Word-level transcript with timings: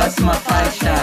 Próxima 0.00 0.32
faixa. 0.34 0.94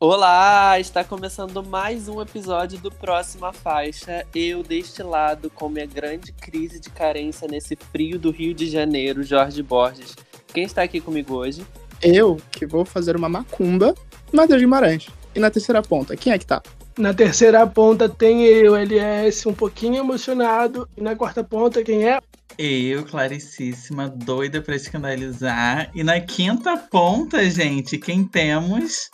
Olá, 0.00 0.80
está 0.80 1.04
começando 1.04 1.62
mais 1.62 2.08
um 2.08 2.22
episódio 2.22 2.78
do 2.78 2.90
Próxima 2.90 3.52
Faixa. 3.52 4.26
Eu 4.34 4.62
deste 4.62 5.02
lado 5.02 5.50
com 5.50 5.68
minha 5.68 5.84
grande 5.84 6.32
crise 6.32 6.80
de 6.80 6.88
carência 6.88 7.46
nesse 7.46 7.76
frio 7.76 8.18
do 8.18 8.30
Rio 8.30 8.54
de 8.54 8.66
Janeiro, 8.66 9.22
Jorge 9.22 9.62
Borges. 9.62 10.16
Quem 10.54 10.64
está 10.64 10.82
aqui 10.82 11.02
comigo 11.02 11.34
hoje? 11.34 11.66
Eu, 12.00 12.38
que 12.50 12.64
vou 12.64 12.86
fazer 12.86 13.14
uma 13.14 13.28
macumba, 13.28 13.94
Matheus 14.32 14.62
Guimarães. 14.62 15.06
E 15.34 15.38
na 15.38 15.50
terceira 15.50 15.82
ponta, 15.82 16.16
quem 16.16 16.32
é 16.32 16.38
que 16.38 16.46
tá? 16.46 16.62
Na 16.98 17.14
terceira 17.14 17.66
ponta 17.66 18.08
tem 18.08 18.44
eu, 18.44 18.76
LS, 18.76 19.48
um 19.48 19.54
pouquinho 19.54 19.96
emocionado. 19.96 20.88
E 20.96 21.00
na 21.00 21.16
quarta 21.16 21.42
ponta, 21.42 21.82
quem 21.82 22.08
é? 22.08 22.18
Eu, 22.58 23.04
Claricíssima, 23.04 24.08
doida 24.08 24.60
pra 24.60 24.76
escandalizar. 24.76 25.90
E 25.94 26.04
na 26.04 26.20
quinta 26.20 26.76
ponta, 26.76 27.48
gente, 27.48 27.96
quem 27.96 28.24
temos? 28.24 29.10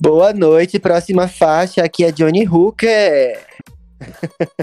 Boa 0.00 0.32
noite, 0.32 0.78
próxima 0.78 1.28
faixa. 1.28 1.82
Aqui 1.82 2.04
é 2.04 2.12
Johnny 2.12 2.48
Hooker. 2.48 3.46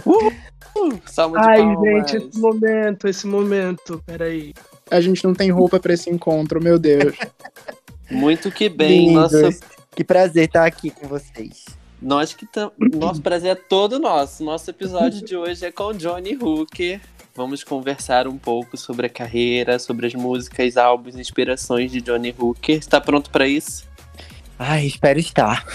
Uh, 0.03 0.99
salva 1.05 1.39
de 1.39 1.47
Ai, 1.47 1.57
palmas. 1.59 2.11
gente, 2.11 2.27
esse 2.27 2.39
momento, 2.39 3.07
esse 3.07 3.27
momento. 3.27 4.03
Peraí. 4.03 4.53
A 4.89 4.99
gente 4.99 5.23
não 5.23 5.35
tem 5.35 5.51
roupa 5.51 5.79
pra 5.79 5.93
esse 5.93 6.09
encontro, 6.09 6.61
meu 6.61 6.79
Deus. 6.79 7.15
Muito 8.09 8.49
que 8.49 8.67
bem. 8.67 9.09
Lindos. 9.09 9.31
Nossa, 9.31 9.59
Que 9.95 10.03
prazer 10.03 10.45
estar 10.45 10.65
aqui 10.65 10.89
com 10.89 11.07
vocês. 11.07 11.65
Nós 12.01 12.33
que 12.33 12.45
tam... 12.45 12.71
Nosso 12.77 13.21
prazer 13.21 13.51
é 13.51 13.55
todo 13.55 13.99
nosso. 13.99 14.43
Nosso 14.43 14.69
episódio 14.69 15.23
de 15.23 15.35
hoje 15.35 15.65
é 15.65 15.71
com 15.71 15.93
Johnny 15.93 16.35
Hooker. 16.35 17.01
Vamos 17.35 17.63
conversar 17.63 18.27
um 18.27 18.37
pouco 18.37 18.75
sobre 18.77 19.07
a 19.07 19.09
carreira, 19.09 19.77
sobre 19.77 20.07
as 20.07 20.13
músicas, 20.15 20.77
álbuns, 20.77 21.15
inspirações 21.15 21.91
de 21.91 22.01
Johnny 22.01 22.33
Hooker. 22.37 22.77
Está 22.77 22.99
pronto 22.99 23.29
para 23.29 23.47
isso? 23.47 23.85
Ai, 24.57 24.87
espero 24.87 25.19
estar. 25.19 25.63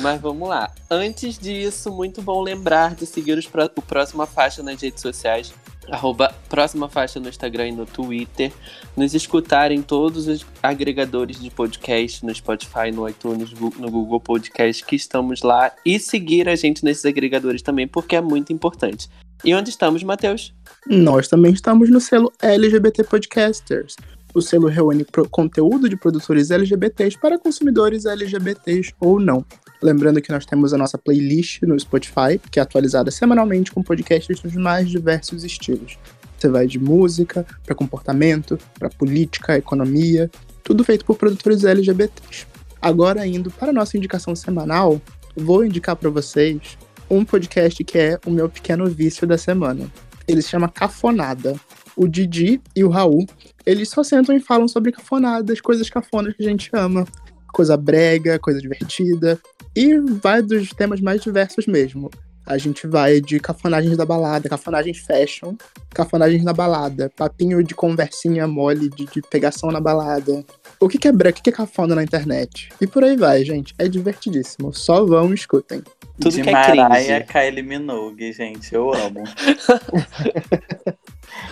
Mas 0.00 0.20
vamos 0.20 0.48
lá. 0.48 0.70
Antes 0.90 1.38
disso, 1.38 1.90
muito 1.90 2.20
bom 2.20 2.42
lembrar 2.42 2.94
de 2.94 3.06
seguir 3.06 3.36
os 3.38 3.46
pró- 3.46 3.70
o 3.74 3.82
Próxima 3.82 4.26
Faixa 4.26 4.62
nas 4.62 4.80
redes 4.80 5.00
sociais. 5.00 5.52
Arroba 5.90 6.34
Próxima 6.48 6.88
Faixa 6.88 7.20
no 7.20 7.28
Instagram 7.28 7.68
e 7.68 7.72
no 7.72 7.86
Twitter. 7.86 8.52
Nos 8.96 9.14
escutar 9.14 9.70
em 9.70 9.82
todos 9.82 10.26
os 10.26 10.44
agregadores 10.62 11.40
de 11.40 11.50
podcast, 11.50 12.24
no 12.24 12.34
Spotify, 12.34 12.90
no 12.92 13.08
iTunes, 13.08 13.52
no 13.52 13.90
Google 13.90 14.20
Podcast, 14.20 14.84
que 14.84 14.96
estamos 14.96 15.42
lá. 15.42 15.72
E 15.84 15.98
seguir 15.98 16.48
a 16.48 16.56
gente 16.56 16.84
nesses 16.84 17.04
agregadores 17.04 17.62
também, 17.62 17.86
porque 17.86 18.16
é 18.16 18.20
muito 18.20 18.52
importante. 18.52 19.08
E 19.44 19.54
onde 19.54 19.70
estamos, 19.70 20.02
Matheus? 20.02 20.54
Nós 20.86 21.28
também 21.28 21.52
estamos 21.52 21.90
no 21.90 22.00
selo 22.00 22.32
LGBT 22.42 23.04
Podcasters. 23.04 23.96
O 24.34 24.42
selo 24.42 24.68
reúne 24.68 25.06
conteúdo 25.30 25.88
de 25.88 25.96
produtores 25.96 26.50
LGBTs 26.50 27.18
para 27.18 27.38
consumidores 27.38 28.04
LGBTs 28.04 28.92
ou 29.00 29.18
não. 29.18 29.44
Lembrando 29.82 30.22
que 30.22 30.32
nós 30.32 30.46
temos 30.46 30.72
a 30.72 30.78
nossa 30.78 30.96
playlist 30.96 31.62
no 31.62 31.78
Spotify, 31.78 32.40
que 32.50 32.58
é 32.58 32.62
atualizada 32.62 33.10
semanalmente 33.10 33.70
com 33.70 33.82
podcasts 33.82 34.40
dos 34.40 34.54
mais 34.54 34.88
diversos 34.88 35.44
estilos. 35.44 35.98
Você 36.38 36.48
vai 36.48 36.66
de 36.66 36.78
música, 36.78 37.46
para 37.64 37.74
comportamento, 37.74 38.58
para 38.78 38.90
política, 38.90 39.56
economia, 39.56 40.30
tudo 40.62 40.84
feito 40.84 41.04
por 41.04 41.16
produtores 41.16 41.64
LGBTs. 41.64 42.46
Agora, 42.80 43.26
indo 43.26 43.50
para 43.50 43.70
a 43.70 43.72
nossa 43.72 43.96
indicação 43.96 44.34
semanal, 44.34 45.00
vou 45.34 45.64
indicar 45.64 45.96
para 45.96 46.10
vocês 46.10 46.76
um 47.10 47.24
podcast 47.24 47.82
que 47.84 47.98
é 47.98 48.18
o 48.26 48.30
meu 48.30 48.48
pequeno 48.48 48.86
vício 48.86 49.26
da 49.26 49.38
semana. 49.38 49.90
Ele 50.26 50.42
se 50.42 50.48
chama 50.48 50.68
Cafonada. 50.68 51.58
O 51.96 52.06
Didi 52.06 52.60
e 52.74 52.84
o 52.84 52.90
Raul, 52.90 53.26
eles 53.64 53.88
só 53.88 54.04
sentam 54.04 54.36
e 54.36 54.40
falam 54.40 54.68
sobre 54.68 54.92
cafonadas, 54.92 55.62
coisas 55.62 55.88
cafonas 55.88 56.34
que 56.34 56.44
a 56.44 56.48
gente 56.48 56.68
ama. 56.74 57.06
Coisa 57.54 57.74
brega, 57.74 58.38
coisa 58.38 58.60
divertida. 58.60 59.40
E 59.76 59.98
vai 59.98 60.40
dos 60.40 60.70
temas 60.70 61.02
mais 61.02 61.20
diversos 61.20 61.66
mesmo. 61.66 62.10
A 62.46 62.56
gente 62.56 62.86
vai 62.86 63.20
de 63.20 63.38
cafonagens 63.40 63.96
da 63.96 64.06
balada, 64.06 64.48
cafonagens 64.48 64.98
fashion, 64.98 65.54
cafonagens 65.90 66.44
na 66.44 66.52
balada, 66.52 67.12
papinho 67.16 67.62
de 67.62 67.74
conversinha 67.74 68.46
mole, 68.46 68.88
de, 68.88 69.04
de 69.04 69.20
pegação 69.20 69.70
na 69.70 69.80
balada. 69.80 70.44
O 70.80 70.88
que, 70.88 70.96
que 70.96 71.08
é 71.08 71.12
brega, 71.12 71.34
o 71.34 71.36
que, 71.36 71.42
que 71.42 71.50
é 71.50 71.52
cafona 71.52 71.96
na 71.96 72.04
internet. 72.04 72.68
E 72.80 72.86
por 72.86 73.02
aí 73.02 73.16
vai, 73.16 73.44
gente. 73.44 73.74
É 73.78 73.88
divertidíssimo. 73.88 74.72
Só 74.72 75.04
vão 75.04 75.32
e 75.32 75.34
escutem. 75.34 75.82
Tudo 76.20 76.36
de 76.36 76.42
que 76.42 76.48
é 76.48 76.52
Mariah, 76.52 77.20
cringe. 77.20 77.24
Kylie 77.24 77.62
Minogue, 77.62 78.32
gente, 78.32 78.74
eu 78.74 78.94
amo. 78.94 79.24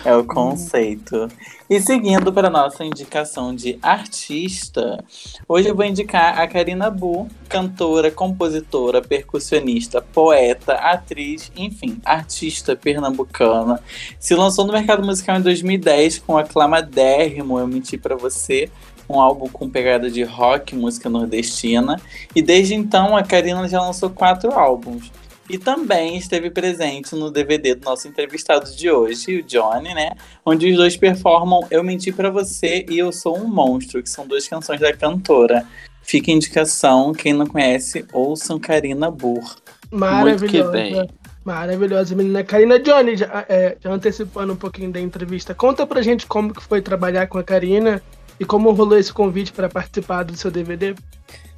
é 0.05 0.15
o 0.15 0.23
conceito. 0.23 1.27
E 1.67 1.81
seguindo 1.81 2.31
para 2.31 2.47
nossa 2.47 2.85
indicação 2.85 3.55
de 3.55 3.79
artista, 3.81 5.03
hoje 5.49 5.67
eu 5.67 5.75
vou 5.75 5.83
indicar 5.83 6.39
a 6.39 6.47
Karina 6.47 6.91
Bu, 6.91 7.27
cantora, 7.49 8.11
compositora, 8.11 9.01
percussionista, 9.01 9.99
poeta, 10.01 10.75
atriz, 10.75 11.51
enfim, 11.57 11.99
artista 12.05 12.75
pernambucana. 12.75 13.81
Se 14.19 14.35
lançou 14.35 14.65
no 14.65 14.73
mercado 14.73 15.03
musical 15.03 15.37
em 15.37 15.41
2010 15.41 16.19
com 16.19 16.37
aclamadérrimo 16.37 17.57
Eu 17.57 17.67
Menti 17.67 17.97
Pra 17.97 18.15
Você, 18.15 18.69
um 19.09 19.19
álbum 19.19 19.47
com 19.47 19.67
pegada 19.67 20.09
de 20.09 20.23
rock, 20.23 20.75
música 20.75 21.09
nordestina. 21.09 21.99
E 22.35 22.43
desde 22.43 22.75
então 22.75 23.17
a 23.17 23.23
Karina 23.23 23.67
já 23.67 23.81
lançou 23.81 24.11
quatro 24.11 24.51
álbuns. 24.51 25.11
E 25.49 25.57
também 25.57 26.17
esteve 26.17 26.49
presente 26.49 27.15
no 27.15 27.29
DVD 27.29 27.75
do 27.75 27.85
nosso 27.85 28.07
entrevistado 28.07 28.75
de 28.75 28.89
hoje, 28.89 29.39
o 29.39 29.43
Johnny, 29.43 29.93
né? 29.93 30.11
Onde 30.43 30.71
os 30.71 30.75
dois 30.75 30.97
performam 30.97 31.61
Eu 31.69 31.83
Menti 31.83 32.11
Pra 32.11 32.31
Você 32.31 32.85
e 32.89 32.97
Eu 32.97 33.11
Sou 33.11 33.37
um 33.37 33.47
Monstro, 33.47 34.01
que 34.01 34.09
são 34.09 34.25
duas 34.25 34.47
canções 34.47 34.79
da 34.79 34.91
cantora. 34.91 35.65
Fica 36.01 36.31
a 36.31 36.33
indicação, 36.33 37.13
quem 37.13 37.33
não 37.33 37.45
conhece, 37.45 38.05
ouçam 38.11 38.59
Karina 38.59 39.11
Burr. 39.11 39.55
Maravilhosa. 39.91 40.71
bem. 40.71 41.09
Maravilhosa, 41.43 42.15
menina. 42.15 42.43
Karina 42.43 42.79
Johnny, 42.79 43.15
já, 43.15 43.45
é, 43.47 43.77
já 43.79 43.91
antecipando 43.91 44.53
um 44.53 44.55
pouquinho 44.55 44.91
da 44.91 44.99
entrevista, 44.99 45.53
conta 45.53 45.85
pra 45.85 46.01
gente 46.01 46.25
como 46.25 46.53
que 46.53 46.63
foi 46.63 46.81
trabalhar 46.81 47.27
com 47.27 47.37
a 47.37 47.43
Karina 47.43 48.01
e 48.39 48.45
como 48.45 48.71
rolou 48.71 48.97
esse 48.97 49.13
convite 49.13 49.53
para 49.53 49.69
participar 49.69 50.23
do 50.23 50.35
seu 50.35 50.49
DVD. 50.49 50.95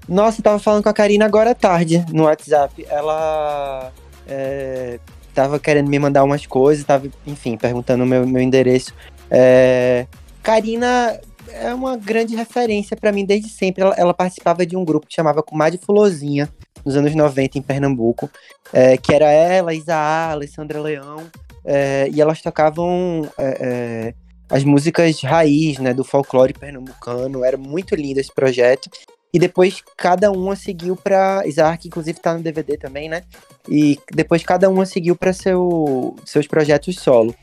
Nossa, 0.08 0.40
eu 0.40 0.44
tava 0.44 0.60
falando 0.60 0.84
com 0.84 0.90
a 0.90 0.94
Karina 0.94 1.26
agora 1.26 1.52
à 1.52 1.56
tarde 1.56 2.06
no 2.14 2.24
WhatsApp. 2.24 2.86
Ela 2.90 3.92
é, 4.28 5.00
tava 5.34 5.60
querendo 5.60 5.90
me 5.90 6.00
mandar 6.00 6.24
umas 6.24 6.46
coisas, 6.46 6.86
tava, 6.86 7.08
enfim, 7.26 7.58
perguntando 7.58 8.04
o 8.04 8.08
meu, 8.08 8.26
meu 8.26 8.42
endereço. 8.42 8.94
É, 9.30 10.08
Karina 10.42 11.20
é 11.52 11.74
uma 11.74 11.98
grande 11.98 12.36
referência 12.36 12.96
pra 12.96 13.12
mim 13.12 13.26
desde 13.26 13.50
sempre. 13.50 13.84
Ela, 13.84 13.96
ela 13.98 14.14
participava 14.14 14.66
de 14.66 14.76
um 14.78 14.86
grupo 14.86 15.08
que 15.08 15.16
chamava 15.16 15.44
Comadre 15.44 15.80
Fulozinha, 15.84 16.50
nos 16.86 16.96
anos 16.96 17.14
90 17.14 17.58
em 17.58 17.62
Pernambuco, 17.62 18.30
é, 18.72 18.96
que 18.98 19.14
era 19.14 19.30
ela, 19.30 19.74
Isaá, 19.74 20.32
Alessandra 20.32 20.80
Leão, 20.80 21.30
é, 21.66 22.10
e 22.14 22.22
elas 22.22 22.42
tocavam 22.42 23.30
é, 23.38 23.58
é, 23.60 24.14
as 24.50 24.64
músicas 24.64 25.22
raiz, 25.22 25.80
né, 25.80 25.94
do 25.94 26.04
folclore 26.04 26.54
pernambucano. 26.54 27.44
Era 27.44 27.58
muito 27.58 27.94
lindo 27.94 28.20
esse 28.20 28.34
projeto. 28.34 28.90
E 29.34 29.40
depois 29.40 29.84
cada 29.98 30.32
uma 30.32 30.56
seguiu 30.56 30.96
pra. 30.96 31.44
Isaac, 31.46 31.88
inclusive, 31.88 32.20
tá 32.20 32.34
no 32.34 32.42
DVD 32.42 32.78
também, 32.78 33.10
né? 33.10 33.24
E 33.70 34.00
depois 34.14 34.42
cada 34.44 34.70
uma 34.70 34.86
seguiu 34.86 35.16
para 35.16 35.34
seu, 35.34 36.16
seus 36.26 36.48
projetos 36.48 36.96
solo. 36.96 37.36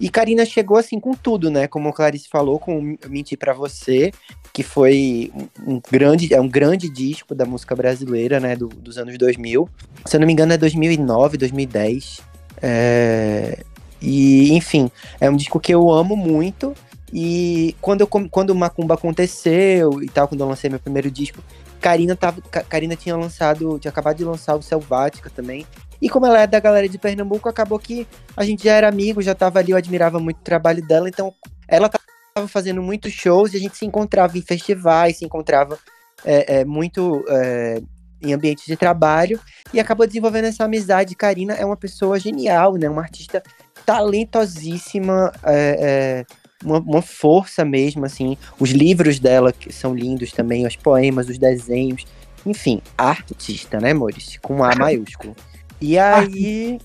E 0.00 0.08
Karina 0.10 0.44
chegou 0.44 0.76
assim 0.76 0.98
com 0.98 1.12
tudo, 1.12 1.48
né? 1.50 1.68
Como 1.68 1.88
a 1.88 1.92
Clarice 1.92 2.28
falou, 2.28 2.58
com 2.58 2.96
Mentir 3.08 3.38
Pra 3.38 3.52
Você, 3.52 4.10
que 4.52 4.64
foi 4.64 5.30
um, 5.64 5.74
um 5.76 5.80
grande, 5.90 6.34
é 6.34 6.40
um 6.40 6.48
grande 6.48 6.88
disco 6.88 7.34
da 7.36 7.44
música 7.44 7.76
brasileira, 7.76 8.40
né? 8.40 8.56
do- 8.56 8.66
dos 8.66 8.98
anos 8.98 9.16
2000. 9.16 9.68
Se 10.04 10.16
eu 10.16 10.20
não 10.20 10.26
me 10.26 10.32
engano, 10.32 10.52
é 10.52 10.56
2009, 10.58 11.38
2010. 11.38 12.20
É, 12.60 13.62
e, 14.00 14.52
enfim, 14.54 14.90
é 15.20 15.30
um 15.30 15.36
disco 15.36 15.60
que 15.60 15.72
eu 15.72 15.88
amo 15.90 16.16
muito. 16.16 16.74
E 17.12 17.76
quando, 17.80 18.00
eu, 18.00 18.06
quando 18.06 18.54
Macumba 18.54 18.94
aconteceu 18.94 20.02
e 20.02 20.08
tal, 20.08 20.26
quando 20.26 20.40
eu 20.40 20.48
lancei 20.48 20.70
meu 20.70 20.80
primeiro 20.80 21.10
disco, 21.10 21.42
Karina, 21.80 22.16
tava, 22.16 22.40
Ka- 22.40 22.62
Karina 22.62 22.96
tinha 22.96 23.16
lançado, 23.16 23.78
tinha 23.78 23.90
acabado 23.90 24.16
de 24.16 24.24
lançar 24.24 24.56
o 24.56 24.62
Selvática 24.62 25.28
também. 25.28 25.66
E 26.00 26.08
como 26.08 26.26
ela 26.26 26.40
é 26.40 26.46
da 26.46 26.58
galera 26.58 26.88
de 26.88 26.98
Pernambuco, 26.98 27.48
acabou 27.48 27.78
que 27.78 28.06
a 28.36 28.44
gente 28.44 28.64
já 28.64 28.72
era 28.72 28.88
amigo, 28.88 29.20
já 29.20 29.34
tava 29.34 29.58
ali, 29.58 29.72
eu 29.72 29.76
admirava 29.76 30.18
muito 30.18 30.38
o 30.38 30.42
trabalho 30.44 30.84
dela, 30.84 31.08
então 31.08 31.34
ela 31.68 31.88
tava 31.88 32.48
fazendo 32.48 32.82
muitos 32.82 33.12
shows 33.12 33.52
e 33.52 33.56
a 33.56 33.60
gente 33.60 33.76
se 33.76 33.84
encontrava 33.84 34.38
em 34.38 34.42
festivais, 34.42 35.18
se 35.18 35.24
encontrava 35.24 35.78
é, 36.24 36.60
é, 36.60 36.64
muito 36.64 37.24
é, 37.28 37.82
em 38.22 38.32
ambientes 38.32 38.64
de 38.64 38.76
trabalho 38.76 39.38
e 39.72 39.78
acabou 39.78 40.06
desenvolvendo 40.06 40.46
essa 40.46 40.64
amizade. 40.64 41.14
Karina 41.14 41.54
é 41.54 41.64
uma 41.64 41.76
pessoa 41.76 42.18
genial, 42.18 42.74
né? 42.76 42.88
Uma 42.88 43.02
artista 43.02 43.42
talentosíssima, 43.84 45.32
é, 45.44 45.76
é, 45.80 46.24
uma, 46.64 46.78
uma 46.78 47.02
força 47.02 47.64
mesmo, 47.64 48.04
assim. 48.04 48.36
Os 48.58 48.70
livros 48.70 49.18
dela 49.18 49.52
que 49.52 49.72
são 49.72 49.94
lindos 49.94 50.32
também, 50.32 50.66
os 50.66 50.76
poemas, 50.76 51.28
os 51.28 51.38
desenhos. 51.38 52.04
Enfim, 52.44 52.80
artista, 52.96 53.80
né, 53.80 53.92
Maurício? 53.92 54.40
Com 54.40 54.64
A 54.64 54.74
maiúsculo. 54.74 55.34
E 55.80 55.98
aí, 55.98 56.78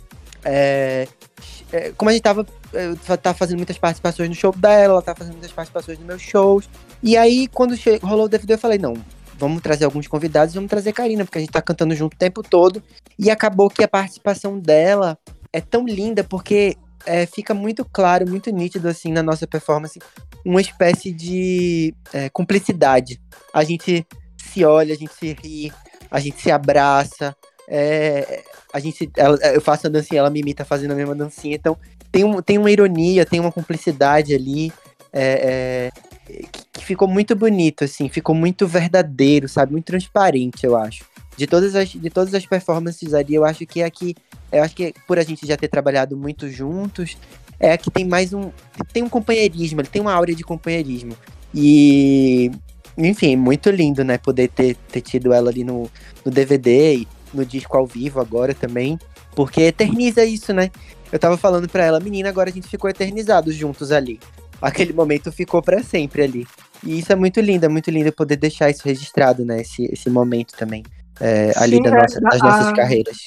é, 0.44 1.07
é, 1.71 1.91
como 1.95 2.09
a 2.09 2.13
gente 2.13 2.24
tava 2.24 2.45
eu 2.74 2.97
tá 3.18 3.33
fazendo 3.33 3.57
muitas 3.57 3.77
participações 3.77 4.29
no 4.29 4.35
show 4.35 4.51
dela, 4.51 4.94
ela 4.95 5.01
tá 5.01 5.15
fazendo 5.15 5.33
muitas 5.33 5.51
participações 5.51 5.97
nos 5.97 6.07
meus 6.07 6.21
shows. 6.21 6.69
E 7.01 7.15
aí, 7.15 7.47
quando 7.47 7.75
rolou 8.01 8.25
o 8.25 8.29
DVD, 8.29 8.53
eu 8.53 8.57
falei, 8.57 8.77
não, 8.77 8.94
vamos 9.38 9.62
trazer 9.62 9.85
alguns 9.85 10.07
convidados, 10.07 10.53
vamos 10.53 10.69
trazer 10.69 10.94
Karina, 10.94 11.24
porque 11.24 11.38
a 11.38 11.41
gente 11.41 11.51
tá 11.51 11.62
cantando 11.62 11.95
junto 11.95 12.13
o 12.13 12.18
tempo 12.18 12.44
todo. 12.44 12.83
E 13.18 13.29
acabou 13.29 13.69
que 13.69 13.83
a 13.83 13.88
participação 13.88 14.59
dela 14.59 15.18
é 15.53 15.62
tão 15.62 15.85
linda, 15.85 16.24
porque 16.24 16.75
é, 17.07 17.25
fica 17.25 17.54
muito 17.54 17.83
claro, 17.86 18.30
muito 18.30 18.51
nítido, 18.51 18.88
assim, 18.88 19.12
na 19.12 19.24
nossa 19.24 19.48
performance, 19.48 19.98
uma 20.45 20.62
espécie 20.62 21.12
de 21.12 21.94
é, 22.13 22.30
cumplicidade. 22.30 23.19
A 23.54 23.63
gente 23.63 24.06
se 24.38 24.63
olha, 24.63 24.94
a 24.94 24.98
gente 24.98 25.13
se 25.13 25.33
ri, 25.42 25.71
a 26.12 26.19
gente 26.19 26.39
se 26.42 26.51
abraça, 26.51 27.36
é, 27.68 28.44
a 28.74 28.80
gente, 28.80 29.09
ela- 29.15 29.38
eu 29.54 29.62
faço 29.62 29.88
a 29.88 29.89
dancinha, 29.89 30.19
ela 30.19 30.30
me 30.30 30.39
imita 30.39 30.63
fazendo 30.65 30.92
a 30.92 30.95
mesma 30.95 31.15
dancinha, 31.15 31.56
então 31.56 31.77
tem, 32.12 32.24
um, 32.24 32.42
tem 32.42 32.57
uma 32.57 32.71
ironia, 32.71 33.25
tem 33.25 33.39
uma 33.39 33.51
cumplicidade 33.51 34.33
ali, 34.36 34.71
é, 35.12 35.92
é, 36.30 36.42
que, 36.51 36.63
que 36.74 36.86
ficou 36.86 37.07
muito 37.07 37.36
bonito, 37.36 37.83
assim, 37.83 38.10
ficou 38.10 38.36
muito 38.36 38.68
verdadeiro, 38.68 39.48
sabe, 39.48 39.71
muito 39.71 39.86
transparente, 39.86 40.65
eu 40.65 40.75
acho. 40.75 41.06
De 41.38 41.45
todas 41.45 41.75
as, 41.75 41.89
de 41.89 42.10
todas 42.10 42.34
as 42.34 42.45
performances 42.45 43.13
ali, 43.13 43.36
eu 43.36 43.45
acho 43.45 43.66
que 43.66 43.81
é 43.81 43.86
a 43.86 43.92
que, 43.92 44.16
eu 44.51 44.63
acho 44.63 44.75
que 44.75 44.94
por 45.07 45.19
a 45.19 45.24
gente 45.24 45.45
já 45.45 45.56
ter 45.56 45.68
trabalhado 45.68 46.18
muito 46.18 46.50
juntos, 46.50 47.16
é 47.60 47.78
que 47.78 47.92
tem 47.92 48.06
mais 48.06 48.34
um, 48.34 48.51
tem 48.92 49.04
um 49.04 49.10
companheirismo, 49.10 49.81
ele 49.81 49.88
tem 49.88 50.01
uma 50.01 50.13
áurea 50.13 50.36
de 50.36 50.44
companheirismo. 50.44 51.16
E, 51.54 52.51
enfim, 52.98 53.36
muito 53.36 53.69
lindo, 53.69 54.04
né, 54.04 54.18
poder 54.18 54.50
ter, 54.50 54.75
ter 54.92 55.01
tido 55.01 55.31
ela 55.31 55.50
ali 55.50 55.63
no, 55.63 55.89
no 56.25 56.31
DVD 56.31 56.95
e 56.95 57.07
no 57.34 57.45
disco 57.45 57.78
ao 57.78 57.86
vivo 57.86 58.19
agora 58.19 58.54
também, 58.54 58.98
porque 59.36 59.62
eterniza 59.62 60.25
isso, 60.25 60.51
né? 60.54 60.72
Eu 61.12 61.19
tava 61.19 61.38
falando 61.38 61.69
pra 61.69 61.86
ela, 61.86 62.00
menina, 62.00 62.30
agora 62.30 62.50
a 62.50 62.54
gente 62.54 62.68
ficou 62.68 62.89
eternizados 62.89 63.56
juntos 63.56 63.92
ali. 63.92 64.19
Aquele 64.62 64.92
momento 64.92 65.31
ficou 65.31 65.62
pra 65.62 65.84
sempre 65.84 66.24
ali. 66.24 66.48
E 66.84 67.00
isso 67.00 67.12
é 67.12 67.16
muito 67.16 67.39
lindo, 67.39 67.66
é 67.66 67.69
muito 67.69 67.89
lindo 67.89 68.12
poder 68.12 68.36
deixar 68.36 68.69
isso 68.69 68.81
registrado, 68.84 69.45
né? 69.45 69.62
Esse, 69.62 69.86
esse 69.86 70.10
momento 70.10 70.54
também. 70.57 70.84
É, 71.19 71.52
ali 71.58 71.78
Sim, 71.78 71.84
da 71.84 71.90
é, 71.90 72.02
nossa- 72.02 72.22
das 72.22 72.42
a- 72.42 72.46
nossas 72.46 72.74
carreiras. 72.74 73.18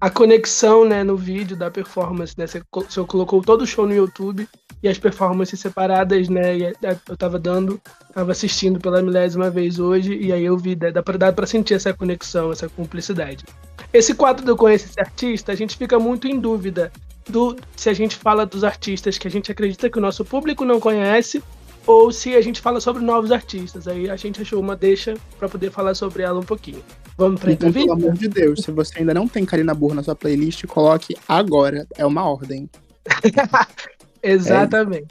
A 0.00 0.10
conexão, 0.10 0.84
né, 0.84 1.02
no 1.02 1.16
vídeo 1.16 1.56
da 1.56 1.70
performance, 1.70 2.34
né? 2.36 2.46
Você, 2.46 2.62
você 2.72 3.04
colocou 3.04 3.40
todo 3.40 3.62
o 3.62 3.66
show 3.66 3.86
no 3.86 3.94
YouTube 3.94 4.46
e 4.82 4.88
as 4.88 4.98
performances 4.98 5.58
separadas, 5.58 6.28
né? 6.28 6.58
E 6.58 6.66
a- 6.66 6.72
a- 6.90 6.96
eu 7.08 7.16
tava 7.16 7.38
dando, 7.38 7.80
tava 8.12 8.32
assistindo 8.32 8.78
pela 8.78 9.00
milésima 9.00 9.48
vez 9.48 9.78
hoje, 9.78 10.14
e 10.14 10.30
aí 10.30 10.44
eu 10.44 10.58
vi, 10.58 10.76
né, 10.76 10.90
dá 10.90 11.02
pra, 11.02 11.16
dá 11.16 11.32
pra 11.32 11.46
sentir 11.46 11.72
essa 11.74 11.94
conexão, 11.94 12.52
essa 12.52 12.68
cumplicidade. 12.68 13.44
Esse 13.92 14.14
quadro 14.14 14.44
do 14.44 14.50
Eu 14.52 14.56
Conheço 14.56 14.86
Esse 14.86 15.00
Artista, 15.00 15.52
a 15.52 15.54
gente 15.54 15.76
fica 15.76 15.98
muito 15.98 16.26
em 16.28 16.38
dúvida 16.38 16.92
do 17.26 17.56
se 17.74 17.88
a 17.88 17.94
gente 17.94 18.14
fala 18.16 18.44
dos 18.44 18.62
artistas 18.62 19.16
que 19.16 19.26
a 19.26 19.30
gente 19.30 19.50
acredita 19.50 19.88
que 19.88 19.96
o 19.96 20.02
nosso 20.02 20.22
público 20.22 20.66
não 20.66 20.78
conhece 20.78 21.42
ou 21.86 22.12
se 22.12 22.34
a 22.36 22.40
gente 22.42 22.60
fala 22.60 22.78
sobre 22.80 23.02
novos 23.02 23.32
artistas. 23.32 23.88
Aí 23.88 24.10
a 24.10 24.16
gente 24.16 24.42
achou 24.42 24.60
uma 24.60 24.76
deixa 24.76 25.14
pra 25.38 25.48
poder 25.48 25.70
falar 25.70 25.94
sobre 25.94 26.22
ela 26.22 26.38
um 26.38 26.44
pouquinho. 26.44 26.82
Vamos 27.16 27.40
pra 27.40 27.52
Então, 27.52 27.72
pelo 27.72 27.84
entrevista? 27.84 27.92
amor 28.08 28.18
de 28.18 28.28
Deus, 28.28 28.60
se 28.60 28.70
você 28.72 28.98
ainda 28.98 29.14
não 29.14 29.28
tem 29.28 29.44
Karina 29.44 29.72
Burro 29.74 29.94
na 29.94 30.02
sua 30.02 30.14
playlist, 30.16 30.64
coloque 30.66 31.16
agora. 31.28 31.86
É 31.96 32.04
uma 32.04 32.24
ordem. 32.28 32.68
Exatamente. 34.22 35.06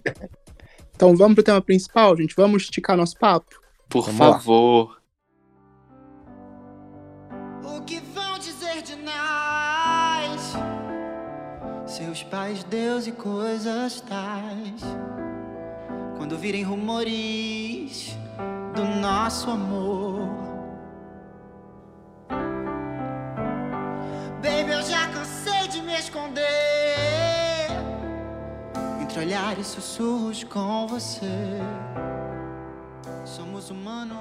Então 0.95 1.15
vamos 1.15 1.35
pro 1.35 1.43
tema 1.43 1.61
principal, 1.61 2.15
gente. 2.17 2.35
Vamos 2.35 2.63
esticar 2.63 2.97
nosso 2.97 3.17
papo. 3.17 3.55
Por 3.89 4.05
Vamos 4.05 4.19
lá. 4.19 4.33
favor. 4.33 4.97
O 7.63 7.81
que 7.81 7.99
vão 8.13 8.37
dizer 8.39 8.81
de 8.81 8.95
nós? 8.97 10.53
Seus 11.85 12.23
pais, 12.23 12.63
Deus 12.63 13.07
e 13.07 13.11
coisas 13.11 14.01
tais. 14.01 14.81
Quando 16.17 16.37
virem 16.37 16.63
rumores 16.63 18.17
do 18.75 18.83
nosso 19.01 19.49
amor. 19.49 20.52
Baby, 24.43 24.73
eu 24.73 24.81
já 24.81 25.07
cansei 25.07 25.69
de 25.69 25.81
me 25.81 25.93
esconder 25.97 27.69
entre 29.01 29.21
olhares 29.21 29.67
sussurros 29.67 30.43
com 30.43 30.85
você. 30.85 31.61
Somos 33.23 33.69
humanos. 33.69 34.17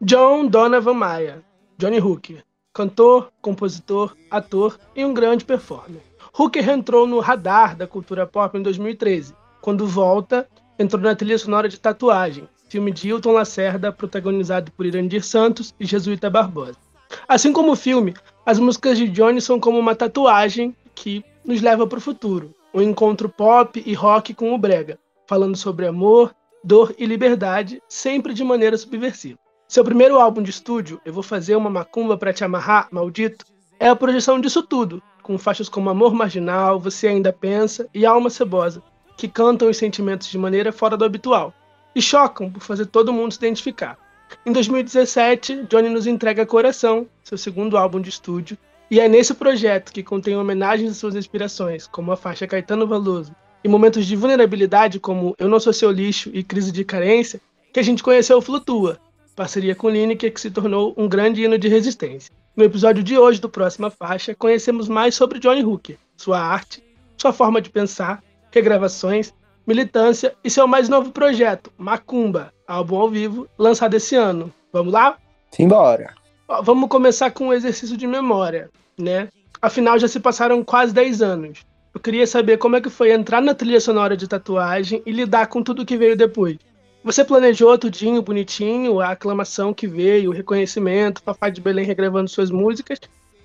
John 0.00 0.46
Donovan 0.46 0.94
Maia, 0.94 1.44
Johnny 1.78 1.98
Hooker, 1.98 2.44
cantor, 2.72 3.32
compositor, 3.42 4.16
ator 4.30 4.78
e 4.94 5.04
um 5.04 5.12
grande 5.12 5.44
performer. 5.44 6.02
Hooker 6.32 6.68
entrou 6.68 7.08
no 7.08 7.18
radar 7.18 7.74
da 7.74 7.88
cultura 7.88 8.24
pop 8.24 8.56
em 8.56 8.62
2013, 8.62 9.34
quando 9.60 9.84
volta, 9.84 10.48
entrou 10.78 11.02
na 11.02 11.16
trilha 11.16 11.36
sonora 11.38 11.68
de 11.68 11.80
Tatuagem, 11.80 12.48
filme 12.68 12.92
de 12.92 13.08
Hilton 13.08 13.32
Lacerda, 13.32 13.90
protagonizado 13.90 14.70
por 14.70 14.86
Irandir 14.86 15.24
Santos 15.24 15.74
e 15.80 15.84
Jesuíta 15.84 16.30
Barbosa. 16.30 16.78
Assim 17.26 17.52
como 17.52 17.72
o 17.72 17.76
filme, 17.76 18.14
as 18.44 18.58
músicas 18.58 18.96
de 18.96 19.08
Johnny 19.08 19.40
são 19.40 19.60
como 19.60 19.78
uma 19.78 19.94
tatuagem 19.94 20.74
que 20.94 21.24
nos 21.44 21.60
leva 21.60 21.86
para 21.86 21.98
o 21.98 22.02
futuro, 22.02 22.54
um 22.72 22.80
encontro 22.80 23.28
pop 23.28 23.82
e 23.84 23.94
rock 23.94 24.34
com 24.34 24.54
o 24.54 24.58
brega, 24.58 24.98
falando 25.26 25.56
sobre 25.56 25.86
amor, 25.86 26.34
dor 26.62 26.94
e 26.98 27.06
liberdade, 27.06 27.82
sempre 27.88 28.34
de 28.34 28.44
maneira 28.44 28.76
subversiva. 28.76 29.38
Seu 29.68 29.84
primeiro 29.84 30.18
álbum 30.18 30.42
de 30.42 30.50
estúdio, 30.50 31.00
Eu 31.04 31.12
Vou 31.12 31.22
Fazer 31.22 31.54
Uma 31.54 31.70
Macumba 31.70 32.16
Pra 32.16 32.32
Te 32.32 32.42
Amarrar, 32.42 32.88
Maldito, 32.90 33.44
é 33.78 33.88
a 33.88 33.96
projeção 33.96 34.40
disso 34.40 34.62
tudo, 34.62 35.02
com 35.22 35.38
faixas 35.38 35.68
como 35.68 35.90
Amor 35.90 36.12
Marginal, 36.12 36.80
Você 36.80 37.06
Ainda 37.06 37.32
Pensa 37.32 37.88
e 37.94 38.04
Alma 38.04 38.30
Cebosa, 38.30 38.82
que 39.16 39.28
cantam 39.28 39.68
os 39.68 39.76
sentimentos 39.76 40.28
de 40.28 40.38
maneira 40.38 40.72
fora 40.72 40.96
do 40.96 41.04
habitual, 41.04 41.54
e 41.94 42.02
chocam 42.02 42.50
por 42.50 42.62
fazer 42.62 42.86
todo 42.86 43.12
mundo 43.12 43.32
se 43.32 43.38
identificar. 43.38 43.96
Em 44.44 44.52
2017, 44.52 45.66
Johnny 45.68 45.88
nos 45.88 46.06
entrega 46.06 46.46
Coração, 46.46 47.06
seu 47.22 47.36
segundo 47.36 47.76
álbum 47.76 48.00
de 48.00 48.08
estúdio, 48.08 48.56
e 48.90 48.98
é 48.98 49.08
nesse 49.08 49.34
projeto 49.34 49.92
que 49.92 50.02
contém 50.02 50.36
homenagens 50.36 50.90
às 50.92 50.96
suas 50.96 51.14
inspirações, 51.14 51.86
como 51.86 52.10
a 52.10 52.16
faixa 52.16 52.46
Caetano 52.46 52.86
Veloso, 52.86 53.34
e 53.62 53.68
momentos 53.68 54.06
de 54.06 54.16
vulnerabilidade 54.16 54.98
como 54.98 55.34
Eu 55.38 55.48
Não 55.48 55.60
Sou 55.60 55.72
Seu 55.72 55.90
Lixo 55.90 56.30
e 56.32 56.42
Crise 56.42 56.72
de 56.72 56.84
Carência, 56.84 57.40
que 57.72 57.78
a 57.78 57.82
gente 57.82 58.02
conheceu 58.02 58.38
o 58.38 58.42
Flutua, 58.42 58.98
parceria 59.36 59.74
com 59.74 59.88
Lineker 59.88 60.32
que 60.32 60.40
se 60.40 60.50
tornou 60.50 60.94
um 60.96 61.08
grande 61.08 61.42
hino 61.42 61.58
de 61.58 61.68
resistência. 61.68 62.32
No 62.56 62.64
episódio 62.64 63.02
de 63.02 63.16
hoje 63.16 63.40
do 63.40 63.48
Próxima 63.48 63.90
Faixa, 63.90 64.34
conhecemos 64.34 64.88
mais 64.88 65.14
sobre 65.14 65.38
Johnny 65.38 65.62
Hooker, 65.62 65.96
sua 66.16 66.40
arte, 66.40 66.82
sua 67.16 67.32
forma 67.32 67.60
de 67.60 67.70
pensar, 67.70 68.22
regravações, 68.50 69.32
militância 69.70 70.34
e 70.42 70.50
seu 70.50 70.66
mais 70.66 70.88
novo 70.88 71.12
projeto, 71.12 71.70
Macumba, 71.78 72.52
álbum 72.66 72.96
ao 72.96 73.08
vivo, 73.08 73.46
lançado 73.56 73.94
esse 73.94 74.16
ano. 74.16 74.52
Vamos 74.72 74.92
lá? 74.92 75.16
Simbora. 75.52 76.12
Ó, 76.48 76.60
Vamos 76.60 76.88
começar 76.88 77.30
com 77.30 77.46
um 77.46 77.52
exercício 77.52 77.96
de 77.96 78.04
memória, 78.04 78.68
né? 78.98 79.28
Afinal, 79.62 79.96
já 79.96 80.08
se 80.08 80.18
passaram 80.18 80.64
quase 80.64 80.92
10 80.92 81.22
anos. 81.22 81.60
Eu 81.94 82.00
queria 82.00 82.26
saber 82.26 82.58
como 82.58 82.74
é 82.74 82.80
que 82.80 82.90
foi 82.90 83.12
entrar 83.12 83.40
na 83.40 83.54
trilha 83.54 83.80
sonora 83.80 84.16
de 84.16 84.26
tatuagem 84.26 85.02
e 85.06 85.12
lidar 85.12 85.46
com 85.46 85.62
tudo 85.62 85.86
que 85.86 85.96
veio 85.96 86.16
depois. 86.16 86.56
Você 87.04 87.24
planejou 87.24 87.78
tudinho, 87.78 88.22
bonitinho, 88.22 88.98
a 88.98 89.10
aclamação 89.10 89.72
que 89.72 89.86
veio, 89.86 90.30
o 90.30 90.34
reconhecimento, 90.34 91.22
Papai 91.22 91.52
de 91.52 91.60
Belém 91.60 91.84
regravando 91.84 92.28
suas 92.28 92.50
músicas, 92.50 92.98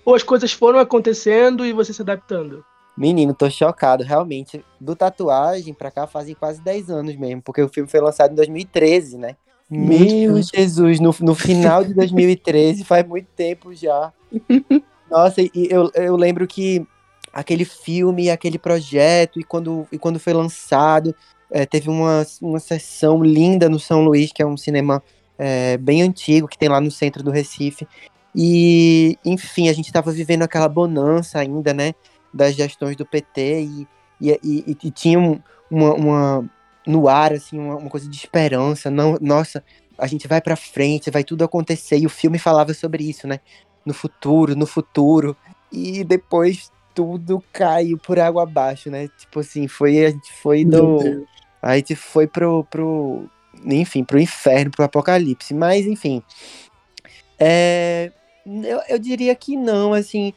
ou 0.03 0.15
as 0.15 0.23
coisas 0.23 0.51
foram 0.51 0.79
acontecendo 0.79 1.63
e 1.63 1.71
você 1.71 1.93
se 1.93 2.01
adaptando? 2.01 2.65
Menino, 2.97 3.33
tô 3.33 3.49
chocado, 3.49 4.03
realmente. 4.03 4.63
Do 4.79 4.95
tatuagem 4.95 5.73
pra 5.73 5.91
cá 5.91 6.07
fazem 6.07 6.33
quase 6.33 6.61
10 6.61 6.89
anos 6.89 7.15
mesmo, 7.15 7.41
porque 7.41 7.61
o 7.61 7.69
filme 7.69 7.89
foi 7.89 7.99
lançado 7.99 8.31
em 8.31 8.35
2013, 8.35 9.17
né? 9.17 9.35
Meu. 9.69 10.41
Jesus, 10.41 10.99
no, 10.99 11.13
no 11.19 11.35
final 11.35 11.83
de 11.83 11.93
2013, 11.93 12.83
faz 12.83 13.05
muito 13.05 13.27
tempo 13.35 13.73
já. 13.73 14.13
Nossa, 15.09 15.41
e 15.41 15.51
eu, 15.69 15.91
eu 15.93 16.15
lembro 16.15 16.47
que 16.47 16.85
aquele 17.33 17.65
filme, 17.65 18.29
aquele 18.29 18.57
projeto, 18.57 19.39
e 19.39 19.43
quando, 19.43 19.87
e 19.91 19.97
quando 19.97 20.19
foi 20.19 20.33
lançado, 20.33 21.13
eh, 21.51 21.65
teve 21.65 21.89
uma, 21.89 22.25
uma 22.41 22.59
sessão 22.59 23.23
linda 23.23 23.67
no 23.67 23.79
São 23.79 24.03
Luís, 24.03 24.31
que 24.31 24.41
é 24.41 24.45
um 24.45 24.55
cinema 24.55 25.03
eh, 25.37 25.77
bem 25.77 26.01
antigo, 26.01 26.47
que 26.47 26.57
tem 26.57 26.69
lá 26.69 26.79
no 26.79 26.89
centro 26.89 27.23
do 27.23 27.31
Recife. 27.31 27.87
E, 28.33 29.17
enfim, 29.23 29.69
a 29.69 29.73
gente 29.73 29.87
estava 29.87 30.11
vivendo 30.11 30.43
aquela 30.43 30.67
bonança 30.67 31.39
ainda, 31.39 31.73
né? 31.73 31.93
Das 32.35 32.53
gestões 32.55 32.95
do 32.95 33.05
PT, 33.05 33.61
e, 33.61 33.87
e, 34.19 34.39
e, 34.43 34.77
e 34.83 34.91
tinha 34.91 35.17
um- 35.17 35.39
uma, 35.71 35.93
uma, 35.93 36.49
no 36.85 37.07
ar, 37.07 37.31
assim, 37.33 37.57
uma, 37.57 37.75
uma 37.77 37.89
coisa 37.89 38.09
de 38.09 38.15
esperança. 38.17 38.91
Não, 38.91 39.17
nossa, 39.21 39.63
a 39.97 40.05
gente 40.05 40.27
vai 40.27 40.41
pra 40.41 40.55
frente, 40.55 41.09
vai 41.09 41.23
tudo 41.23 41.43
acontecer. 41.43 41.97
E 41.97 42.05
o 42.05 42.09
filme 42.09 42.37
falava 42.37 42.73
sobre 42.73 43.03
isso, 43.09 43.25
né? 43.27 43.39
No 43.85 43.93
futuro, 43.93 44.55
no 44.55 44.65
futuro. 44.65 45.35
E 45.71 46.03
depois 46.03 46.71
tudo 46.93 47.43
caiu 47.51 47.97
por 47.97 48.19
água 48.19 48.43
abaixo, 48.43 48.89
né? 48.89 49.09
Tipo 49.17 49.39
assim, 49.39 49.67
foi, 49.67 50.05
a 50.05 50.09
gente 50.09 50.31
foi 50.33 50.63
do. 50.65 51.25
A 51.61 51.75
gente 51.77 51.95
foi 51.95 52.27
pro, 52.27 52.63
pro. 52.65 53.29
Enfim, 53.65 54.03
pro 54.03 54.19
inferno, 54.19 54.71
pro 54.71 54.83
apocalipse. 54.85 55.53
Mas, 55.53 55.85
enfim. 55.87 56.21
É, 57.39 58.11
eu, 58.45 58.81
eu 58.89 58.99
diria 58.99 59.35
que 59.35 59.57
não, 59.57 59.93
assim. 59.93 60.33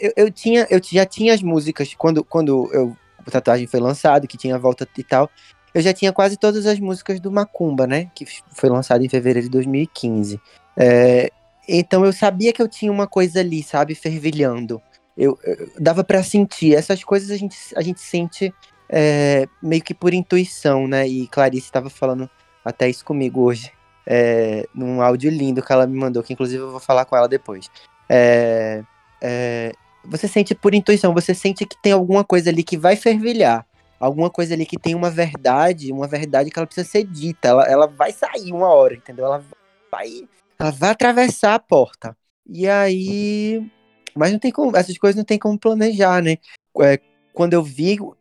Eu, 0.00 0.12
eu 0.16 0.30
tinha, 0.30 0.66
eu 0.70 0.80
já 0.82 1.06
tinha 1.06 1.34
as 1.34 1.42
músicas 1.42 1.94
quando, 1.94 2.22
quando 2.24 2.68
eu 2.72 2.96
o 3.26 3.30
Tatuagem 3.30 3.66
foi 3.66 3.80
lançado, 3.80 4.26
que 4.26 4.36
tinha 4.36 4.58
volta 4.58 4.88
e 4.96 5.04
tal, 5.04 5.30
eu 5.74 5.80
já 5.80 5.92
tinha 5.92 6.12
quase 6.12 6.36
todas 6.36 6.66
as 6.66 6.78
músicas 6.80 7.20
do 7.20 7.30
Macumba, 7.30 7.86
né? 7.86 8.10
Que 8.14 8.26
foi 8.52 8.68
lançado 8.68 9.04
em 9.04 9.08
fevereiro 9.08 9.46
de 9.46 9.50
2015. 9.50 10.40
É, 10.76 11.30
então 11.68 12.04
eu 12.04 12.12
sabia 12.12 12.52
que 12.52 12.60
eu 12.60 12.68
tinha 12.68 12.90
uma 12.90 13.06
coisa 13.06 13.40
ali, 13.40 13.62
sabe, 13.62 13.94
fervilhando. 13.94 14.82
Eu, 15.16 15.38
eu 15.44 15.70
dava 15.78 16.02
para 16.02 16.22
sentir. 16.22 16.74
Essas 16.74 17.04
coisas 17.04 17.30
a 17.30 17.36
gente, 17.36 17.56
a 17.76 17.82
gente 17.82 18.00
sente 18.00 18.52
é, 18.88 19.46
meio 19.62 19.82
que 19.82 19.94
por 19.94 20.12
intuição, 20.12 20.88
né? 20.88 21.06
E 21.06 21.28
Clarice 21.28 21.66
estava 21.66 21.88
falando 21.88 22.28
até 22.64 22.88
isso 22.88 23.04
comigo 23.04 23.42
hoje, 23.42 23.72
é, 24.06 24.66
num 24.74 25.00
áudio 25.00 25.30
lindo 25.30 25.62
que 25.62 25.72
ela 25.72 25.86
me 25.86 25.96
mandou, 25.96 26.22
que 26.22 26.32
inclusive 26.32 26.62
eu 26.62 26.70
vou 26.72 26.80
falar 26.80 27.04
com 27.04 27.16
ela 27.16 27.28
depois. 27.28 27.70
É, 28.08 28.82
é, 29.22 29.72
você 30.04 30.26
sente 30.26 30.54
por 30.54 30.74
intuição, 30.74 31.14
você 31.14 31.34
sente 31.34 31.66
que 31.66 31.76
tem 31.80 31.92
alguma 31.92 32.24
coisa 32.24 32.50
ali 32.50 32.62
que 32.62 32.76
vai 32.76 32.96
fervilhar, 32.96 33.66
alguma 33.98 34.30
coisa 34.30 34.54
ali 34.54 34.64
que 34.64 34.78
tem 34.78 34.94
uma 34.94 35.10
verdade, 35.10 35.92
uma 35.92 36.06
verdade 36.06 36.50
que 36.50 36.58
ela 36.58 36.66
precisa 36.66 36.88
ser 36.88 37.04
dita, 37.04 37.48
ela, 37.48 37.64
ela 37.64 37.86
vai 37.86 38.12
sair 38.12 38.52
uma 38.52 38.68
hora, 38.68 38.94
entendeu? 38.94 39.26
Ela 39.26 39.44
vai, 39.90 40.28
ela 40.58 40.70
vai 40.70 40.90
atravessar 40.90 41.54
a 41.54 41.58
porta. 41.58 42.16
E 42.48 42.68
aí, 42.68 43.64
mas 44.14 44.32
não 44.32 44.38
tem 44.38 44.50
como, 44.50 44.76
essas 44.76 44.96
coisas 44.98 45.16
não 45.16 45.24
tem 45.24 45.38
como 45.38 45.58
planejar, 45.58 46.22
né? 46.22 46.38
É, 46.82 46.98
quando 47.32 47.52
eu 47.52 47.62
vi 47.62 47.98
o, 48.00 48.16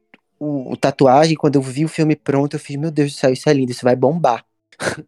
o, 0.72 0.78
tatuagem, 0.78 1.36
quando 1.36 1.56
eu 1.56 1.62
vi 1.62 1.86
o 1.86 1.90
filme 1.90 2.16
pronto, 2.16 2.56
eu 2.56 2.60
fiz, 2.60 2.76
meu 2.76 2.92
Deus 2.92 3.14
do 3.14 3.18
céu, 3.18 3.32
isso 3.32 3.50
é 3.50 3.54
lindo, 3.54 3.72
isso 3.72 3.84
vai 3.84 3.96
bombar. 3.96 4.46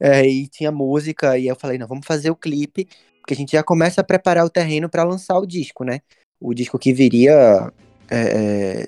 é, 0.00 0.26
e 0.26 0.48
tinha 0.48 0.72
música, 0.72 1.36
e 1.36 1.46
eu 1.46 1.56
falei, 1.56 1.78
não, 1.78 1.86
vamos 1.86 2.06
fazer 2.06 2.30
o 2.30 2.36
clipe, 2.36 2.88
porque 3.22 3.34
a 3.34 3.36
gente 3.36 3.52
já 3.52 3.62
começa 3.62 4.00
a 4.00 4.04
preparar 4.04 4.44
o 4.44 4.50
terreno 4.50 4.88
para 4.88 5.04
lançar 5.04 5.38
o 5.38 5.46
disco, 5.46 5.84
né? 5.84 6.00
O 6.40 6.52
disco 6.52 6.78
que 6.78 6.92
viria 6.92 7.72
é, 8.10 8.82
é 8.82 8.86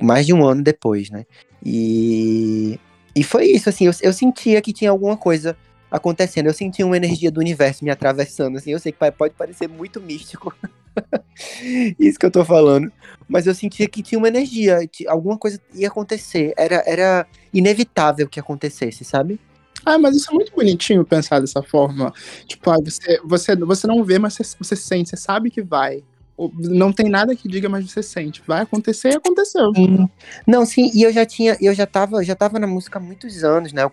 mais 0.00 0.26
de 0.26 0.34
um 0.34 0.44
ano 0.44 0.62
depois, 0.62 1.10
né? 1.10 1.24
E, 1.64 2.78
e 3.16 3.24
foi 3.24 3.46
isso, 3.46 3.68
assim, 3.68 3.86
eu, 3.86 3.92
eu 4.02 4.12
sentia 4.12 4.60
que 4.60 4.72
tinha 4.72 4.90
alguma 4.90 5.16
coisa 5.16 5.56
acontecendo. 5.90 6.46
Eu 6.46 6.54
sentia 6.54 6.86
uma 6.86 6.96
energia 6.96 7.30
do 7.30 7.40
universo 7.40 7.84
me 7.84 7.90
atravessando, 7.90 8.58
assim. 8.58 8.70
Eu 8.70 8.78
sei 8.78 8.92
que 8.92 8.98
pode 9.12 9.34
parecer 9.34 9.68
muito 9.68 10.00
místico, 10.00 10.54
isso 11.98 12.18
que 12.18 12.26
eu 12.26 12.30
tô 12.30 12.44
falando. 12.44 12.92
Mas 13.26 13.46
eu 13.46 13.54
sentia 13.54 13.88
que 13.88 14.02
tinha 14.02 14.18
uma 14.18 14.28
energia, 14.28 14.80
alguma 15.08 15.38
coisa 15.38 15.60
ia 15.74 15.88
acontecer. 15.88 16.52
Era, 16.56 16.82
era 16.86 17.26
inevitável 17.52 18.28
que 18.28 18.38
acontecesse, 18.38 19.04
sabe? 19.04 19.40
Ah, 19.84 19.98
mas 19.98 20.16
isso 20.16 20.30
é 20.30 20.34
muito 20.34 20.52
bonitinho 20.52 21.04
pensar 21.04 21.40
dessa 21.40 21.62
forma. 21.62 22.12
Tipo, 22.46 22.70
ah, 22.70 22.76
você, 22.84 23.20
você, 23.24 23.56
você 23.56 23.86
não 23.86 24.04
vê, 24.04 24.18
mas 24.18 24.34
você, 24.34 24.42
você 24.58 24.76
sente, 24.76 25.10
você 25.10 25.16
sabe 25.16 25.50
que 25.50 25.62
vai. 25.62 26.02
Não 26.58 26.90
tem 26.90 27.10
nada 27.10 27.36
que 27.36 27.46
diga, 27.46 27.68
mas 27.68 27.90
você 27.90 28.02
sente. 28.02 28.42
Vai 28.46 28.62
acontecer 28.62 29.10
e 29.10 29.16
aconteceu. 29.16 29.74
Sim. 29.74 30.08
Não, 30.46 30.64
sim, 30.64 30.90
e 30.94 31.02
eu 31.02 31.12
já 31.12 31.26
tinha, 31.26 31.56
eu 31.60 31.74
já 31.74 31.86
tava, 31.86 32.24
já 32.24 32.34
tava 32.34 32.58
na 32.58 32.66
música 32.66 32.98
há 32.98 33.02
muitos 33.02 33.44
anos, 33.44 33.72
né? 33.74 33.84
O, 33.84 33.90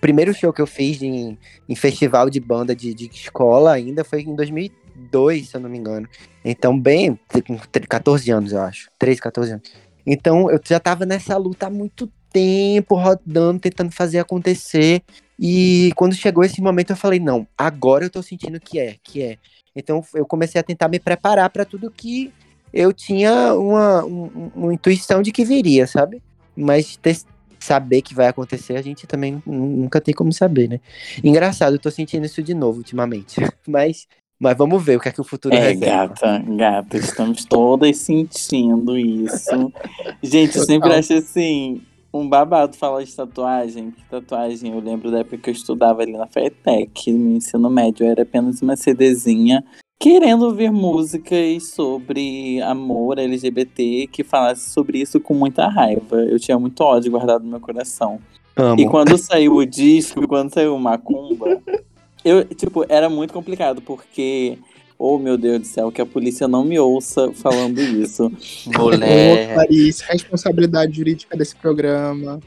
primeiro 0.00 0.34
show 0.34 0.52
que 0.52 0.60
eu 0.60 0.66
fiz 0.66 1.02
em, 1.02 1.38
em 1.68 1.74
festival 1.74 2.28
de 2.28 2.38
banda 2.38 2.76
de, 2.76 2.92
de 2.92 3.06
escola 3.06 3.72
ainda 3.72 4.04
foi 4.04 4.22
em 4.22 4.34
2002, 4.34 5.48
se 5.48 5.56
eu 5.56 5.60
não 5.60 5.70
me 5.70 5.78
engano. 5.78 6.08
Então, 6.44 6.78
bem, 6.78 7.18
com 7.46 7.58
14 7.88 8.30
anos, 8.30 8.52
eu 8.52 8.60
acho. 8.60 8.90
13, 8.98 9.20
14 9.20 9.52
anos. 9.52 9.72
Então, 10.06 10.50
eu 10.50 10.60
já 10.64 10.78
tava 10.78 11.04
nessa 11.04 11.36
luta 11.36 11.66
há 11.66 11.70
muito 11.70 12.10
tempo, 12.36 12.94
rodando, 12.96 13.60
tentando 13.60 13.90
fazer 13.90 14.18
acontecer. 14.18 15.02
E 15.40 15.90
quando 15.96 16.14
chegou 16.14 16.44
esse 16.44 16.60
momento, 16.60 16.90
eu 16.90 16.96
falei: 16.96 17.18
não, 17.18 17.46
agora 17.56 18.04
eu 18.04 18.10
tô 18.10 18.22
sentindo 18.22 18.60
que 18.60 18.78
é, 18.78 18.96
que 19.02 19.22
é. 19.22 19.38
Então 19.74 20.02
eu 20.14 20.26
comecei 20.26 20.60
a 20.60 20.64
tentar 20.64 20.88
me 20.88 20.98
preparar 20.98 21.48
para 21.48 21.64
tudo 21.64 21.90
que 21.90 22.30
eu 22.72 22.92
tinha 22.92 23.54
uma, 23.54 24.04
uma, 24.04 24.50
uma, 24.54 24.74
intuição 24.74 25.22
de 25.22 25.32
que 25.32 25.44
viria, 25.44 25.86
sabe? 25.86 26.22
Mas 26.54 26.96
ter, 26.96 27.16
saber 27.58 28.02
que 28.02 28.14
vai 28.14 28.28
acontecer, 28.28 28.76
a 28.76 28.82
gente 28.82 29.06
também 29.06 29.42
nunca 29.46 30.00
tem 30.00 30.14
como 30.14 30.32
saber, 30.32 30.68
né? 30.68 30.80
Engraçado, 31.24 31.74
eu 31.74 31.78
tô 31.78 31.90
sentindo 31.90 32.26
isso 32.26 32.42
de 32.42 32.52
novo 32.54 32.78
ultimamente. 32.78 33.36
Mas, 33.66 34.06
mas 34.38 34.56
vamos 34.56 34.84
ver 34.84 34.96
o 34.96 35.00
que 35.00 35.08
é 35.08 35.12
que 35.12 35.20
o 35.20 35.24
futuro 35.24 35.54
é, 35.54 35.70
reserva. 35.70 36.08
gata, 36.08 36.44
gata, 36.46 36.96
estamos 36.98 37.44
todas 37.46 37.96
sentindo 37.96 38.96
isso. 38.96 39.72
Gente, 40.22 40.58
eu 40.58 40.64
sempre 40.64 40.92
acho 40.92 41.14
assim, 41.14 41.82
um 42.12 42.28
babado 42.28 42.76
falar 42.76 43.02
de 43.02 43.14
tatuagem, 43.14 43.90
que 43.90 44.02
tatuagem, 44.04 44.72
eu 44.72 44.80
lembro 44.80 45.10
da 45.10 45.20
época 45.20 45.38
que 45.38 45.50
eu 45.50 45.54
estudava 45.54 46.02
ali 46.02 46.12
na 46.12 46.26
FETEC, 46.26 47.12
no 47.12 47.36
ensino 47.36 47.68
médio, 47.68 48.06
era 48.06 48.22
apenas 48.22 48.62
uma 48.62 48.76
CDzinha, 48.76 49.64
querendo 49.98 50.46
ouvir 50.46 50.70
músicas 50.70 51.70
sobre 51.70 52.60
amor 52.62 53.18
LGBT, 53.18 54.06
que 54.06 54.24
falasse 54.24 54.70
sobre 54.70 55.00
isso 55.00 55.20
com 55.20 55.34
muita 55.34 55.68
raiva. 55.68 56.16
Eu 56.16 56.38
tinha 56.38 56.58
muito 56.58 56.80
ódio 56.82 57.10
guardado 57.10 57.44
no 57.44 57.50
meu 57.50 57.60
coração. 57.60 58.18
Amo. 58.56 58.80
E 58.80 58.86
quando 58.86 59.18
saiu 59.18 59.54
o 59.54 59.66
disco, 59.66 60.26
quando 60.26 60.52
saiu 60.52 60.74
o 60.74 60.80
Macumba, 60.80 61.60
eu, 62.24 62.44
tipo, 62.44 62.84
era 62.88 63.08
muito 63.10 63.34
complicado, 63.34 63.82
porque 63.82 64.58
Oh, 64.98 65.18
meu 65.18 65.36
Deus 65.36 65.60
do 65.60 65.66
céu, 65.66 65.92
que 65.92 66.00
a 66.00 66.06
polícia 66.06 66.48
não 66.48 66.64
me 66.64 66.78
ouça 66.78 67.30
falando 67.32 67.78
isso. 67.80 68.32
Mulher. 68.66 69.52
Ô, 69.52 69.54
Paris, 69.56 70.00
responsabilidade 70.00 70.96
jurídica 70.96 71.36
desse 71.36 71.54
programa. 71.54 72.40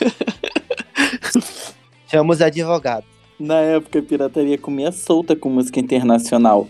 Chama 2.10 2.32
os 2.32 2.40
advogados. 2.40 3.08
Na 3.38 3.60
época, 3.60 4.00
a 4.00 4.02
pirataria 4.02 4.58
comia 4.58 4.90
solta 4.90 5.36
com 5.36 5.48
música 5.48 5.78
internacional. 5.78 6.68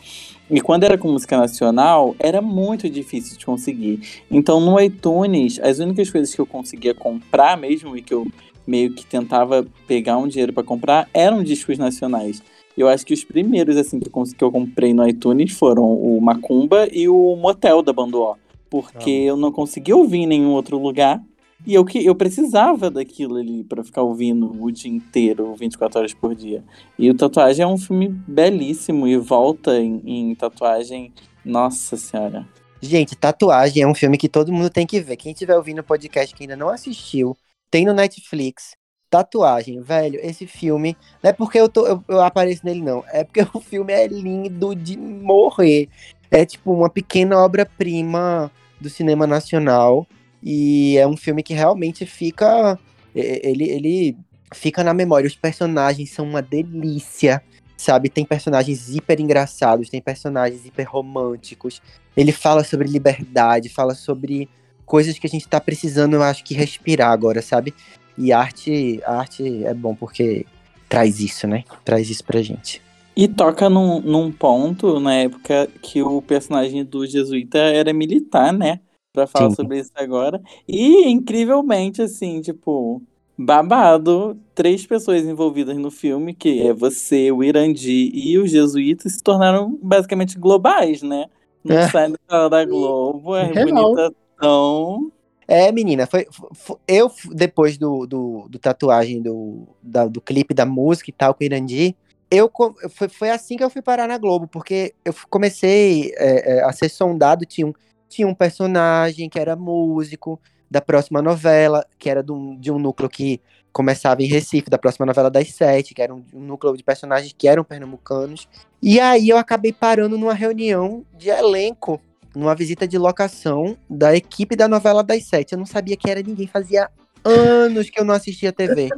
E 0.50 0.60
quando 0.60 0.84
era 0.84 0.98
com 0.98 1.12
música 1.12 1.36
nacional, 1.36 2.14
era 2.18 2.42
muito 2.42 2.90
difícil 2.90 3.38
de 3.38 3.46
conseguir. 3.46 4.00
Então, 4.30 4.60
no 4.60 4.78
iTunes, 4.80 5.58
as 5.60 5.78
únicas 5.78 6.10
coisas 6.10 6.34
que 6.34 6.40
eu 6.40 6.46
conseguia 6.46 6.94
comprar 6.94 7.56
mesmo 7.56 7.96
e 7.96 8.02
que 8.02 8.12
eu 8.12 8.26
meio 8.66 8.92
que 8.92 9.06
tentava 9.06 9.66
pegar 9.86 10.18
um 10.18 10.28
dinheiro 10.28 10.52
para 10.52 10.62
comprar 10.62 11.08
eram 11.14 11.42
discos 11.42 11.78
nacionais. 11.78 12.42
Eu 12.78 12.88
acho 12.88 13.04
que 13.04 13.12
os 13.12 13.24
primeiros, 13.24 13.76
assim, 13.76 13.98
que 13.98 14.08
eu, 14.08 14.22
que 14.22 14.44
eu 14.44 14.52
comprei 14.52 14.94
no 14.94 15.06
iTunes 15.06 15.52
foram 15.52 15.82
o 15.82 16.20
Macumba 16.20 16.88
e 16.92 17.08
o 17.08 17.34
Motel 17.34 17.82
da 17.82 17.92
Banduó. 17.92 18.36
Porque 18.70 19.10
ah. 19.10 19.30
eu 19.30 19.36
não 19.36 19.50
conseguia 19.50 19.96
ouvir 19.96 20.18
em 20.18 20.26
nenhum 20.28 20.52
outro 20.52 20.78
lugar. 20.78 21.20
E 21.66 21.74
eu, 21.74 21.84
que, 21.84 22.06
eu 22.06 22.14
precisava 22.14 22.88
daquilo 22.88 23.34
ali 23.34 23.64
para 23.64 23.82
ficar 23.82 24.02
ouvindo 24.02 24.62
o 24.62 24.70
dia 24.70 24.92
inteiro, 24.92 25.56
24 25.56 25.98
horas 25.98 26.14
por 26.14 26.36
dia. 26.36 26.62
E 26.96 27.10
o 27.10 27.14
Tatuagem 27.16 27.64
é 27.64 27.66
um 27.66 27.76
filme 27.76 28.10
belíssimo 28.28 29.08
e 29.08 29.16
volta 29.16 29.76
em, 29.76 30.00
em 30.06 30.34
Tatuagem. 30.36 31.12
Nossa 31.44 31.96
Senhora. 31.96 32.46
Gente, 32.80 33.16
Tatuagem 33.16 33.82
é 33.82 33.88
um 33.88 33.94
filme 33.94 34.16
que 34.16 34.28
todo 34.28 34.52
mundo 34.52 34.70
tem 34.70 34.86
que 34.86 35.00
ver. 35.00 35.16
Quem 35.16 35.32
estiver 35.32 35.56
ouvindo 35.56 35.80
o 35.80 35.84
podcast 35.84 36.32
que 36.32 36.44
ainda 36.44 36.56
não 36.56 36.68
assistiu, 36.68 37.36
tem 37.68 37.84
no 37.84 37.92
Netflix. 37.92 38.76
Tatuagem, 39.10 39.80
velho, 39.80 40.20
esse 40.22 40.46
filme. 40.46 40.96
Não 41.22 41.30
é 41.30 41.32
porque 41.32 41.58
eu, 41.58 41.68
tô, 41.68 41.86
eu, 41.86 42.04
eu 42.08 42.20
apareço 42.20 42.64
nele, 42.64 42.82
não. 42.82 43.02
É 43.08 43.24
porque 43.24 43.40
o 43.54 43.60
filme 43.60 43.92
é 43.92 44.06
lindo 44.06 44.74
de 44.74 44.96
morrer. 44.96 45.88
É 46.30 46.44
tipo 46.44 46.72
uma 46.72 46.90
pequena 46.90 47.38
obra-prima 47.38 48.50
do 48.80 48.90
cinema 48.90 49.26
nacional. 49.26 50.06
E 50.42 50.96
é 50.98 51.06
um 51.06 51.16
filme 51.16 51.42
que 51.42 51.54
realmente 51.54 52.04
fica. 52.04 52.78
Ele, 53.14 53.64
ele 53.64 54.16
fica 54.54 54.84
na 54.84 54.92
memória. 54.92 55.26
Os 55.26 55.36
personagens 55.36 56.10
são 56.10 56.26
uma 56.26 56.42
delícia. 56.42 57.42
Sabe, 57.76 58.08
tem 58.08 58.24
personagens 58.24 58.88
hiper 58.88 59.20
engraçados, 59.20 59.88
tem 59.88 60.02
personagens 60.02 60.66
hiper 60.66 60.90
românticos. 60.90 61.80
Ele 62.16 62.32
fala 62.32 62.64
sobre 62.64 62.88
liberdade, 62.88 63.68
fala 63.68 63.94
sobre 63.94 64.48
coisas 64.84 65.16
que 65.16 65.26
a 65.28 65.30
gente 65.30 65.46
tá 65.46 65.60
precisando, 65.60 66.14
eu 66.14 66.22
acho 66.22 66.42
que 66.42 66.54
respirar 66.54 67.12
agora, 67.12 67.40
sabe? 67.40 67.72
E 68.18 68.32
arte, 68.32 69.00
arte 69.06 69.64
é 69.64 69.72
bom 69.72 69.94
porque 69.94 70.44
traz 70.88 71.20
isso, 71.20 71.46
né? 71.46 71.64
Traz 71.84 72.10
isso 72.10 72.24
pra 72.24 72.42
gente. 72.42 72.82
E 73.16 73.26
toca 73.26 73.68
num, 73.68 74.00
num 74.00 74.30
ponto, 74.30 75.00
na 75.00 75.14
época, 75.14 75.68
que 75.82 76.02
o 76.02 76.20
personagem 76.22 76.84
do 76.84 77.06
jesuíta 77.06 77.58
era 77.58 77.92
militar, 77.92 78.52
né? 78.52 78.80
Pra 79.12 79.26
falar 79.26 79.50
Sim. 79.50 79.56
sobre 79.56 79.78
isso 79.78 79.90
agora. 79.96 80.40
E, 80.68 81.08
incrivelmente, 81.08 82.02
assim, 82.02 82.40
tipo, 82.40 83.02
babado, 83.36 84.36
três 84.54 84.84
pessoas 84.84 85.24
envolvidas 85.24 85.76
no 85.76 85.90
filme, 85.90 86.34
que 86.34 86.60
é 86.60 86.72
você, 86.72 87.30
o 87.30 87.42
Irandi 87.42 88.10
e 88.12 88.36
os 88.38 88.50
jesuítas, 88.50 89.12
se 89.12 89.22
tornaram 89.22 89.78
basicamente 89.80 90.38
globais, 90.38 91.02
né? 91.02 91.26
Não 91.64 91.76
é. 91.76 91.88
sai 91.88 92.12
da, 92.28 92.48
da 92.48 92.64
Globo, 92.64 93.36
é 93.36 93.52
bonitação. 93.52 95.12
É, 95.50 95.72
menina, 95.72 96.06
foi, 96.06 96.26
foi 96.52 96.76
eu, 96.86 97.10
depois 97.32 97.78
do, 97.78 98.06
do, 98.06 98.46
do 98.50 98.58
tatuagem 98.58 99.22
do, 99.22 99.66
da, 99.82 100.06
do 100.06 100.20
clipe 100.20 100.52
da 100.52 100.66
música 100.66 101.08
e 101.08 101.12
tal 101.12 101.32
com 101.32 101.42
o 101.42 101.46
Irandi, 101.46 101.96
eu, 102.30 102.52
foi, 102.90 103.08
foi 103.08 103.30
assim 103.30 103.56
que 103.56 103.64
eu 103.64 103.70
fui 103.70 103.80
parar 103.80 104.06
na 104.06 104.18
Globo, 104.18 104.46
porque 104.46 104.94
eu 105.02 105.14
comecei 105.30 106.12
é, 106.16 106.58
é, 106.58 106.64
a 106.64 106.70
ser 106.72 106.90
sondado, 106.90 107.46
tinha 107.46 107.66
um, 107.66 107.72
tinha 108.06 108.28
um 108.28 108.34
personagem 108.34 109.30
que 109.30 109.38
era 109.38 109.56
músico 109.56 110.38
da 110.70 110.82
próxima 110.82 111.22
novela, 111.22 111.86
que 111.98 112.10
era 112.10 112.22
do, 112.22 112.54
de 112.56 112.70
um 112.70 112.78
núcleo 112.78 113.08
que 113.08 113.40
começava 113.72 114.22
em 114.22 114.26
Recife, 114.26 114.68
da 114.68 114.76
próxima 114.76 115.06
novela 115.06 115.30
das 115.30 115.48
sete, 115.48 115.94
que 115.94 116.02
era 116.02 116.14
um, 116.14 116.22
um 116.34 116.40
núcleo 116.40 116.76
de 116.76 116.84
personagens 116.84 117.34
que 117.36 117.48
eram 117.48 117.64
pernambucanos. 117.64 118.46
E 118.82 119.00
aí 119.00 119.30
eu 119.30 119.38
acabei 119.38 119.72
parando 119.72 120.18
numa 120.18 120.34
reunião 120.34 121.06
de 121.16 121.30
elenco 121.30 121.98
numa 122.34 122.54
visita 122.54 122.86
de 122.86 122.98
locação 122.98 123.76
da 123.88 124.14
equipe 124.14 124.56
da 124.56 124.68
novela 124.68 125.02
das 125.02 125.24
sete. 125.24 125.52
Eu 125.52 125.58
não 125.58 125.66
sabia 125.66 125.96
que 125.96 126.10
era 126.10 126.22
ninguém, 126.22 126.46
fazia 126.46 126.88
anos 127.24 127.90
que 127.90 128.00
eu 128.00 128.04
não 128.04 128.14
assistia 128.14 128.52
TV. 128.52 128.88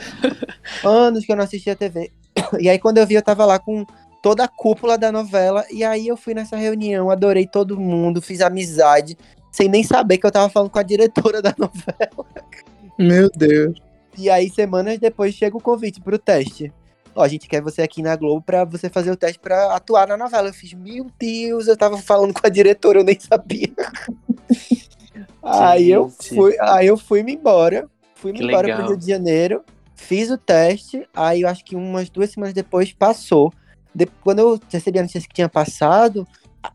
anos 0.84 1.24
que 1.24 1.32
eu 1.32 1.36
não 1.36 1.44
assistia 1.44 1.76
TV. 1.76 2.12
E 2.58 2.68
aí, 2.68 2.78
quando 2.78 2.98
eu 2.98 3.06
vi, 3.06 3.14
eu 3.14 3.22
tava 3.22 3.44
lá 3.44 3.58
com 3.58 3.84
toda 4.22 4.44
a 4.44 4.48
cúpula 4.48 4.96
da 4.96 5.10
novela. 5.12 5.64
E 5.70 5.84
aí, 5.84 6.08
eu 6.08 6.16
fui 6.16 6.34
nessa 6.34 6.56
reunião, 6.56 7.10
adorei 7.10 7.46
todo 7.46 7.78
mundo, 7.78 8.22
fiz 8.22 8.40
amizade, 8.40 9.16
sem 9.50 9.68
nem 9.68 9.82
saber 9.82 10.18
que 10.18 10.26
eu 10.26 10.30
tava 10.30 10.48
falando 10.48 10.70
com 10.70 10.78
a 10.78 10.82
diretora 10.82 11.42
da 11.42 11.54
novela. 11.58 12.26
Meu 12.98 13.30
Deus. 13.30 13.78
E 14.16 14.28
aí, 14.28 14.50
semanas 14.50 14.98
depois, 14.98 15.34
chega 15.34 15.56
o 15.56 15.62
convite 15.62 16.00
pro 16.00 16.18
teste. 16.18 16.72
Ó, 17.20 17.22
a 17.22 17.28
gente 17.28 17.46
quer 17.46 17.60
você 17.60 17.82
aqui 17.82 18.00
na 18.02 18.16
Globo 18.16 18.40
pra 18.40 18.64
você 18.64 18.88
fazer 18.88 19.10
o 19.10 19.16
teste 19.16 19.38
pra 19.38 19.74
atuar 19.76 20.08
na 20.08 20.16
novela. 20.16 20.48
Eu 20.48 20.54
fiz, 20.54 20.72
meu 20.72 21.06
Deus, 21.18 21.66
eu 21.68 21.76
tava 21.76 21.98
falando 21.98 22.32
com 22.32 22.46
a 22.46 22.48
diretora, 22.50 23.00
eu 23.00 23.04
nem 23.04 23.18
sabia. 23.20 23.68
aí 25.42 25.90
eu 25.90 26.08
fui, 26.08 26.56
aí 26.60 26.86
eu 26.86 26.96
fui 26.96 27.22
me 27.22 27.34
embora. 27.34 27.86
Fui 28.14 28.32
me 28.32 28.38
embora 28.42 28.66
legal. 28.66 28.78
pro 28.80 28.88
Rio 28.88 28.96
de 28.98 29.06
Janeiro, 29.06 29.62
fiz 29.94 30.30
o 30.30 30.38
teste, 30.38 31.06
aí 31.14 31.42
eu 31.42 31.48
acho 31.48 31.64
que 31.64 31.76
umas 31.76 32.08
duas 32.08 32.30
semanas 32.30 32.54
depois 32.54 32.92
passou. 32.92 33.52
De- 33.94 34.06
quando 34.22 34.38
eu 34.38 34.60
recebi 34.70 34.98
a 34.98 35.02
notícia 35.02 35.20
que 35.28 35.34
tinha 35.34 35.48
passado, 35.48 36.26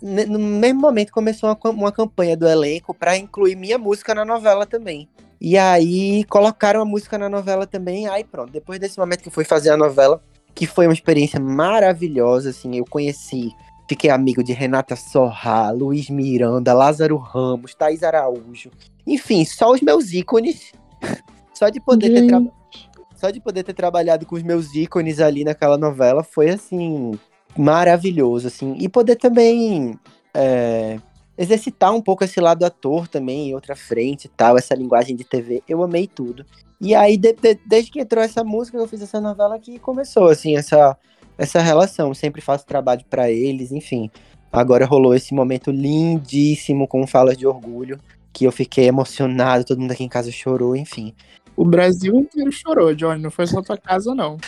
no 0.01 0.39
mesmo 0.39 0.79
momento 0.81 1.11
começou 1.11 1.49
uma, 1.49 1.71
uma 1.71 1.91
campanha 1.91 2.37
do 2.37 2.47
elenco 2.47 2.93
pra 2.93 3.17
incluir 3.17 3.55
minha 3.55 3.77
música 3.77 4.13
na 4.13 4.25
novela 4.25 4.65
também. 4.65 5.07
E 5.41 5.57
aí 5.57 6.23
colocaram 6.25 6.81
a 6.81 6.85
música 6.85 7.17
na 7.17 7.29
novela 7.29 7.67
também, 7.67 8.07
aí 8.07 8.23
pronto. 8.23 8.51
Depois 8.51 8.79
desse 8.79 8.97
momento 8.97 9.21
que 9.21 9.27
eu 9.27 9.33
fui 9.33 9.43
fazer 9.45 9.69
a 9.69 9.77
novela, 9.77 10.21
que 10.55 10.65
foi 10.65 10.87
uma 10.87 10.93
experiência 10.93 11.39
maravilhosa, 11.39 12.49
assim, 12.49 12.75
eu 12.77 12.85
conheci, 12.85 13.53
fiquei 13.87 14.09
amigo 14.09 14.41
de 14.41 14.53
Renata 14.53 14.95
Sorra, 14.95 15.69
Luiz 15.71 16.09
Miranda, 16.09 16.73
Lázaro 16.73 17.17
Ramos, 17.17 17.75
Thaís 17.75 18.01
Araújo. 18.01 18.71
Enfim, 19.05 19.43
só 19.43 19.71
os 19.71 19.81
meus 19.81 20.13
ícones. 20.13 20.71
Só 21.53 21.69
de 21.69 21.79
poder 21.79 22.09
ter 22.13 22.27
tra- 22.27 22.41
só 23.15 23.29
de 23.29 23.39
poder 23.39 23.63
ter 23.63 23.73
trabalhado 23.73 24.25
com 24.25 24.35
os 24.35 24.43
meus 24.43 24.75
ícones 24.75 25.21
ali 25.21 25.45
naquela 25.45 25.77
novela 25.77 26.21
foi 26.21 26.49
assim 26.49 27.17
maravilhoso, 27.57 28.47
assim, 28.47 28.75
e 28.77 28.89
poder 28.89 29.15
também 29.15 29.97
é, 30.33 30.99
exercitar 31.37 31.93
um 31.93 32.01
pouco 32.01 32.25
esse 32.25 32.41
lado 32.41 32.65
ator 32.65 33.07
também, 33.07 33.49
em 33.49 33.55
outra 33.55 33.73
frente 33.73 34.25
e 34.25 34.27
tal, 34.27 34.57
essa 34.57 34.75
linguagem 34.75 35.15
de 35.15 35.23
TV, 35.23 35.63
eu 35.67 35.81
amei 35.81 36.07
tudo. 36.07 36.45
E 36.79 36.93
aí, 36.93 37.17
de- 37.17 37.33
de- 37.33 37.59
desde 37.65 37.91
que 37.91 38.01
entrou 38.01 38.23
essa 38.23 38.43
música, 38.43 38.77
eu 38.77 38.87
fiz 38.87 39.01
essa 39.01 39.21
novela 39.21 39.57
que 39.59 39.79
começou, 39.79 40.27
assim, 40.27 40.55
essa, 40.57 40.97
essa 41.37 41.59
relação. 41.61 42.13
Sempre 42.13 42.41
faço 42.41 42.65
trabalho 42.65 43.03
pra 43.09 43.29
eles, 43.31 43.71
enfim. 43.71 44.09
Agora 44.51 44.85
rolou 44.85 45.13
esse 45.13 45.33
momento 45.33 45.71
lindíssimo 45.71 46.87
com 46.87 47.05
Falas 47.07 47.37
de 47.37 47.45
Orgulho, 47.47 47.99
que 48.31 48.45
eu 48.45 48.51
fiquei 48.51 48.85
emocionado, 48.87 49.63
todo 49.65 49.79
mundo 49.79 49.91
aqui 49.91 50.03
em 50.03 50.09
casa 50.09 50.31
chorou, 50.31 50.75
enfim. 50.75 51.13
O 51.57 51.63
Brasil 51.63 52.13
inteiro 52.15 52.51
chorou, 52.51 52.93
Johnny. 52.93 53.21
Não 53.21 53.31
foi 53.31 53.47
só 53.47 53.61
tua 53.61 53.77
casa, 53.77 54.13
não. 54.13 54.37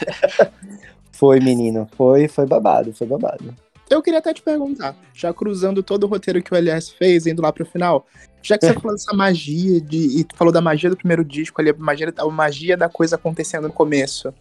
Foi, 1.12 1.40
menino, 1.40 1.88
foi, 1.98 2.28
foi 2.28 2.46
babado, 2.46 2.94
foi 2.94 3.08
babado. 3.08 3.52
Eu 3.90 4.04
queria 4.04 4.20
até 4.20 4.32
te 4.36 4.44
perguntar, 4.44 4.96
já 5.16 5.34
cruzando 5.34 5.82
todo 5.82 6.04
o 6.04 6.08
roteiro 6.08 6.44
que 6.44 6.54
o 6.54 6.56
LS 6.56 6.94
fez, 6.94 7.26
indo 7.26 7.42
lá 7.42 7.52
pro 7.52 7.66
final, 7.66 8.06
já 8.48 8.58
que 8.58 8.66
você 8.66 8.74
falou 8.74 8.96
dessa 8.96 9.14
magia 9.14 9.82
de. 9.82 10.20
E 10.20 10.24
tu 10.24 10.36
falou 10.36 10.54
da 10.54 10.62
magia 10.62 10.90
do 10.90 10.96
primeiro 10.96 11.24
disco 11.24 11.60
ali, 11.60 11.70
a 11.70 11.76
magia, 11.78 12.14
a 12.18 12.26
magia 12.30 12.78
da 12.78 12.88
coisa 12.88 13.16
acontecendo 13.16 13.68
no 13.68 13.74
começo. 13.74 14.34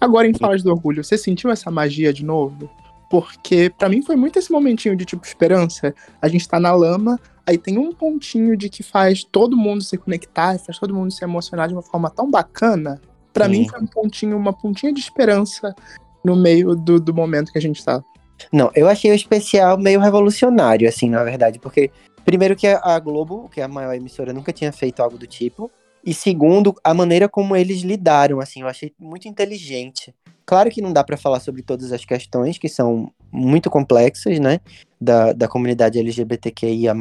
Agora, 0.00 0.26
em 0.26 0.32
Falas 0.32 0.62
do 0.62 0.70
Orgulho, 0.70 1.04
você 1.04 1.18
sentiu 1.18 1.50
essa 1.50 1.70
magia 1.70 2.12
de 2.12 2.24
novo? 2.24 2.70
Porque 3.10 3.70
pra 3.76 3.88
mim 3.88 4.02
foi 4.02 4.16
muito 4.16 4.38
esse 4.38 4.50
momentinho 4.50 4.96
de 4.96 5.04
tipo 5.04 5.26
esperança. 5.26 5.94
A 6.22 6.28
gente 6.28 6.48
tá 6.48 6.58
na 6.58 6.72
lama, 6.72 7.20
aí 7.46 7.58
tem 7.58 7.76
um 7.76 7.92
pontinho 7.92 8.56
de 8.56 8.70
que 8.70 8.82
faz 8.82 9.24
todo 9.24 9.56
mundo 9.56 9.84
se 9.84 9.98
conectar, 9.98 10.58
faz 10.58 10.78
todo 10.78 10.94
mundo 10.94 11.12
se 11.12 11.22
emocionar 11.22 11.68
de 11.68 11.74
uma 11.74 11.82
forma 11.82 12.08
tão 12.08 12.30
bacana. 12.30 13.00
Pra 13.32 13.44
Sim. 13.44 13.50
mim 13.50 13.68
foi 13.68 13.80
um 13.80 13.86
pontinho, 13.86 14.36
uma 14.36 14.52
pontinha 14.52 14.92
de 14.92 15.00
esperança 15.00 15.74
no 16.24 16.34
meio 16.34 16.74
do, 16.74 16.98
do 16.98 17.12
momento 17.12 17.52
que 17.52 17.58
a 17.58 17.62
gente 17.62 17.84
tá. 17.84 18.02
Não, 18.52 18.70
eu 18.74 18.88
achei 18.88 19.10
o 19.10 19.14
especial 19.14 19.76
meio 19.78 20.00
revolucionário, 20.00 20.88
assim, 20.88 21.10
na 21.10 21.22
verdade, 21.22 21.58
porque 21.58 21.90
primeiro 22.30 22.54
que 22.54 22.68
a 22.68 22.96
Globo, 23.00 23.48
que 23.48 23.60
é 23.60 23.64
a 23.64 23.68
maior 23.68 23.92
emissora, 23.92 24.32
nunca 24.32 24.52
tinha 24.52 24.70
feito 24.70 25.02
algo 25.02 25.18
do 25.18 25.26
tipo, 25.26 25.68
e 26.04 26.14
segundo, 26.14 26.72
a 26.84 26.94
maneira 26.94 27.28
como 27.28 27.56
eles 27.56 27.80
lidaram, 27.80 28.38
assim, 28.38 28.60
eu 28.60 28.68
achei 28.68 28.94
muito 28.96 29.26
inteligente. 29.26 30.14
Claro 30.46 30.70
que 30.70 30.80
não 30.80 30.92
dá 30.92 31.02
pra 31.02 31.16
falar 31.16 31.40
sobre 31.40 31.60
todas 31.60 31.90
as 31.90 32.04
questões, 32.04 32.56
que 32.56 32.68
são 32.68 33.12
muito 33.32 33.68
complexas, 33.68 34.38
né, 34.38 34.60
da, 35.00 35.32
da 35.32 35.48
comunidade 35.48 35.98
LGBTQIA+, 35.98 36.94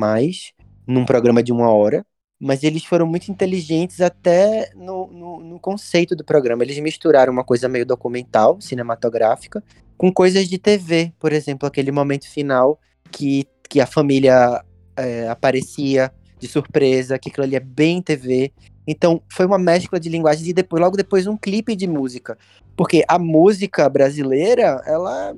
num 0.87 1.05
programa 1.05 1.43
de 1.43 1.51
uma 1.51 1.71
hora, 1.71 2.03
mas 2.39 2.63
eles 2.63 2.83
foram 2.83 3.05
muito 3.05 3.29
inteligentes 3.29 4.01
até 4.01 4.71
no, 4.75 5.05
no, 5.11 5.39
no 5.41 5.59
conceito 5.59 6.15
do 6.15 6.25
programa. 6.25 6.63
Eles 6.63 6.79
misturaram 6.79 7.31
uma 7.31 7.43
coisa 7.43 7.69
meio 7.69 7.85
documental, 7.85 8.59
cinematográfica, 8.59 9.63
com 9.95 10.11
coisas 10.11 10.49
de 10.49 10.57
TV, 10.57 11.13
por 11.19 11.31
exemplo, 11.31 11.67
aquele 11.67 11.91
momento 11.91 12.27
final 12.27 12.79
que, 13.11 13.45
que 13.69 13.79
a 13.79 13.85
família 13.85 14.63
é, 14.99 15.27
aparecia 15.27 16.11
de 16.39 16.47
surpresa, 16.47 17.19
que 17.19 17.29
aquilo 17.29 17.45
ali 17.45 17.55
é 17.55 17.59
bem 17.59 18.01
TV. 18.01 18.51
Então, 18.87 19.21
foi 19.29 19.45
uma 19.45 19.59
mescla 19.59 19.99
de 19.99 20.09
linguagens 20.09 20.47
e 20.47 20.53
depois, 20.53 20.81
logo 20.81 20.97
depois 20.97 21.27
um 21.27 21.37
clipe 21.37 21.75
de 21.75 21.85
música. 21.85 22.37
Porque 22.75 23.03
a 23.07 23.19
música 23.19 23.87
brasileira, 23.89 24.81
ela. 24.85 25.35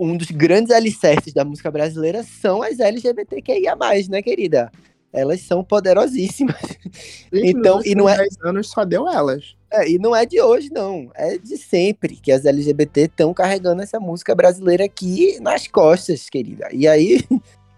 Um 0.00 0.16
dos 0.16 0.32
grandes 0.32 0.72
alicerces 0.72 1.32
da 1.32 1.44
música 1.44 1.70
brasileira 1.70 2.24
são 2.24 2.60
as 2.60 2.80
LGBTQIA, 2.80 3.76
né, 4.08 4.20
querida? 4.20 4.68
Elas 5.12 5.40
são 5.42 5.62
poderosíssimas. 5.62 6.56
Gente, 7.32 7.50
Então, 7.50 7.80
e 7.84 7.94
não 7.94 8.08
é- 8.08 8.16
10 8.16 8.36
anos 8.44 8.68
só 8.68 8.84
deu 8.84 9.08
elas. 9.08 9.54
É, 9.72 9.88
e 9.88 9.98
não 9.98 10.14
é 10.14 10.26
de 10.26 10.40
hoje, 10.40 10.70
não. 10.72 11.10
É 11.14 11.38
de 11.38 11.56
sempre 11.56 12.16
que 12.16 12.32
as 12.32 12.44
LGBT 12.44 13.02
estão 13.02 13.32
carregando 13.32 13.82
essa 13.82 14.00
música 14.00 14.34
brasileira 14.34 14.84
aqui 14.84 15.38
nas 15.40 15.66
costas, 15.68 16.28
querida. 16.28 16.68
E 16.72 16.88
aí, 16.88 17.20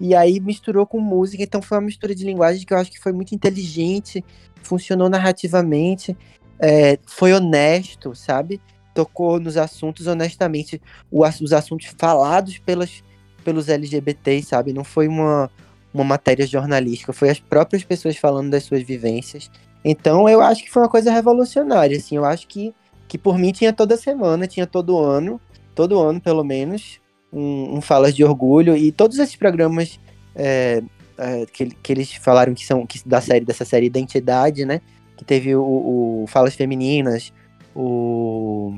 e 0.01 0.15
aí 0.15 0.39
misturou 0.39 0.87
com 0.87 1.01
música, 1.01 1.43
então 1.43 1.61
foi 1.61 1.79
uma 1.79 1.87
mistura 1.87 2.15
de 2.15 2.25
linguagem 2.25 2.65
que 2.65 2.73
eu 2.73 2.79
acho 2.79 2.91
que 2.91 3.01
foi 3.01 3.13
muito 3.13 3.35
inteligente, 3.35 4.25
funcionou 4.63 5.09
narrativamente, 5.09 6.17
é, 6.59 6.99
foi 7.07 7.33
honesto, 7.33 8.15
sabe? 8.15 8.61
Tocou 8.95 9.41
nos 9.41 9.57
assuntos 9.57 10.07
honestamente, 10.07 10.81
os 11.11 11.53
assuntos 11.53 11.87
falados 11.99 12.59
pelas, 12.59 13.03
pelos 13.45 13.69
LGBTs, 13.69 14.49
sabe? 14.49 14.73
Não 14.73 14.85
foi 14.85 15.09
uma, 15.09 15.51
uma 15.93 16.05
matéria 16.05 16.47
jornalística, 16.47 17.13
foi 17.13 17.31
as 17.31 17.41
próprias 17.41 17.83
pessoas 17.83 18.17
falando 18.17 18.51
das 18.51 18.65
suas 18.65 18.83
vivências. 18.83 19.51
Então 19.85 20.29
eu 20.29 20.41
acho 20.41 20.63
que 20.63 20.71
foi 20.71 20.83
uma 20.83 20.89
coisa 20.89 21.11
revolucionária, 21.11 21.97
assim, 21.97 22.17
eu 22.17 22.25
acho 22.25 22.47
que, 22.47 22.75
que 23.09 23.19
por 23.19 23.39
mim 23.39 23.53
tinha 23.53 23.73
toda 23.73 23.97
semana, 23.97 24.47
tinha 24.47 24.67
todo 24.67 24.99
ano, 24.99 25.41
todo 25.75 26.01
ano 26.01 26.21
pelo 26.21 26.45
menos, 26.45 27.01
um, 27.33 27.77
um 27.77 27.81
Falas 27.81 28.15
de 28.15 28.25
Orgulho, 28.25 28.77
e 28.77 28.93
todos 28.93 29.19
esses 29.19 29.37
programas 29.37 29.99
é, 30.35 30.83
é, 31.17 31.47
que, 31.47 31.67
que 31.67 31.93
eles 31.93 32.13
falaram 32.13 32.55
que 32.55 32.65
são 32.65 32.87
que, 32.87 33.07
da 33.07 33.21
série, 33.21 33.45
dessa 33.45 33.65
série 33.65 33.87
Identidade, 33.87 34.65
né, 34.65 34.81
que 35.17 35.25
teve 35.25 35.55
o, 35.55 36.23
o 36.23 36.25
Falas 36.29 36.55
Femininas, 36.55 37.33
o, 37.75 38.75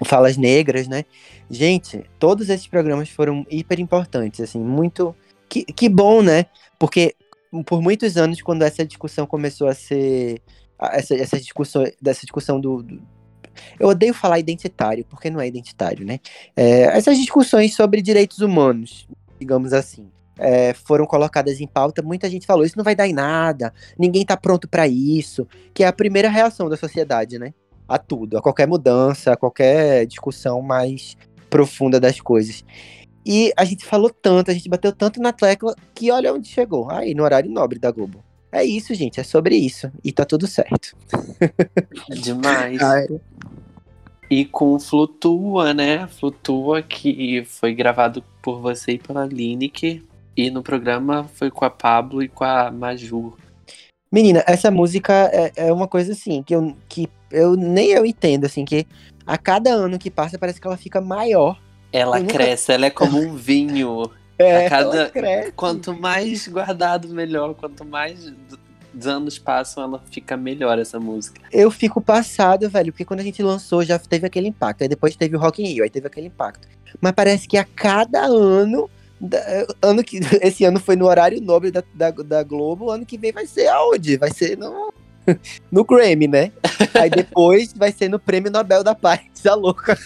o 0.00 0.04
Falas 0.04 0.36
Negras, 0.36 0.88
né, 0.88 1.04
gente, 1.50 2.04
todos 2.18 2.48
esses 2.50 2.66
programas 2.66 3.08
foram 3.08 3.46
hiper 3.50 3.80
importantes, 3.80 4.40
assim, 4.40 4.58
muito, 4.58 5.14
que, 5.48 5.64
que 5.64 5.88
bom, 5.88 6.22
né, 6.22 6.46
porque 6.78 7.14
por 7.62 7.80
muitos 7.80 8.16
anos, 8.16 8.42
quando 8.42 8.62
essa 8.62 8.84
discussão 8.84 9.26
começou 9.26 9.68
a 9.68 9.74
ser. 9.74 10.40
Essa, 10.92 11.14
essa 11.14 11.38
discussão, 11.38 11.84
dessa 12.02 12.22
discussão 12.22 12.60
do, 12.60 12.82
do- 12.82 13.00
Eu 13.78 13.88
odeio 13.88 14.14
falar 14.14 14.38
identitário, 14.38 15.04
porque 15.04 15.30
não 15.30 15.40
é 15.40 15.46
identitário, 15.46 16.04
né? 16.04 16.20
É, 16.56 16.96
essas 16.96 17.18
discussões 17.18 17.74
sobre 17.74 18.02
direitos 18.02 18.38
humanos, 18.38 19.06
digamos 19.38 19.72
assim, 19.72 20.08
é, 20.38 20.74
foram 20.74 21.06
colocadas 21.06 21.60
em 21.60 21.66
pauta. 21.66 22.02
Muita 22.02 22.28
gente 22.28 22.46
falou: 22.46 22.64
isso 22.64 22.76
não 22.76 22.84
vai 22.84 22.94
dar 22.94 23.06
em 23.06 23.12
nada, 23.12 23.72
ninguém 23.98 24.24
tá 24.24 24.36
pronto 24.36 24.68
para 24.68 24.86
isso. 24.86 25.46
Que 25.72 25.84
é 25.84 25.86
a 25.86 25.92
primeira 25.92 26.28
reação 26.28 26.68
da 26.68 26.76
sociedade, 26.76 27.38
né? 27.38 27.52
A 27.86 27.98
tudo, 27.98 28.38
a 28.38 28.42
qualquer 28.42 28.66
mudança, 28.66 29.32
a 29.32 29.36
qualquer 29.36 30.06
discussão 30.06 30.62
mais 30.62 31.16
profunda 31.50 32.00
das 32.00 32.20
coisas. 32.20 32.64
E 33.26 33.52
a 33.56 33.64
gente 33.64 33.84
falou 33.84 34.10
tanto, 34.10 34.50
a 34.50 34.54
gente 34.54 34.68
bateu 34.68 34.92
tanto 34.92 35.20
na 35.20 35.32
tecla 35.32 35.74
que 35.94 36.10
olha 36.10 36.32
onde 36.32 36.48
chegou. 36.48 36.90
Aí, 36.90 37.14
no 37.14 37.22
horário 37.22 37.50
nobre 37.50 37.78
da 37.78 37.90
Globo. 37.90 38.22
É 38.52 38.62
isso, 38.62 38.94
gente, 38.94 39.18
é 39.18 39.24
sobre 39.24 39.56
isso. 39.56 39.90
E 40.04 40.12
tá 40.12 40.24
tudo 40.24 40.46
certo. 40.46 40.96
Demais. 42.22 42.80
Ai, 42.80 43.06
E 44.30 44.44
com 44.44 44.78
Flutua, 44.80 45.74
né? 45.74 46.06
Flutua, 46.08 46.82
que 46.82 47.44
foi 47.44 47.74
gravado 47.74 48.24
por 48.42 48.60
você 48.60 48.92
e 48.92 48.98
pela 48.98 49.26
Lineker. 49.26 50.02
E 50.36 50.50
no 50.50 50.62
programa 50.62 51.24
foi 51.34 51.50
com 51.50 51.64
a 51.64 51.70
Pablo 51.70 52.22
e 52.22 52.28
com 52.28 52.42
a 52.44 52.70
Maju. 52.70 53.34
Menina, 54.10 54.42
essa 54.46 54.70
música 54.70 55.12
é, 55.32 55.52
é 55.68 55.72
uma 55.72 55.86
coisa 55.86 56.12
assim, 56.12 56.42
que 56.42 56.54
eu, 56.54 56.74
que 56.88 57.08
eu 57.30 57.54
nem 57.56 57.88
eu 57.90 58.04
entendo, 58.06 58.44
assim, 58.44 58.64
que 58.64 58.86
a 59.26 59.36
cada 59.38 59.70
ano 59.70 59.98
que 59.98 60.10
passa 60.10 60.38
parece 60.38 60.60
que 60.60 60.66
ela 60.66 60.76
fica 60.76 61.00
maior. 61.00 61.60
Ela 61.92 62.16
Eu 62.18 62.22
nunca- 62.22 62.34
cresce, 62.34 62.72
ela 62.72 62.86
é 62.86 62.90
como 62.90 63.18
um 63.18 63.34
vinho. 63.34 64.10
É, 64.36 64.66
A 64.66 64.68
cada- 64.68 64.96
ela 65.02 65.10
cresce. 65.10 65.52
Quanto 65.52 65.94
mais 65.94 66.48
guardado, 66.48 67.06
melhor. 67.14 67.54
Quanto 67.54 67.84
mais 67.84 68.32
d- 68.94 69.08
anos 69.08 69.38
passam, 69.38 69.82
ela 69.84 70.02
fica 70.10 70.36
melhor 70.36 70.78
essa 70.78 70.98
música. 71.00 71.40
Eu 71.52 71.70
fico 71.70 72.00
passado, 72.00 72.68
velho, 72.68 72.92
porque 72.92 73.04
quando 73.04 73.20
a 73.20 73.24
gente 73.24 73.42
lançou 73.42 73.82
já 73.84 73.98
teve 73.98 74.26
aquele 74.26 74.48
impacto. 74.48 74.82
Aí 74.82 74.88
depois 74.88 75.16
teve 75.16 75.36
o 75.36 75.38
Rock 75.38 75.62
in 75.62 75.66
Rio, 75.66 75.84
aí 75.84 75.90
teve 75.90 76.06
aquele 76.06 76.26
impacto. 76.28 76.66
Mas 77.00 77.12
parece 77.12 77.46
que 77.48 77.56
a 77.56 77.64
cada 77.64 78.24
ano. 78.26 78.88
da- 79.20 79.66
ano 79.82 80.02
que, 80.04 80.18
esse 80.42 80.64
ano 80.64 80.78
foi 80.80 80.96
no 80.96 81.06
horário 81.06 81.40
nobre 81.40 81.70
da, 81.70 81.82
da, 81.94 82.10
da 82.10 82.42
Globo, 82.42 82.90
ano 82.90 83.04
que 83.06 83.16
vem 83.18 83.32
vai 83.32 83.46
ser 83.46 83.68
aonde? 83.68 84.16
Vai 84.16 84.30
ser 84.32 84.56
no, 84.58 84.92
no 85.72 85.84
Grammy, 85.84 86.28
né? 86.28 86.52
Aí 86.94 87.08
depois 87.10 87.72
vai 87.74 87.92
ser 87.92 88.08
no 88.08 88.18
Prêmio 88.18 88.50
Nobel 88.50 88.82
da 88.84 88.94
Paz, 88.94 89.20
a 89.46 89.54
louca. 89.54 89.96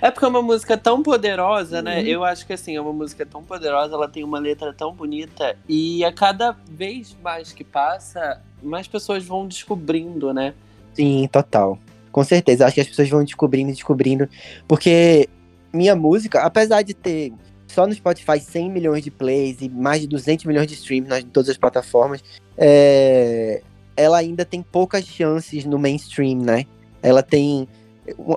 É 0.00 0.10
porque 0.10 0.24
é 0.24 0.28
uma 0.28 0.42
música 0.42 0.76
tão 0.76 1.02
poderosa, 1.02 1.82
né? 1.82 2.00
Uhum. 2.00 2.06
Eu 2.06 2.24
acho 2.24 2.46
que 2.46 2.52
assim, 2.52 2.76
é 2.76 2.80
uma 2.80 2.92
música 2.92 3.24
tão 3.24 3.42
poderosa, 3.42 3.94
ela 3.94 4.08
tem 4.08 4.24
uma 4.24 4.38
letra 4.38 4.72
tão 4.72 4.92
bonita. 4.92 5.56
E 5.68 6.04
a 6.04 6.12
cada 6.12 6.56
vez 6.70 7.16
mais 7.22 7.52
que 7.52 7.64
passa, 7.64 8.40
mais 8.62 8.86
pessoas 8.86 9.24
vão 9.24 9.46
descobrindo, 9.46 10.32
né? 10.32 10.54
Sim, 10.94 11.28
total. 11.30 11.78
Com 12.10 12.24
certeza. 12.24 12.66
Acho 12.66 12.74
que 12.74 12.80
as 12.80 12.88
pessoas 12.88 13.08
vão 13.08 13.24
descobrindo, 13.24 13.72
descobrindo. 13.72 14.28
Porque 14.66 15.28
minha 15.72 15.94
música, 15.94 16.40
apesar 16.42 16.82
de 16.82 16.94
ter 16.94 17.32
só 17.66 17.86
no 17.86 17.94
Spotify 17.94 18.40
100 18.40 18.70
milhões 18.70 19.04
de 19.04 19.10
plays 19.10 19.58
e 19.60 19.68
mais 19.68 20.00
de 20.00 20.08
200 20.08 20.44
milhões 20.46 20.66
de 20.66 20.74
streams 20.74 21.08
nas, 21.08 21.22
todas 21.24 21.50
as 21.50 21.56
plataformas, 21.56 22.22
é, 22.56 23.62
ela 23.96 24.18
ainda 24.18 24.44
tem 24.44 24.62
poucas 24.62 25.04
chances 25.04 25.64
no 25.64 25.78
mainstream, 25.78 26.38
né? 26.38 26.64
Ela 27.02 27.22
tem. 27.22 27.68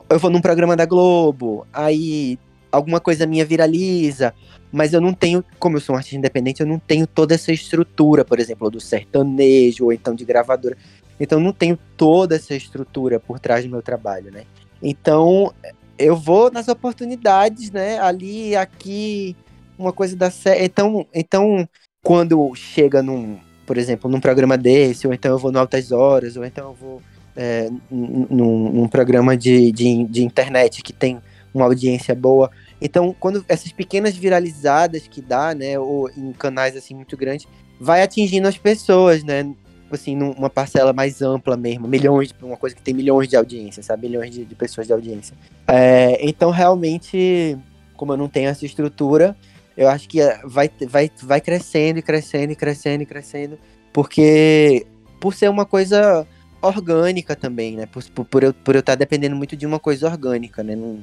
Eu 0.10 0.20
vou 0.20 0.30
num 0.30 0.42
programa 0.42 0.76
da 0.76 0.86
Globo, 0.86 1.66
aí 1.72 2.38
alguma 2.72 3.00
coisa 3.00 3.26
minha 3.26 3.46
viraliza, 3.46 4.34
mas 4.72 4.94
eu 4.94 5.02
não 5.02 5.14
tenho, 5.14 5.44
como 5.60 5.78
eu 5.78 5.82
sou 5.82 5.94
um 5.94 5.98
artista 5.98 6.18
independente, 6.18 6.62
eu 6.62 6.68
não 6.68 6.80
tenho 6.80 7.06
toda 7.06 7.36
essa 7.36 7.52
estrutura, 7.52 8.24
por 8.24 8.40
exemplo, 8.40 8.70
do 8.70 8.80
sertanejo 8.80 9.86
ou 9.86 9.94
então 9.94 10.16
de 10.16 10.24
gravadora. 10.24 10.78
Então 11.20 11.40
eu 11.40 11.44
não 11.44 11.54
tenho 11.54 11.78
toda 11.98 12.36
essa 12.36 12.56
estrutura 12.56 13.20
por 13.20 13.40
trás 13.40 13.66
do 13.66 13.70
meu 13.70 13.82
trabalho, 13.82 14.32
né? 14.32 14.44
Então 14.82 15.54
eu 15.98 16.16
vou 16.16 16.50
nas 16.50 16.68
oportunidades, 16.68 17.70
né? 17.70 18.00
Ali, 18.00 18.56
aqui, 18.56 19.36
uma 19.78 19.94
coisa 19.94 20.16
da 20.16 20.32
série. 20.32 20.66
Então, 20.66 21.06
então 21.14 21.68
quando 22.04 22.54
chega 22.56 23.04
num, 23.04 23.38
por 23.66 23.78
exemplo, 23.78 24.10
num 24.10 24.20
programa 24.20 24.58
desse, 24.58 25.06
ou 25.06 25.14
então 25.14 25.32
eu 25.32 25.38
vou 25.38 25.52
no 25.52 25.60
Altas 25.60 25.92
Horas, 25.92 26.38
ou 26.38 26.46
então 26.46 26.70
eu 26.70 26.74
vou 26.74 27.02
é, 27.36 27.70
num, 27.90 28.70
num- 28.72 28.88
programa 28.88 29.38
de, 29.38 29.72
de, 29.72 30.04
de 30.06 30.24
internet 30.24 30.82
que 30.82 30.94
tem 30.94 31.20
uma 31.54 31.66
audiência 31.66 32.16
boa. 32.16 32.50
Então, 32.82 33.16
quando 33.20 33.46
essas 33.48 33.72
pequenas 33.72 34.16
viralizadas 34.16 35.08
que 35.08 35.22
dá, 35.22 35.54
né, 35.54 35.78
ou 35.78 36.10
em 36.10 36.34
canais 36.34 36.76
assim 36.76 36.96
muito 36.96 37.16
grandes, 37.16 37.48
vai 37.80 38.02
atingindo 38.02 38.48
as 38.48 38.58
pessoas, 38.58 39.24
né? 39.24 39.50
Assim, 39.92 40.16
numa 40.16 40.50
parcela 40.50 40.94
mais 40.94 41.22
ampla 41.22 41.58
mesmo, 41.58 41.86
milhões, 41.86 42.34
uma 42.42 42.56
coisa 42.56 42.74
que 42.74 42.82
tem 42.82 42.94
milhões 42.94 43.28
de 43.28 43.36
audiência, 43.36 43.84
sabe? 43.84 44.08
Milhões 44.08 44.32
de, 44.32 44.46
de 44.46 44.56
pessoas 44.56 44.88
de 44.88 44.94
audiência. 44.94 45.36
É, 45.68 46.18
então, 46.26 46.50
realmente, 46.50 47.58
como 47.98 48.14
eu 48.14 48.18
não 48.18 48.30
tenho 48.30 48.48
essa 48.48 48.66
estrutura, 48.66 49.36
eu 49.76 49.90
acho 49.90 50.08
que 50.08 50.22
é, 50.22 50.40
vai, 50.46 50.70
vai, 50.88 51.12
vai 51.22 51.42
crescendo 51.42 52.00
e 52.00 52.02
crescendo 52.02 52.54
e 52.54 52.56
crescendo 52.56 53.04
e 53.04 53.06
crescendo, 53.06 53.60
porque 53.92 54.88
por 55.20 55.34
ser 55.34 55.50
uma 55.50 55.66
coisa 55.66 56.26
orgânica 56.62 57.36
também, 57.36 57.76
né? 57.76 57.86
Por, 57.86 58.04
por, 58.10 58.26
por 58.26 58.44
eu 58.44 58.54
por 58.54 58.76
eu 58.76 58.80
estar 58.80 58.96
dependendo 58.96 59.36
muito 59.36 59.56
de 59.56 59.66
uma 59.66 59.80
coisa 59.80 60.08
orgânica, 60.08 60.64
né? 60.64 60.76
Não, 60.76 61.00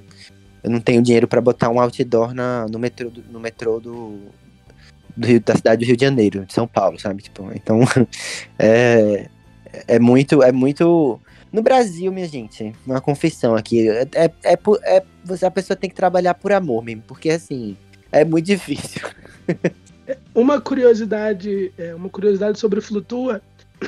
eu 0.62 0.70
não 0.70 0.80
tenho 0.80 1.02
dinheiro 1.02 1.28
para 1.28 1.40
botar 1.40 1.68
um 1.68 1.80
outdoor 1.80 2.34
na, 2.34 2.66
no 2.68 2.78
metrô, 2.78 3.10
do, 3.10 3.22
no 3.30 3.40
metrô 3.40 3.80
do, 3.80 4.18
do 5.16 5.26
Rio, 5.26 5.40
da 5.40 5.54
cidade 5.54 5.84
do 5.84 5.88
Rio 5.88 5.96
de 5.96 6.04
Janeiro, 6.04 6.44
de 6.46 6.52
São 6.52 6.66
Paulo, 6.66 6.98
sabe? 6.98 7.22
Tipo, 7.22 7.50
então 7.54 7.80
é, 8.58 9.28
é 9.86 9.98
muito 9.98 10.42
é 10.42 10.52
muito 10.52 11.20
no 11.52 11.62
Brasil, 11.62 12.12
minha 12.12 12.28
gente, 12.28 12.74
uma 12.86 13.00
confissão 13.00 13.56
aqui, 13.56 13.88
é, 13.88 14.06
é, 14.14 14.24
é, 14.44 14.58
é- 14.84 15.46
a 15.46 15.50
pessoa 15.50 15.76
tem 15.76 15.88
que 15.88 15.96
trabalhar 15.96 16.34
por 16.34 16.52
amor 16.52 16.84
mesmo, 16.84 17.02
porque 17.06 17.30
assim 17.30 17.76
é 18.12 18.24
muito 18.24 18.44
difícil. 18.46 19.02
Uma 20.34 20.60
curiosidade, 20.60 21.72
é, 21.78 21.94
uma 21.94 22.08
curiosidade 22.08 22.58
sobre 22.58 22.80
Flutua 22.80 23.42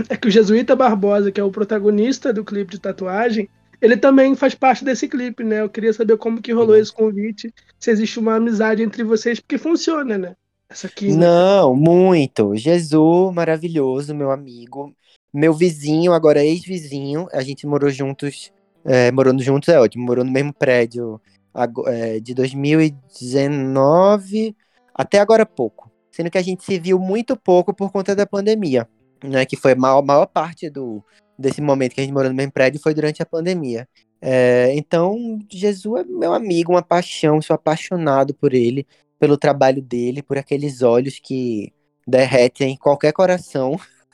é 0.09 0.17
que 0.17 0.29
o 0.29 0.31
Jesuíta 0.31 0.77
Barbosa, 0.77 1.33
que 1.33 1.41
é 1.41 1.45
o 1.45 1.51
protagonista 1.51 2.33
do 2.33 2.45
clipe 2.45 2.71
de 2.73 2.81
tatuagem, 2.81 3.49
ele 3.81 3.97
também 3.97 4.37
faz 4.37 4.55
parte 4.55 4.85
desse 4.85 5.09
clipe, 5.09 5.43
né? 5.43 5.63
Eu 5.63 5.71
queria 5.71 5.93
saber 5.93 6.17
como 6.19 6.43
que 6.43 6.53
rolou 6.53 6.77
Uhum. 6.77 6.83
esse 6.83 6.93
convite, 6.93 7.53
se 7.79 7.91
existe 7.91 8.19
uma 8.19 8.35
amizade 8.37 8.83
entre 8.83 9.03
vocês, 9.03 9.41
porque 9.41 9.57
funciona, 9.59 10.19
né? 10.19 10.35
Essa 10.69 10.89
química. 10.89 11.19
Não, 11.19 11.75
muito. 11.75 12.55
Jesus, 12.57 13.35
maravilhoso, 13.35 14.15
meu 14.15 14.31
amigo. 14.31 14.95
Meu 15.33 15.55
vizinho, 15.55 16.13
agora 16.13 16.45
ex-vizinho, 16.45 17.27
a 17.33 17.43
gente 17.43 17.67
morou 17.67 17.89
juntos, 17.91 18.53
é, 18.85 19.11
morando 19.13 19.43
juntos 19.43 19.69
é 19.69 19.81
ótimo, 19.81 20.05
morou 20.05 20.25
no 20.25 20.31
mesmo 20.31 20.53
prédio 20.53 21.21
é, 21.87 22.21
de 22.21 22.35
2019 22.35 24.55
até 24.95 25.19
agora 25.21 25.47
pouco. 25.47 25.91
Sendo 26.11 26.31
que 26.31 26.39
a 26.39 26.43
gente 26.43 26.65
se 26.65 26.79
viu 26.79 26.99
muito 26.99 27.37
pouco 27.37 27.73
por 27.73 27.91
conta 27.91 28.15
da 28.15 28.27
pandemia, 28.27 28.87
né? 29.23 29.45
Que 29.45 29.57
foi 29.57 29.73
a 29.73 29.77
maior, 29.77 30.03
maior 30.03 30.27
parte 30.27 30.69
do, 30.71 31.05
desse 31.39 31.61
momento 31.61 31.95
que 31.95 32.01
a 32.01 32.05
gente 32.05 32.13
morou 32.13 32.31
no 32.31 32.37
mesmo 32.37 32.53
prédio 32.53 32.81
foi 32.81 32.95
durante 32.95 33.23
a 33.23 33.27
pandemia. 33.27 33.89
É, 34.21 34.73
então, 34.75 35.39
Jesus 35.51 36.03
é 36.03 36.05
meu 36.05 36.35
amigo, 36.35 36.73
uma 36.73 36.83
paixão, 36.83 37.41
sou 37.41 37.55
apaixonado 37.55 38.35
por 38.35 38.53
ele 38.53 38.87
pelo 39.19 39.37
trabalho 39.37 39.83
dele, 39.83 40.23
por 40.23 40.39
aqueles 40.39 40.83
olhos 40.83 41.19
que 41.19 41.73
derretem 42.07 42.77
qualquer 42.77 43.13
coração. 43.13 43.79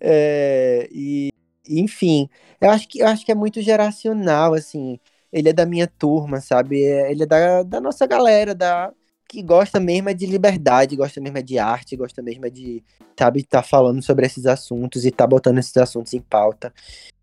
É, 0.00 0.88
e, 0.92 1.30
enfim, 1.68 2.28
eu 2.60 2.70
acho 2.70 2.88
que 2.88 3.00
eu 3.00 3.06
acho 3.08 3.24
que 3.24 3.32
é 3.32 3.34
muito 3.34 3.60
geracional, 3.60 4.54
assim. 4.54 4.98
Ele 5.32 5.48
é 5.48 5.52
da 5.52 5.66
minha 5.66 5.86
turma, 5.86 6.40
sabe? 6.40 6.84
É- 6.84 7.10
Ele 7.10 7.22
é 7.24 7.26
da, 7.26 7.62
da 7.62 7.80
nossa 7.80 8.06
galera, 8.06 8.54
da 8.54 8.92
que 9.32 9.42
gosta 9.42 9.80
mesmo 9.80 10.10
é 10.10 10.14
de 10.14 10.26
liberdade, 10.26 10.94
gosta 10.94 11.18
mesmo 11.18 11.38
é 11.38 11.42
de 11.42 11.58
arte, 11.58 11.96
gosta 11.96 12.20
mesmo 12.20 12.44
é 12.44 12.50
de, 12.50 12.84
sabe, 13.18 13.40
estar 13.40 13.62
falando 13.62 14.02
sobre 14.02 14.26
esses 14.26 14.44
assuntos 14.44 15.06
e 15.06 15.10
tá 15.10 15.26
botando 15.26 15.58
esses 15.58 15.74
assuntos 15.78 16.12
em 16.12 16.20
pauta. 16.20 16.72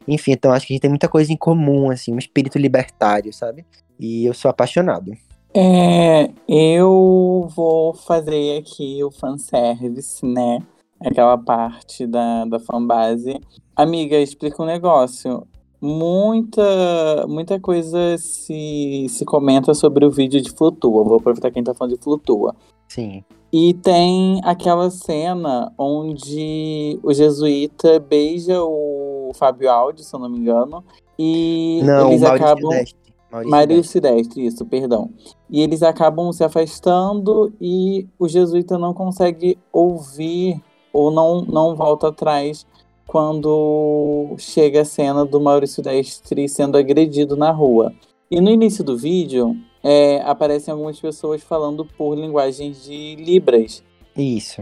Enfim, 0.07 0.31
então 0.31 0.51
acho 0.51 0.65
que 0.65 0.73
a 0.73 0.75
gente 0.75 0.81
tem 0.81 0.89
muita 0.89 1.07
coisa 1.07 1.31
em 1.31 1.37
comum, 1.37 1.91
assim, 1.91 2.11
um 2.11 2.17
espírito 2.17 2.57
libertário, 2.57 3.31
sabe? 3.31 3.63
E 3.99 4.25
eu 4.25 4.33
sou 4.33 4.49
apaixonado. 4.49 5.11
É, 5.53 6.31
eu 6.47 7.47
vou 7.55 7.93
fazer 7.93 8.57
aqui 8.57 9.03
o 9.03 9.11
fanservice, 9.11 10.25
né? 10.25 10.63
Aquela 10.99 11.37
parte 11.37 12.07
da, 12.07 12.45
da 12.45 12.59
fanbase. 12.59 13.39
Amiga, 13.75 14.17
explica 14.17 14.63
um 14.63 14.65
negócio. 14.65 15.47
Muita, 15.81 17.25
muita 17.27 17.59
coisa 17.59 18.17
se, 18.17 19.05
se 19.07 19.23
comenta 19.23 19.73
sobre 19.73 20.05
o 20.05 20.11
vídeo 20.11 20.41
de 20.41 20.51
Flutua. 20.51 21.03
Vou 21.03 21.17
aproveitar 21.17 21.51
quem 21.51 21.63
tá 21.63 21.73
falando 21.73 21.95
de 21.95 22.03
Flutua. 22.03 22.55
Sim. 22.87 23.23
E 23.51 23.73
tem 23.73 24.41
aquela 24.43 24.91
cena 24.91 25.71
onde 25.77 26.99
o 27.01 27.13
jesuíta 27.13 27.99
beija 27.99 28.61
o 28.61 29.31
Fábio 29.35 29.71
Aldi, 29.71 30.03
se 30.03 30.13
eu 30.13 30.19
não 30.19 30.29
me 30.29 30.37
engano. 30.37 30.83
E 31.17 31.81
Não, 31.83 32.09
eles 32.09 32.21
Maurício 32.21 32.45
acabam. 32.45 32.71
Silvestre. 32.71 32.99
Maurício. 33.31 33.83
Silvestre, 33.83 34.45
isso, 34.45 34.65
perdão. 34.65 35.09
E 35.49 35.61
eles 35.61 35.81
acabam 35.81 36.31
se 36.31 36.43
afastando 36.43 37.53
e 37.59 38.07
o 38.19 38.27
jesuíta 38.27 38.77
não 38.77 38.93
consegue 38.93 39.57
ouvir 39.71 40.61
ou 40.91 41.09
não, 41.11 41.41
não 41.41 41.75
volta 41.75 42.09
atrás 42.09 42.65
quando 43.09 44.35
chega 44.37 44.81
a 44.81 44.85
cena 44.85 45.25
do 45.25 45.41
Maurício 45.41 45.83
Silvestre 45.83 46.47
sendo 46.47 46.77
agredido 46.77 47.35
na 47.35 47.49
rua. 47.49 47.91
E 48.29 48.39
no 48.39 48.51
início 48.51 48.83
do 48.83 48.95
vídeo 48.95 49.57
é, 49.83 50.21
aparecem 50.21 50.71
algumas 50.71 50.99
pessoas 50.99 51.41
falando 51.41 51.83
por 51.83 52.13
linguagens 52.13 52.83
de 52.83 53.15
Libras. 53.15 53.83
Isso. 54.15 54.61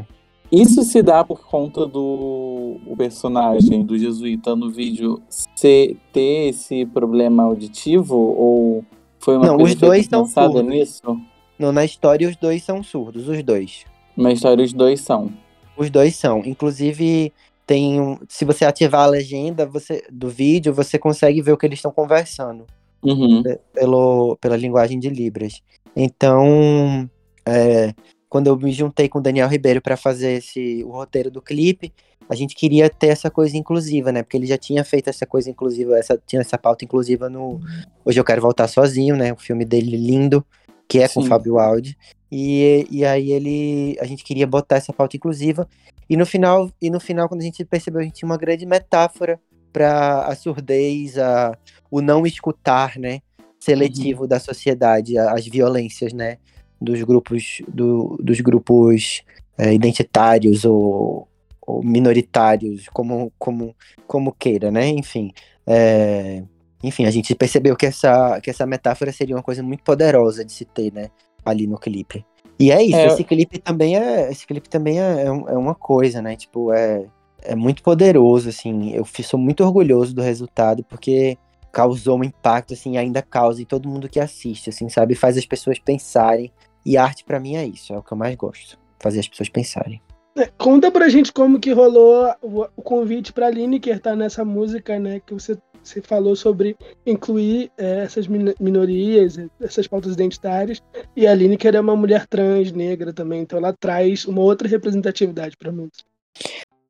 Isso 0.50 0.84
se 0.84 1.04
dá 1.04 1.26
por 1.26 1.46
conta 1.46 1.86
do 1.86 2.78
o 2.88 2.96
personagem 2.98 3.84
do 3.84 3.98
jesuíta 3.98 4.56
no 4.56 4.72
vídeo 4.72 5.22
ser, 5.28 5.98
ter 6.14 6.48
esse 6.48 6.86
problema 6.86 7.44
auditivo? 7.44 8.16
Ou 8.16 8.86
foi 9.20 9.36
uma 9.36 9.48
Não, 9.48 9.58
coisa 9.58 9.74
os 9.74 9.76
dois 9.76 10.06
são 10.06 10.26
surdos. 10.26 10.64
nisso? 10.64 11.20
Não, 11.60 11.74
na 11.74 11.84
história 11.84 12.30
os 12.30 12.38
dois 12.38 12.64
são 12.64 12.82
surdos, 12.82 13.28
os 13.28 13.44
dois. 13.44 13.84
Na 14.16 14.32
história, 14.32 14.64
os 14.64 14.72
dois 14.72 15.02
são. 15.02 15.30
Os 15.78 15.90
dois 15.92 16.16
são. 16.16 16.42
Inclusive, 16.46 17.32
tem 17.68 18.02
um, 18.02 18.18
se 18.30 18.46
você 18.46 18.66
ativar 18.66 19.02
a 19.02 19.08
legenda 19.08 19.66
você, 19.66 20.04
do 20.10 20.30
vídeo, 20.30 20.74
você 20.74 20.98
consegue 20.98 21.42
ver 21.42 21.52
o 21.52 21.58
que 21.58 21.66
eles 21.68 21.80
estão 21.80 21.92
conversando 21.92 22.66
Uhum. 23.04 23.44
pelo, 23.74 24.38
pela 24.38 24.58
linguagem 24.58 25.00
de 25.00 25.10
Libras. 25.10 25.62
Então, 25.96 27.08
é, 27.46 27.94
quando 28.30 28.48
eu 28.48 28.58
me 28.58 28.72
juntei 28.72 29.08
com 29.08 29.20
o 29.20 29.22
Daniel 29.22 29.48
Ribeiro 29.48 29.82
para 29.82 29.96
fazer 29.96 30.38
esse, 30.38 30.84
o 30.84 30.92
roteiro 30.92 31.30
do 31.30 31.42
clipe, 31.42 31.94
a 32.30 32.36
gente 32.36 32.56
queria 32.56 32.90
ter 32.90 33.08
essa 33.08 33.30
coisa 33.30 33.56
inclusiva, 33.56 34.12
né? 34.12 34.24
Porque 34.24 34.36
ele 34.36 34.48
já 34.48 34.58
tinha 34.58 34.84
feito 34.84 35.10
essa 35.10 35.26
coisa 35.26 35.50
inclusiva, 35.50 35.98
essa, 35.98 36.20
tinha 36.26 36.42
essa 36.42 36.58
pauta 36.58 36.84
inclusiva 36.84 37.30
no 37.30 37.60
Hoje 38.04 38.20
Eu 38.20 38.26
Quero 38.26 38.42
Voltar 38.42 38.68
Sozinho, 38.68 39.16
né? 39.16 39.32
O 39.32 39.38
filme 39.38 39.64
dele 39.64 39.96
lindo. 39.96 40.44
que 40.88 41.00
é 41.00 41.08
com 41.08 41.20
o 41.20 41.24
Sim. 41.24 41.30
Fábio 41.30 41.60
Aldi. 41.60 41.98
E, 42.32 42.86
e 42.90 43.06
aí 43.06 43.32
ele. 43.32 43.98
A 44.02 44.06
gente 44.06 44.24
queria 44.24 44.48
botar 44.48 44.78
essa 44.78 44.92
pauta 44.92 45.16
inclusiva. 45.16 45.68
E 46.10 46.15
no 46.17 46.26
final, 46.26 46.70
e 46.82 46.89
no 46.89 47.00
final, 47.00 47.28
quando 47.28 47.41
a 47.41 47.43
gente 47.43 47.63
percebeu, 47.65 48.02
a 48.02 48.04
gente 48.04 48.15
tinha 48.15 48.30
uma 48.30 48.38
grande 48.38 48.65
metáfora 48.65 49.39
para 49.74 50.22
a 50.26 50.36
surdez, 50.36 51.17
a, 51.17 51.58
o 51.91 52.02
não 52.02 52.26
escutar, 52.26 52.98
né? 52.98 53.20
Seletivo 53.60 54.28
da 54.28 54.39
sociedade, 54.39 55.17
a- 55.17 55.34
as 55.34 55.46
violências, 55.46 56.13
né? 56.13 56.38
Dos 56.80 57.02
grupos, 57.04 57.62
do, 57.67 58.17
dos 58.22 58.39
grupos 58.39 59.24
é, 59.58 59.74
identitários 59.74 60.63
ou, 60.63 61.28
ou 61.62 61.84
minoritários, 61.84 62.88
como, 62.93 63.32
como, 63.38 63.76
como 64.08 64.32
queira, 64.32 64.72
né? 64.72 64.88
Enfim. 64.88 65.32
é, 65.65 66.43
enfim, 66.84 67.06
a 67.06 67.12
gente 67.12 67.34
percebeu 67.34 67.76
que 67.76 67.88
essa, 67.88 68.39
que 68.39 68.50
essa 68.52 68.65
metáfora 68.65 69.12
seria 69.12 69.36
uma 69.36 69.41
coisa 69.43 69.63
muito 69.63 69.84
poderosa 69.84 70.46
de 70.46 70.52
se 70.52 70.63
ter, 70.63 70.93
né? 70.93 71.10
Ali 71.43 71.65
no 71.65 71.78
clipe. 71.78 72.24
E 72.60 72.72
é 72.72 72.82
isso, 72.84 72.98
É. 72.98 73.06
esse 73.08 73.24
clipe 73.24 73.60
também 73.60 73.98
é. 73.98 74.32
Esse 74.32 74.46
clipe 74.48 74.70
também 74.70 75.00
é, 75.00 75.24
é 75.24 75.26
é 75.26 75.58
uma 75.58 75.76
coisa, 75.76 76.22
né? 76.22 76.36
Tipo, 76.36 76.74
é, 76.74 77.06
é 77.43 77.56
muito 77.56 77.84
poderoso, 77.84 78.50
assim. 78.50 78.91
Eu 78.93 79.06
sou 79.24 79.39
muito 79.39 79.63
orgulhoso 79.63 80.13
do 80.15 80.22
resultado, 80.22 80.84
porque 80.84 81.38
causou 81.72 82.17
um 82.17 82.24
impacto, 82.24 82.74
assim, 82.74 82.93
e 82.93 82.98
ainda 82.98 83.22
causa 83.22 83.62
em 83.62 83.65
todo 83.65 83.88
mundo 83.88 84.10
que 84.10 84.20
assiste, 84.20 84.70
assim, 84.70 84.89
sabe? 84.89 85.13
Faz 85.13 85.38
as 85.38 85.46
pessoas 85.46 85.78
pensarem. 85.78 86.52
E 86.86 86.98
arte, 86.98 87.24
pra 87.24 87.39
mim, 87.39 87.56
é 87.56 87.65
isso, 87.65 87.93
é 87.93 87.98
o 87.98 88.02
que 88.02 88.12
eu 88.12 88.17
mais 88.17 88.36
gosto. 88.36 88.80
Fazer 89.00 89.20
as 89.20 89.28
pessoas 89.28 89.50
pensarem. 89.50 90.02
É, 90.36 90.50
Conta 90.58 90.89
pra 90.91 91.10
gente 91.10 91.34
como 91.34 91.60
que 91.60 91.72
rolou 91.72 92.34
o, 92.41 92.82
convite 92.82 93.34
pra 93.34 93.50
Lineker 93.50 93.98
estar 93.98 94.15
nessa 94.15 94.46
música, 94.46 94.98
né? 94.98 95.20
Que 95.20 95.34
você, 95.34 95.58
você 95.88 96.02
falou 96.02 96.36
sobre 96.36 96.76
incluir 97.06 97.71
é, 97.78 98.04
essas 98.04 98.28
min- 98.28 98.54
minorias, 98.60 99.38
essas 99.62 99.88
pautas 99.88 100.13
identitárias. 100.13 100.82
E 101.15 101.26
a 101.26 101.34
Lineker 101.34 101.76
é 101.76 101.80
uma 101.80 101.95
mulher 101.95 102.28
trans, 102.28 102.71
negra 102.71 103.13
também, 103.13 103.41
então 103.41 103.60
ela 103.60 103.73
traz 103.73 104.26
uma 104.26 104.41
outra 104.41 104.67
representatividade 104.67 105.56
pra 105.58 105.71
música. 105.71 106.04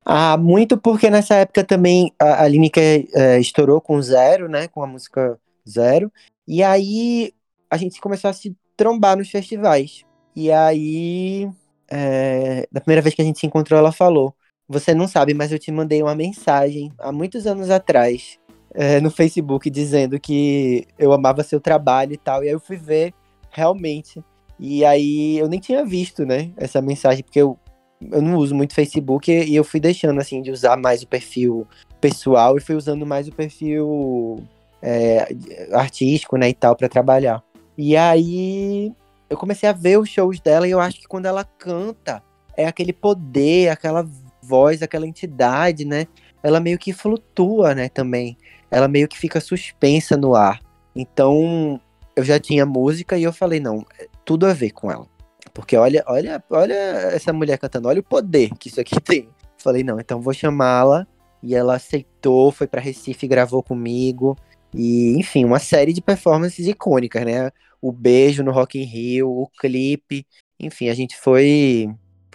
Ah, 0.03 0.37
muito 0.37 0.77
porque 0.77 1.09
nessa 1.09 1.35
época 1.35 1.65
também 1.65 2.13
a, 2.17 2.43
a 2.43 2.47
Lineker 2.47 3.07
é, 3.13 3.39
estourou 3.39 3.81
com 3.81 4.01
Zero, 4.01 4.47
né? 4.47 4.67
Com 4.69 4.81
a 4.81 4.87
música 4.87 5.37
Zero. 5.69 6.11
E 6.47 6.63
aí 6.63 7.33
a 7.69 7.75
gente 7.75 7.99
começou 7.99 8.29
a 8.29 8.33
se 8.33 8.55
trombar 8.77 9.17
nos 9.17 9.29
festivais. 9.29 10.05
E 10.33 10.49
aí, 10.49 11.49
é, 11.89 12.65
da 12.71 12.79
primeira 12.79 13.01
vez 13.01 13.13
que 13.13 13.21
a 13.21 13.25
gente 13.25 13.39
se 13.39 13.45
encontrou, 13.45 13.77
ela 13.77 13.91
falou: 13.91 14.33
Você 14.69 14.93
não 14.93 15.09
sabe, 15.09 15.33
mas 15.33 15.51
eu 15.51 15.59
te 15.59 15.73
mandei 15.73 16.01
uma 16.01 16.15
mensagem 16.15 16.89
há 16.99 17.11
muitos 17.11 17.45
anos 17.45 17.69
atrás 17.69 18.39
é, 18.73 18.99
no 18.99 19.09
Facebook 19.09 19.69
dizendo 19.69 20.19
que 20.19 20.87
eu 20.97 21.13
amava 21.13 21.43
seu 21.43 21.59
trabalho 21.59 22.13
e 22.13 22.17
tal. 22.17 22.43
E 22.43 22.47
aí 22.47 22.53
eu 22.53 22.59
fui 22.59 22.77
ver 22.77 23.13
realmente. 23.51 24.23
E 24.59 24.83
aí 24.83 25.37
eu 25.37 25.47
nem 25.47 25.59
tinha 25.59 25.85
visto, 25.85 26.25
né? 26.25 26.51
Essa 26.57 26.81
mensagem, 26.81 27.23
porque 27.23 27.41
eu 27.41 27.57
eu 27.99 28.21
não 28.21 28.37
uso 28.37 28.53
muito 28.53 28.75
Facebook 28.75 29.31
e 29.31 29.55
eu 29.55 29.63
fui 29.63 29.79
deixando 29.79 30.19
assim 30.19 30.41
de 30.41 30.51
usar 30.51 30.77
mais 30.77 31.01
o 31.01 31.07
perfil 31.07 31.67
pessoal 31.99 32.57
e 32.57 32.61
fui 32.61 32.75
usando 32.75 33.05
mais 33.05 33.27
o 33.27 33.31
perfil 33.31 34.43
é, 34.81 35.27
artístico, 35.73 36.37
né, 36.37 36.49
e 36.49 36.53
tal 36.53 36.75
para 36.75 36.87
trabalhar. 36.87 37.43
E 37.77 37.97
aí 37.97 38.93
eu 39.29 39.37
comecei 39.37 39.67
a 39.67 39.73
ver 39.73 39.97
os 39.97 40.09
shows 40.09 40.39
dela 40.39 40.67
e 40.67 40.71
eu 40.71 40.79
acho 40.79 40.99
que 40.99 41.07
quando 41.07 41.25
ela 41.25 41.43
canta 41.43 42.21
é 42.55 42.65
aquele 42.67 42.93
poder, 42.93 43.69
aquela 43.69 44.07
voz, 44.41 44.81
aquela 44.81 45.05
entidade, 45.05 45.85
né? 45.85 46.07
Ela 46.41 46.59
meio 46.59 46.77
que 46.77 46.93
flutua, 46.93 47.75
né, 47.75 47.89
também. 47.89 48.37
Ela 48.69 48.87
meio 48.87 49.07
que 49.07 49.17
fica 49.17 49.39
suspensa 49.39 50.17
no 50.17 50.35
ar. 50.35 50.61
Então, 50.95 51.79
eu 52.15 52.23
já 52.23 52.39
tinha 52.39 52.65
música 52.65 53.17
e 53.17 53.23
eu 53.23 53.31
falei, 53.31 53.59
não, 53.59 53.85
é 53.99 54.07
tudo 54.25 54.45
a 54.45 54.53
ver 54.53 54.71
com 54.71 54.91
ela. 54.91 55.07
Porque 55.53 55.77
olha, 55.77 56.03
olha, 56.07 56.43
olha 56.49 56.73
essa 56.73 57.31
mulher 57.31 57.57
cantando, 57.57 57.87
olha 57.87 57.99
o 57.99 58.03
poder 58.03 58.49
que 58.59 58.69
isso 58.69 58.81
aqui 58.81 58.99
tem. 59.01 59.29
Falei, 59.57 59.83
não, 59.83 59.99
então 59.99 60.21
vou 60.21 60.33
chamá-la. 60.33 61.07
E 61.41 61.53
ela 61.53 61.75
aceitou, 61.75 62.51
foi 62.51 62.67
pra 62.67 62.81
Recife, 62.81 63.27
gravou 63.27 63.61
comigo. 63.61 64.35
E, 64.73 65.17
enfim, 65.17 65.45
uma 65.45 65.59
série 65.59 65.93
de 65.93 66.01
performances 66.01 66.67
icônicas, 66.67 67.23
né? 67.23 67.51
O 67.81 67.91
beijo 67.91 68.43
no 68.43 68.51
Rock 68.51 68.79
in 68.79 68.83
Rio, 68.83 69.29
o 69.29 69.47
clipe. 69.47 70.25
Enfim, 70.59 70.89
a 70.89 70.95
gente 70.95 71.15
foi 71.15 71.87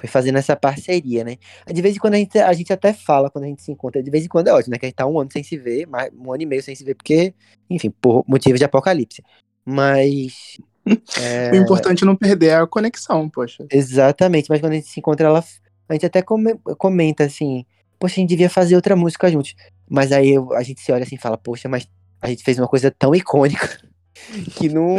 foi 0.02 0.08
fazendo 0.08 0.36
essa 0.36 0.56
parceria, 0.56 1.22
né? 1.22 1.36
De 1.72 1.80
vez 1.80 1.94
em 1.94 1.98
quando 2.00 2.14
a 2.14 2.16
gente, 2.16 2.36
a 2.36 2.52
gente 2.52 2.72
até 2.72 2.92
fala 2.92 3.30
quando 3.30 3.44
a 3.44 3.46
gente 3.46 3.62
se 3.62 3.70
encontra, 3.70 4.02
de 4.02 4.10
vez 4.10 4.24
em 4.24 4.28
quando 4.28 4.48
é 4.48 4.52
ótimo, 4.52 4.72
né? 4.72 4.78
Que 4.78 4.86
a 4.86 4.88
gente 4.88 4.96
tá 4.96 5.06
um 5.06 5.20
ano 5.20 5.30
sem 5.32 5.44
se 5.44 5.56
ver, 5.56 5.86
mais, 5.86 6.10
um 6.12 6.32
ano 6.32 6.42
e 6.42 6.46
meio 6.46 6.60
sem 6.60 6.74
se 6.74 6.82
ver, 6.82 6.96
porque, 6.96 7.32
enfim, 7.70 7.88
por 8.00 8.24
motivos 8.26 8.58
de 8.58 8.64
apocalipse. 8.64 9.22
Mas. 9.64 10.56
é, 11.16 11.52
O 11.52 11.54
importante 11.54 12.02
é 12.02 12.06
não 12.06 12.16
perder 12.16 12.54
a 12.54 12.66
conexão, 12.66 13.28
poxa. 13.30 13.64
Exatamente, 13.70 14.48
mas 14.50 14.60
quando 14.60 14.72
a 14.72 14.74
gente 14.74 14.88
se 14.88 14.98
encontra, 14.98 15.28
ela, 15.28 15.44
a 15.88 15.92
gente 15.92 16.04
até 16.06 16.20
come- 16.20 16.58
comenta 16.76 17.22
assim, 17.22 17.64
poxa, 18.00 18.14
a 18.16 18.20
gente 18.20 18.30
devia 18.30 18.50
fazer 18.50 18.74
outra 18.74 18.96
música 18.96 19.30
juntos. 19.30 19.54
Mas 19.88 20.10
aí 20.10 20.30
eu- 20.30 20.52
a 20.52 20.64
gente 20.64 20.80
se 20.80 20.90
olha 20.90 21.04
assim 21.04 21.14
e 21.14 21.18
fala, 21.20 21.38
poxa, 21.38 21.68
mas 21.68 21.88
a 22.20 22.26
gente 22.28 22.42
fez 22.42 22.58
uma 22.58 22.66
coisa 22.66 22.90
tão 22.90 23.14
icônica 23.14 23.78
que 24.56 24.68
não. 24.68 24.96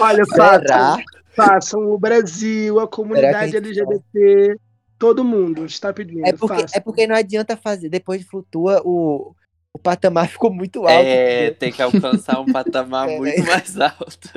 Olha, 0.00 0.24
Será? 0.24 0.96
Façam 1.36 1.90
o 1.90 1.98
Brasil, 1.98 2.80
a 2.80 2.88
comunidade 2.88 3.56
a 3.56 3.58
LGBT, 3.58 4.56
todo 4.98 5.24
mundo 5.24 5.64
está 5.66 5.92
pedindo. 5.92 6.26
É 6.26 6.32
porque, 6.32 6.62
façam. 6.62 6.76
é 6.76 6.80
porque 6.80 7.06
não 7.06 7.14
adianta 7.14 7.56
fazer, 7.56 7.88
depois 7.88 8.20
de 8.20 8.26
flutua, 8.26 8.80
o, 8.84 9.34
o 9.72 9.78
patamar 9.78 10.28
ficou 10.28 10.52
muito 10.52 10.80
alto. 10.80 10.90
É, 10.90 11.36
entendeu? 11.36 11.54
tem 11.56 11.72
que 11.72 11.82
alcançar 11.82 12.40
um 12.40 12.46
patamar 12.46 13.08
É, 13.10 13.18
muito 13.18 13.38
né? 13.38 13.46
mais 13.46 13.78
alto. 13.78 14.30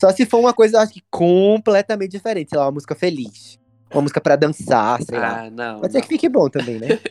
Só 0.00 0.10
se 0.10 0.24
for 0.24 0.38
uma 0.38 0.54
coisa, 0.54 0.80
acho 0.80 0.94
que 0.94 1.02
completamente 1.10 2.12
diferente, 2.12 2.48
sei 2.48 2.58
lá, 2.58 2.64
uma 2.64 2.72
música 2.72 2.94
feliz. 2.94 3.58
Uma 3.92 4.02
música 4.02 4.20
pra 4.20 4.36
dançar, 4.36 5.02
sei 5.02 5.18
lá. 5.18 5.42
Ah, 5.42 5.50
não. 5.50 5.80
Pode 5.80 5.92
ser 5.92 6.00
que 6.00 6.08
fique 6.08 6.28
bom 6.28 6.48
também, 6.48 6.78
né? 6.78 6.98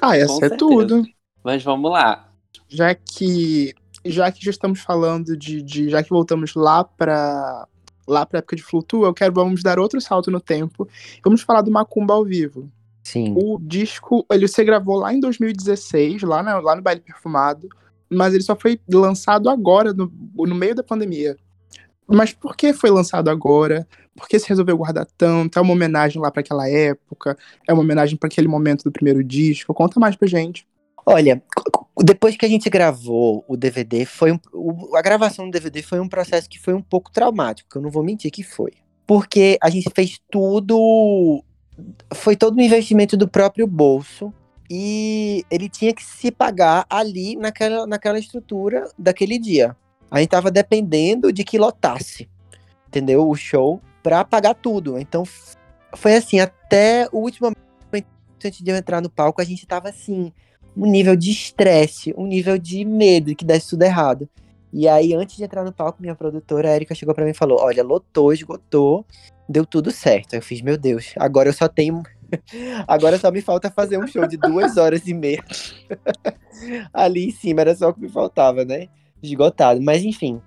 Ah, 0.00 0.12
Com 0.12 0.14
ser 0.14 0.48
certeza. 0.48 0.56
tudo. 0.56 1.04
Mas 1.44 1.62
vamos 1.62 1.88
lá. 1.92 2.32
Já 2.66 2.92
que 2.94 3.72
já 4.04 4.32
que 4.32 4.44
já 4.44 4.50
estamos 4.50 4.80
falando 4.80 5.36
de, 5.36 5.62
de 5.62 5.88
já 5.90 6.02
que 6.02 6.10
voltamos 6.10 6.54
lá 6.54 6.82
para 6.82 7.68
lá 8.06 8.26
para 8.26 8.38
época 8.38 8.56
de 8.56 8.62
Flutua, 8.62 9.08
eu 9.08 9.14
quero 9.14 9.32
vamos 9.32 9.62
dar 9.62 9.78
outro 9.78 10.00
salto 10.00 10.30
no 10.30 10.40
tempo. 10.40 10.88
Vamos 11.24 11.42
falar 11.42 11.62
do 11.62 11.70
Macumba 11.70 12.14
ao 12.14 12.24
vivo. 12.24 12.70
Sim. 13.02 13.34
O 13.36 13.58
disco, 13.60 14.24
ele 14.30 14.46
se 14.46 14.62
gravou 14.64 14.96
lá 14.96 15.12
em 15.12 15.20
2016, 15.20 16.22
lá, 16.22 16.42
na, 16.42 16.58
lá 16.60 16.76
no 16.76 16.82
Baile 16.82 17.00
Perfumado, 17.00 17.68
mas 18.08 18.34
ele 18.34 18.42
só 18.42 18.54
foi 18.54 18.80
lançado 18.88 19.48
agora, 19.48 19.92
no, 19.92 20.10
no 20.36 20.54
meio 20.54 20.74
da 20.74 20.82
pandemia. 20.82 21.36
Mas 22.06 22.32
por 22.32 22.56
que 22.56 22.72
foi 22.72 22.90
lançado 22.90 23.28
agora? 23.28 23.86
Por 24.14 24.28
que 24.28 24.38
se 24.38 24.48
resolveu 24.48 24.76
guardar 24.76 25.06
tanto? 25.16 25.58
É 25.58 25.62
uma 25.62 25.72
homenagem 25.72 26.20
lá 26.20 26.30
para 26.30 26.40
aquela 26.40 26.68
época? 26.68 27.36
É 27.66 27.72
uma 27.72 27.82
homenagem 27.82 28.16
para 28.16 28.26
aquele 28.26 28.48
momento 28.48 28.84
do 28.84 28.92
primeiro 28.92 29.24
disco? 29.24 29.72
Conta 29.72 29.98
mais 29.98 30.14
pra 30.14 30.28
gente. 30.28 30.66
Olha, 31.04 31.42
depois 32.02 32.36
que 32.36 32.44
a 32.46 32.48
gente 32.48 32.70
gravou 32.70 33.44
o 33.48 33.56
DVD, 33.56 34.04
foi 34.04 34.32
um, 34.32 34.38
o- 34.52 34.96
a 34.96 35.02
gravação 35.02 35.46
do 35.46 35.52
DVD 35.52 35.82
foi 35.82 36.00
um 36.00 36.08
processo 36.08 36.48
que 36.48 36.58
foi 36.58 36.74
um 36.74 36.82
pouco 36.82 37.10
traumático, 37.10 37.68
que 37.70 37.76
eu 37.76 37.82
não 37.82 37.90
vou 37.90 38.02
mentir 38.04 38.30
que 38.30 38.42
foi. 38.42 38.72
Porque 39.06 39.58
a 39.60 39.68
gente 39.68 39.90
fez 39.94 40.20
tudo. 40.30 41.44
Foi 42.14 42.36
todo 42.36 42.56
um 42.56 42.60
investimento 42.62 43.16
do 43.16 43.28
próprio 43.28 43.66
bolso. 43.66 44.32
E 44.70 45.44
ele 45.50 45.68
tinha 45.68 45.92
que 45.92 46.02
se 46.02 46.30
pagar 46.30 46.86
ali 46.88 47.36
naquela, 47.36 47.86
naquela 47.86 48.18
estrutura 48.18 48.88
daquele 48.98 49.38
dia. 49.38 49.76
A 50.10 50.20
gente 50.20 50.30
tava 50.30 50.50
dependendo 50.50 51.30
de 51.32 51.44
que 51.44 51.58
lotasse, 51.58 52.28
entendeu? 52.88 53.28
O 53.28 53.34
show 53.34 53.82
pra 54.02 54.24
pagar 54.24 54.54
tudo. 54.54 54.98
Então 54.98 55.24
foi 55.94 56.14
assim, 56.14 56.40
até 56.40 57.06
o 57.12 57.18
último 57.18 57.48
momento 57.48 58.06
antes 58.44 58.62
de 58.62 58.70
eu 58.70 58.76
entrar 58.76 59.00
no 59.02 59.10
palco, 59.10 59.40
a 59.42 59.44
gente 59.44 59.66
tava 59.66 59.90
assim, 59.90 60.32
um 60.76 60.86
nível 60.86 61.16
de 61.16 61.30
estresse, 61.30 62.14
um 62.16 62.26
nível 62.26 62.58
de 62.58 62.84
medo 62.84 63.34
que 63.34 63.44
desse 63.44 63.70
tudo 63.70 63.82
errado. 63.82 64.28
E 64.72 64.88
aí, 64.88 65.14
antes 65.14 65.36
de 65.36 65.44
entrar 65.44 65.62
no 65.64 65.72
palco, 65.72 66.00
minha 66.00 66.14
produtora, 66.14 66.70
a 66.70 66.74
Erika, 66.74 66.94
chegou 66.94 67.14
pra 67.14 67.24
mim 67.24 67.32
e 67.32 67.34
falou: 67.34 67.60
Olha, 67.60 67.84
lotou, 67.84 68.32
esgotou, 68.32 69.04
deu 69.46 69.66
tudo 69.66 69.90
certo. 69.90 70.32
Aí 70.32 70.38
eu 70.38 70.42
fiz, 70.42 70.62
meu 70.62 70.78
Deus, 70.78 71.12
agora 71.18 71.48
eu 71.48 71.52
só 71.52 71.68
tenho. 71.68 72.02
Agora 72.88 73.18
só 73.18 73.30
me 73.30 73.42
falta 73.42 73.70
fazer 73.70 73.98
um 73.98 74.06
show 74.06 74.26
de 74.26 74.38
duas 74.38 74.78
horas 74.78 75.06
e 75.06 75.12
meia. 75.12 75.44
Ali 76.90 77.26
em 77.26 77.30
cima, 77.30 77.60
era 77.60 77.74
só 77.74 77.90
o 77.90 77.92
que 77.92 78.00
me 78.00 78.08
faltava, 78.08 78.64
né? 78.64 78.88
Esgotado. 79.22 79.82
Mas 79.82 80.02
enfim. 80.02 80.40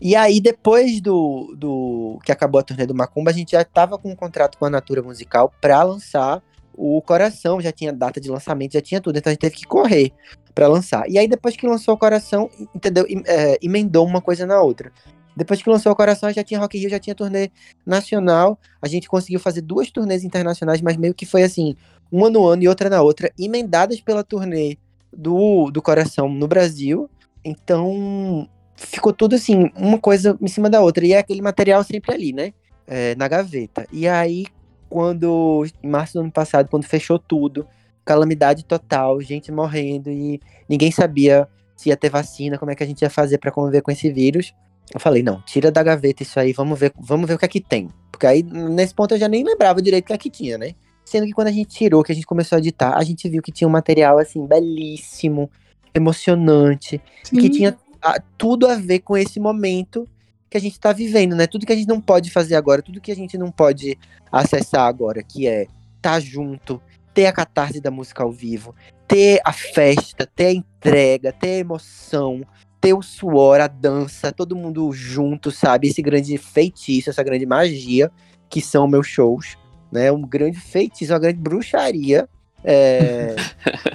E 0.00 0.16
aí, 0.16 0.40
depois 0.40 1.02
do, 1.02 1.54
do 1.58 2.18
que 2.24 2.32
acabou 2.32 2.58
a 2.58 2.62
turnê 2.62 2.86
do 2.86 2.94
Macumba, 2.94 3.30
a 3.30 3.34
gente 3.34 3.52
já 3.52 3.62
tava 3.62 3.98
com 3.98 4.12
um 4.12 4.16
contrato 4.16 4.56
com 4.56 4.64
a 4.64 4.70
Natura 4.70 5.02
Musical 5.02 5.52
pra 5.60 5.82
lançar 5.82 6.42
o 6.76 7.00
Coração, 7.00 7.60
já 7.60 7.72
tinha 7.72 7.92
data 7.92 8.20
de 8.20 8.30
lançamento, 8.30 8.72
já 8.72 8.80
tinha 8.80 9.00
tudo, 9.00 9.18
então 9.18 9.30
a 9.30 9.34
gente 9.34 9.40
teve 9.40 9.56
que 9.56 9.66
correr 9.66 10.12
pra 10.54 10.68
lançar. 10.68 11.08
E 11.08 11.18
aí, 11.18 11.28
depois 11.28 11.56
que 11.56 11.66
lançou 11.66 11.94
o 11.94 11.98
Coração, 11.98 12.50
entendeu? 12.74 13.06
É, 13.26 13.58
emendou 13.62 14.06
uma 14.06 14.20
coisa 14.20 14.46
na 14.46 14.60
outra. 14.60 14.92
Depois 15.36 15.60
que 15.60 15.68
lançou 15.68 15.90
o 15.90 15.96
Coração, 15.96 16.32
já 16.32 16.44
tinha 16.44 16.60
Rock 16.60 16.76
in 16.76 16.82
Rio, 16.82 16.90
já 16.90 16.98
tinha 16.98 17.14
turnê 17.14 17.50
nacional. 17.84 18.58
A 18.80 18.86
gente 18.86 19.08
conseguiu 19.08 19.40
fazer 19.40 19.62
duas 19.62 19.90
turnês 19.90 20.22
internacionais, 20.22 20.80
mas 20.80 20.96
meio 20.96 21.12
que 21.12 21.26
foi 21.26 21.42
assim, 21.42 21.74
uma 22.10 22.30
no 22.30 22.46
ano 22.46 22.62
e 22.62 22.68
outra 22.68 22.88
na 22.88 23.02
outra, 23.02 23.32
emendadas 23.38 24.00
pela 24.00 24.22
turnê 24.22 24.78
do, 25.12 25.70
do 25.70 25.82
Coração 25.82 26.28
no 26.28 26.46
Brasil. 26.46 27.10
Então, 27.44 28.48
ficou 28.76 29.12
tudo 29.12 29.34
assim, 29.34 29.70
uma 29.76 29.98
coisa 29.98 30.38
em 30.40 30.48
cima 30.48 30.70
da 30.70 30.80
outra. 30.80 31.04
E 31.04 31.12
é 31.12 31.18
aquele 31.18 31.42
material 31.42 31.82
sempre 31.82 32.14
ali, 32.14 32.32
né? 32.32 32.52
É, 32.86 33.14
na 33.16 33.26
gaveta. 33.26 33.86
E 33.90 34.06
aí, 34.06 34.46
quando, 34.94 35.66
em 35.82 35.88
março 35.88 36.12
do 36.12 36.20
ano 36.20 36.30
passado, 36.30 36.68
quando 36.68 36.84
fechou 36.84 37.18
tudo, 37.18 37.66
calamidade 38.04 38.64
total, 38.64 39.20
gente 39.20 39.50
morrendo 39.50 40.08
e 40.08 40.40
ninguém 40.68 40.92
sabia 40.92 41.48
se 41.74 41.88
ia 41.88 41.96
ter 41.96 42.08
vacina, 42.08 42.58
como 42.58 42.70
é 42.70 42.76
que 42.76 42.84
a 42.84 42.86
gente 42.86 43.02
ia 43.02 43.10
fazer 43.10 43.38
para 43.38 43.50
conviver 43.50 43.82
com 43.82 43.90
esse 43.90 44.08
vírus. 44.08 44.54
Eu 44.94 45.00
falei, 45.00 45.20
não, 45.20 45.42
tira 45.42 45.72
da 45.72 45.82
gaveta 45.82 46.22
isso 46.22 46.38
aí, 46.38 46.52
vamos 46.52 46.78
ver, 46.78 46.92
vamos 46.96 47.26
ver 47.26 47.34
o 47.34 47.38
que 47.40 47.44
é 47.44 47.48
que 47.48 47.60
tem. 47.60 47.88
Porque 48.08 48.24
aí, 48.24 48.44
nesse 48.44 48.94
ponto, 48.94 49.14
eu 49.14 49.18
já 49.18 49.26
nem 49.26 49.42
lembrava 49.42 49.82
direito 49.82 50.04
o 50.04 50.06
que 50.06 50.12
é 50.12 50.18
que 50.18 50.30
tinha, 50.30 50.56
né? 50.56 50.76
Sendo 51.04 51.26
que 51.26 51.32
quando 51.32 51.48
a 51.48 51.52
gente 51.52 51.70
tirou, 51.70 52.04
que 52.04 52.12
a 52.12 52.14
gente 52.14 52.24
começou 52.24 52.54
a 52.54 52.60
editar, 52.60 52.96
a 52.96 53.02
gente 53.02 53.28
viu 53.28 53.42
que 53.42 53.50
tinha 53.50 53.66
um 53.66 53.72
material, 53.72 54.20
assim, 54.20 54.46
belíssimo, 54.46 55.50
emocionante, 55.92 57.02
Sim. 57.24 57.36
que 57.38 57.50
tinha 57.50 57.76
ah, 58.00 58.22
tudo 58.38 58.68
a 58.68 58.76
ver 58.76 59.00
com 59.00 59.16
esse 59.16 59.40
momento 59.40 60.08
que 60.54 60.58
a 60.58 60.60
gente 60.60 60.78
tá 60.78 60.92
vivendo, 60.92 61.34
né? 61.34 61.48
Tudo 61.48 61.66
que 61.66 61.72
a 61.72 61.76
gente 61.76 61.88
não 61.88 62.00
pode 62.00 62.30
fazer 62.30 62.54
agora, 62.54 62.80
tudo 62.80 63.00
que 63.00 63.10
a 63.10 63.16
gente 63.16 63.36
não 63.36 63.50
pode 63.50 63.98
acessar 64.30 64.86
agora, 64.86 65.20
que 65.20 65.48
é 65.48 65.66
tá 66.00 66.20
junto, 66.20 66.80
ter 67.12 67.26
a 67.26 67.32
catarse 67.32 67.80
da 67.80 67.90
música 67.90 68.22
ao 68.22 68.30
vivo, 68.30 68.72
ter 69.08 69.40
a 69.44 69.52
festa, 69.52 70.24
ter 70.24 70.46
a 70.46 70.52
entrega, 70.52 71.32
ter 71.32 71.48
a 71.48 71.58
emoção, 71.58 72.46
ter 72.80 72.94
o 72.94 73.02
suor, 73.02 73.60
a 73.60 73.66
dança, 73.66 74.30
todo 74.30 74.54
mundo 74.54 74.92
junto, 74.92 75.50
sabe? 75.50 75.88
Esse 75.88 76.00
grande 76.00 76.38
feitiço, 76.38 77.10
essa 77.10 77.24
grande 77.24 77.46
magia 77.46 78.08
que 78.48 78.60
são 78.60 78.86
meus 78.86 79.08
shows, 79.08 79.58
né? 79.90 80.12
Um 80.12 80.22
grande 80.22 80.60
feitiço, 80.60 81.12
uma 81.12 81.18
grande 81.18 81.40
bruxaria. 81.40 82.28
É... 82.62 83.34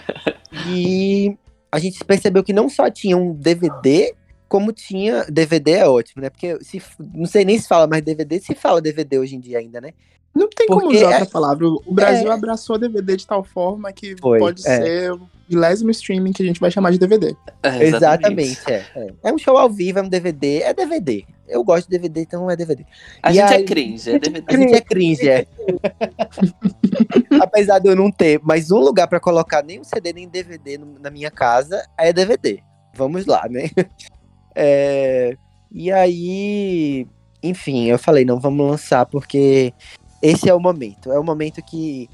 e 0.67 1.37
a 1.71 1.79
gente 1.79 2.03
percebeu 2.03 2.43
que 2.43 2.51
não 2.51 2.67
só 2.67 2.89
tinha 2.89 3.15
um 3.15 3.33
DVD, 3.33 4.13
como 4.49 4.73
tinha. 4.73 5.23
DVD 5.29 5.71
é 5.73 5.87
ótimo, 5.87 6.21
né? 6.23 6.29
Porque 6.29 6.57
se, 6.61 6.81
não 6.99 7.25
sei 7.25 7.45
nem 7.45 7.57
se 7.57 7.67
fala 7.67 7.87
mais 7.87 8.01
DVD, 8.03 8.39
se 8.39 8.53
fala 8.55 8.81
DVD 8.81 9.19
hoje 9.19 9.35
em 9.35 9.39
dia 9.39 9.59
ainda, 9.59 9.79
né? 9.79 9.93
Não 10.35 10.47
tem 10.49 10.67
como 10.67 10.81
Porque 10.81 10.97
usar 10.97 11.05
é- 11.05 11.13
outra 11.13 11.25
palavra. 11.25 11.67
O 11.67 11.93
Brasil 11.93 12.29
é- 12.31 12.33
abraçou 12.33 12.77
DVD 12.77 13.15
de 13.15 13.25
tal 13.25 13.43
forma 13.43 13.91
que 13.93 14.15
Foi, 14.19 14.37
pode 14.39 14.61
é. 14.67 14.81
ser 14.81 15.11
o 15.13 15.21
milésimo 15.49 15.89
streaming 15.91 16.31
que 16.33 16.43
a 16.43 16.45
gente 16.45 16.59
vai 16.59 16.69
chamar 16.69 16.91
de 16.91 16.99
DVD. 16.99 17.35
É, 17.63 17.83
Exatamente, 17.83 18.59
é, 18.71 18.85
é. 18.95 19.13
É 19.23 19.33
um 19.33 19.37
show 19.37 19.57
ao 19.57 19.69
vivo, 19.69 19.99
é 19.99 20.01
um 20.03 20.07
DVD, 20.09 20.61
é 20.61 20.73
DVD. 20.73 21.25
Eu 21.47 21.63
gosto 21.63 21.89
de 21.89 21.97
DVD, 21.97 22.21
então 22.21 22.49
é 22.49 22.55
DVD. 22.55 22.85
A 23.23 23.31
E 23.31 23.33
gente 23.33 23.53
aí- 23.53 23.63
é 23.63 23.65
cringe, 23.65 24.09
é 24.11 24.19
DVD. 24.19 24.45
A 24.47 24.57
gente 24.57 24.73
é 24.75 24.81
cringe, 24.81 25.27
é. 25.29 25.47
Apesar 27.41 27.79
de 27.79 27.87
eu 27.89 27.95
não 27.95 28.11
ter 28.11 28.39
mais 28.43 28.69
um 28.71 28.77
lugar 28.79 29.07
pra 29.07 29.19
colocar 29.19 29.63
nem 29.63 29.79
um 29.79 29.83
CD 29.83 30.13
nem 30.13 30.27
DVD 30.27 30.77
no- 30.77 30.99
na 30.99 31.09
minha 31.09 31.31
casa, 31.31 31.83
é 31.97 32.13
DVD. 32.13 32.59
Vamos 32.93 33.25
lá, 33.25 33.47
né? 33.49 33.69
É, 34.55 35.37
E 35.71 35.91
aí, 35.91 37.07
enfim, 37.43 37.85
eu 37.85 37.99
falei, 37.99 38.25
não, 38.25 38.39
vamos 38.39 38.67
lançar 38.69 39.05
porque 39.05 39.73
esse 40.21 40.49
é 40.49 40.53
o 40.53 40.59
momento. 40.59 41.11
É 41.11 41.19
o 41.19 41.23
momento 41.23 41.61
que 41.61 42.09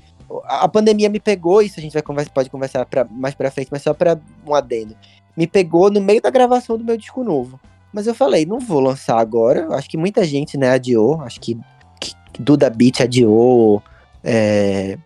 a 0.46 0.68
pandemia 0.68 1.10
me 1.10 1.20
pegou, 1.20 1.62
isso 1.62 1.80
a 1.80 1.82
gente 1.82 1.94
vai 1.94 2.02
conversa, 2.02 2.32
pode 2.34 2.50
conversar 2.50 2.86
pra, 2.86 3.06
mais 3.06 3.36
pra 3.36 3.52
frente, 3.52 3.70
mas 3.72 3.82
só 3.82 3.94
pra 3.94 4.20
um 4.46 4.54
adendo. 4.54 4.96
Me 5.38 5.48
pegou 5.48 5.92
no 5.92 6.02
meio 6.02 6.22
da 6.22 6.30
gravação 6.30 6.78
do 6.78 6.84
meu 6.84 6.98
disco 6.98 7.24
novo. 7.24 7.60
Mas 7.94 8.08
eu 8.08 8.16
falei, 8.16 8.46
não 8.46 8.60
vou 8.60 8.80
lançar 8.80 9.20
agora. 9.20 9.74
Acho 9.76 9.90
que 9.90 9.98
muita 9.98 10.24
gente, 10.24 10.58
né, 10.58 10.72
adiou. 10.72 11.22
Acho 11.22 11.40
que, 11.40 11.58
que 12.00 12.14
Duda 12.40 12.70
Beat 12.70 13.02
adiou. 13.02 13.82
é, 14.24 14.98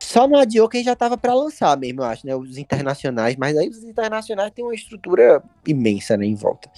Só 0.00 0.26
não 0.28 0.38
adiou 0.38 0.68
quem 0.68 0.82
já 0.82 0.94
tava 0.94 1.18
pra 1.18 1.34
lançar 1.34 1.76
mesmo, 1.76 2.00
eu 2.00 2.04
acho, 2.04 2.26
né? 2.26 2.34
Os 2.36 2.56
internacionais. 2.56 3.36
Mas 3.36 3.56
aí 3.56 3.68
os 3.68 3.82
internacionais 3.84 4.52
têm 4.52 4.64
uma 4.64 4.74
estrutura 4.74 5.42
imensa, 5.66 6.16
né, 6.16 6.26
em 6.26 6.34
volta. 6.34 6.70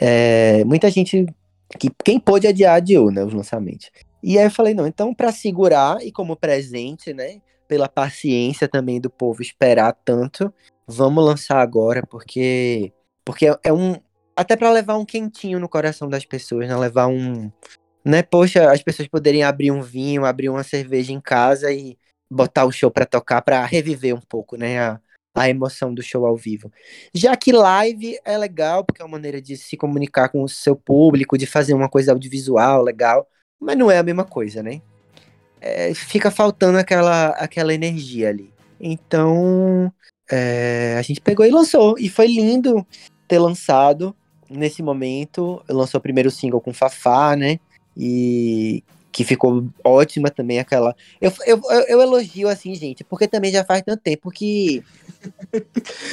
É, 0.00 0.64
Muita 0.64 0.90
gente. 0.90 1.26
Que, 1.78 1.90
quem 2.04 2.20
pôde 2.20 2.46
adiar, 2.46 2.76
adiou, 2.76 3.10
né, 3.10 3.24
os 3.24 3.32
lançamentos. 3.32 3.90
E 4.22 4.38
aí 4.38 4.44
eu 4.46 4.50
falei, 4.50 4.74
não, 4.74 4.86
então 4.86 5.12
pra 5.14 5.32
segurar 5.32 5.98
e 6.04 6.12
como 6.12 6.36
presente, 6.36 7.12
né, 7.12 7.40
pela 7.66 7.88
paciência 7.88 8.68
também 8.68 9.00
do 9.00 9.10
povo 9.10 9.42
esperar 9.42 9.92
tanto, 10.04 10.52
vamos 10.86 11.24
lançar 11.24 11.58
agora, 11.60 12.06
porque 12.06 12.92
porque 13.24 13.46
é- 13.64 13.72
um 13.72 13.96
até 14.36 14.56
pra 14.56 14.70
levar 14.70 14.96
um 14.98 15.04
quentinho 15.04 15.58
no 15.58 15.68
coração 15.68 16.08
das 16.08 16.24
pessoas, 16.24 16.68
né, 16.68 16.76
levar 16.76 17.06
um, 17.08 17.50
né, 18.04 18.22
poxa, 18.22 18.70
as 18.70 18.82
pessoas 18.82 19.08
poderem 19.08 19.42
abrir 19.42 19.70
um 19.72 19.82
vinho, 19.82 20.24
abrir 20.24 20.48
uma 20.50 20.62
cerveja 20.62 21.12
em 21.12 21.20
casa 21.20 21.72
e 21.72 21.96
botar 22.30 22.64
o 22.64 22.72
show 22.72 22.90
pra 22.90 23.06
tocar 23.06 23.42
pra 23.42 23.64
reviver 23.64 24.14
um 24.14 24.20
pouco, 24.20 24.56
né, 24.56 24.78
a, 24.78 25.00
a 25.34 25.48
emoção 25.48 25.92
do 25.92 26.02
show 26.02 26.26
ao 26.26 26.36
vivo. 26.36 26.70
Já 27.12 27.36
que 27.36 27.52
live 27.52 28.18
é 28.24 28.38
legal, 28.38 28.84
porque 28.84 29.02
é 29.02 29.04
uma 29.04 29.12
maneira 29.12 29.40
de 29.40 29.56
se 29.56 29.76
comunicar 29.76 30.28
com 30.28 30.42
o 30.42 30.48
seu 30.48 30.76
público, 30.76 31.38
de 31.38 31.46
fazer 31.46 31.74
uma 31.74 31.88
coisa 31.88 32.12
audiovisual 32.12 32.82
legal, 32.82 33.26
mas 33.60 33.76
não 33.76 33.90
é 33.90 33.98
a 33.98 34.02
mesma 34.02 34.24
coisa, 34.24 34.62
né? 34.62 34.80
É, 35.60 35.94
fica 35.94 36.30
faltando 36.30 36.78
aquela, 36.78 37.28
aquela 37.30 37.72
energia 37.72 38.28
ali. 38.28 38.52
Então, 38.78 39.90
é, 40.30 40.94
a 40.98 41.02
gente 41.02 41.20
pegou 41.20 41.46
e 41.46 41.50
lançou. 41.50 41.96
E 41.98 42.08
foi 42.08 42.26
lindo 42.26 42.86
ter 43.26 43.38
lançado 43.38 44.14
nesse 44.50 44.82
momento. 44.82 45.62
Lançou 45.68 45.98
o 45.98 46.02
primeiro 46.02 46.30
single 46.30 46.60
com 46.60 46.72
Fafá, 46.74 47.34
né? 47.34 47.58
E 47.96 48.84
que 49.14 49.22
ficou 49.22 49.64
ótima 49.84 50.28
também 50.28 50.58
aquela. 50.58 50.92
Eu, 51.20 51.32
eu, 51.46 51.62
eu, 51.88 52.02
elogio 52.02 52.48
assim, 52.48 52.74
gente, 52.74 53.04
porque 53.04 53.28
também 53.28 53.52
já 53.52 53.62
faz 53.64 53.80
tanto 53.82 54.02
tempo 54.02 54.28
que. 54.28 54.82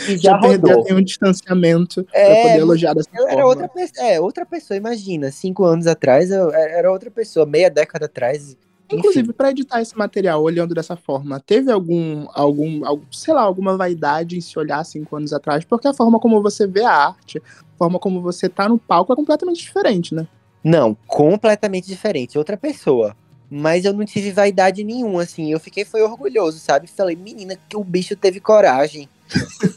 que 0.05 0.17
já, 0.17 0.33
Já, 0.33 0.37
perdeu, 0.37 0.69
rodou. 0.69 0.83
tem 0.83 0.95
um 0.95 1.01
distanciamento 1.01 2.05
É, 2.13 2.25
pra 2.25 2.43
poder 2.43 2.59
elogiar 2.59 2.93
dessa 2.93 3.09
Eu 3.15 3.23
era 3.23 3.41
forma. 3.41 3.47
outra 3.49 3.67
pessoa, 3.67 4.07
é, 4.07 4.19
outra 4.19 4.45
pessoa, 4.45 4.77
imagina. 4.77 5.31
Cinco 5.31 5.63
anos 5.63 5.87
atrás 5.87 6.29
eu 6.29 6.51
era 6.53 6.71
era 6.81 6.91
outra 6.91 7.09
pessoa, 7.09 7.43
meia 7.43 7.71
década 7.71 8.05
atrás. 8.05 8.55
Inclusive, 8.91 9.33
pra 9.33 9.49
editar 9.49 9.81
esse 9.81 9.97
material, 9.97 10.43
olhando 10.43 10.75
dessa 10.75 10.95
forma, 10.95 11.39
teve 11.39 11.71
algum, 11.71 12.27
algum, 12.33 12.85
algum, 12.85 13.05
sei 13.09 13.33
lá, 13.33 13.41
alguma 13.41 13.75
vaidade 13.77 14.37
em 14.37 14.41
se 14.41 14.59
olhar 14.59 14.83
cinco 14.83 15.15
anos 15.15 15.33
atrás? 15.33 15.63
Porque 15.63 15.87
a 15.87 15.93
forma 15.93 16.19
como 16.19 16.41
você 16.41 16.67
vê 16.67 16.83
a 16.83 16.91
arte, 16.91 17.39
a 17.39 17.77
forma 17.77 17.97
como 17.97 18.21
você 18.21 18.47
tá 18.47 18.69
no 18.69 18.77
palco 18.77 19.11
é 19.11 19.15
completamente 19.15 19.61
diferente, 19.61 20.13
né? 20.13 20.27
Não, 20.63 20.95
completamente 21.07 21.87
diferente, 21.87 22.37
outra 22.37 22.55
pessoa. 22.55 23.15
Mas 23.53 23.83
eu 23.83 23.91
não 23.91 24.05
tive 24.05 24.31
vaidade 24.31 24.81
nenhuma, 24.81 25.23
assim. 25.23 25.51
Eu 25.51 25.59
fiquei 25.59 25.83
foi 25.83 26.01
orgulhoso, 26.01 26.57
sabe? 26.57 26.87
Falei, 26.87 27.17
menina, 27.17 27.57
que 27.67 27.75
o 27.75 27.83
bicho 27.83 28.15
teve 28.15 28.39
coragem. 28.39 29.09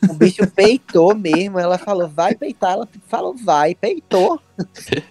O 0.09 0.15
bicho 0.15 0.47
peitou 0.55 1.13
mesmo. 1.13 1.59
Ela 1.59 1.77
falou, 1.77 2.07
vai 2.09 2.37
peitar. 2.37 2.75
Ela 2.75 2.89
falou, 3.09 3.35
vai, 3.35 3.75
peitou. 3.75 4.41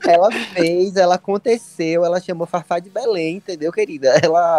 Ela 0.07 0.31
fez, 0.31 0.95
ela 0.95 1.15
aconteceu. 1.15 2.05
Ela 2.05 2.21
chamou 2.21 2.47
Farfá 2.47 2.79
de 2.79 2.89
Belém, 2.89 3.35
entendeu, 3.35 3.69
querida? 3.69 4.17
Ela. 4.23 4.57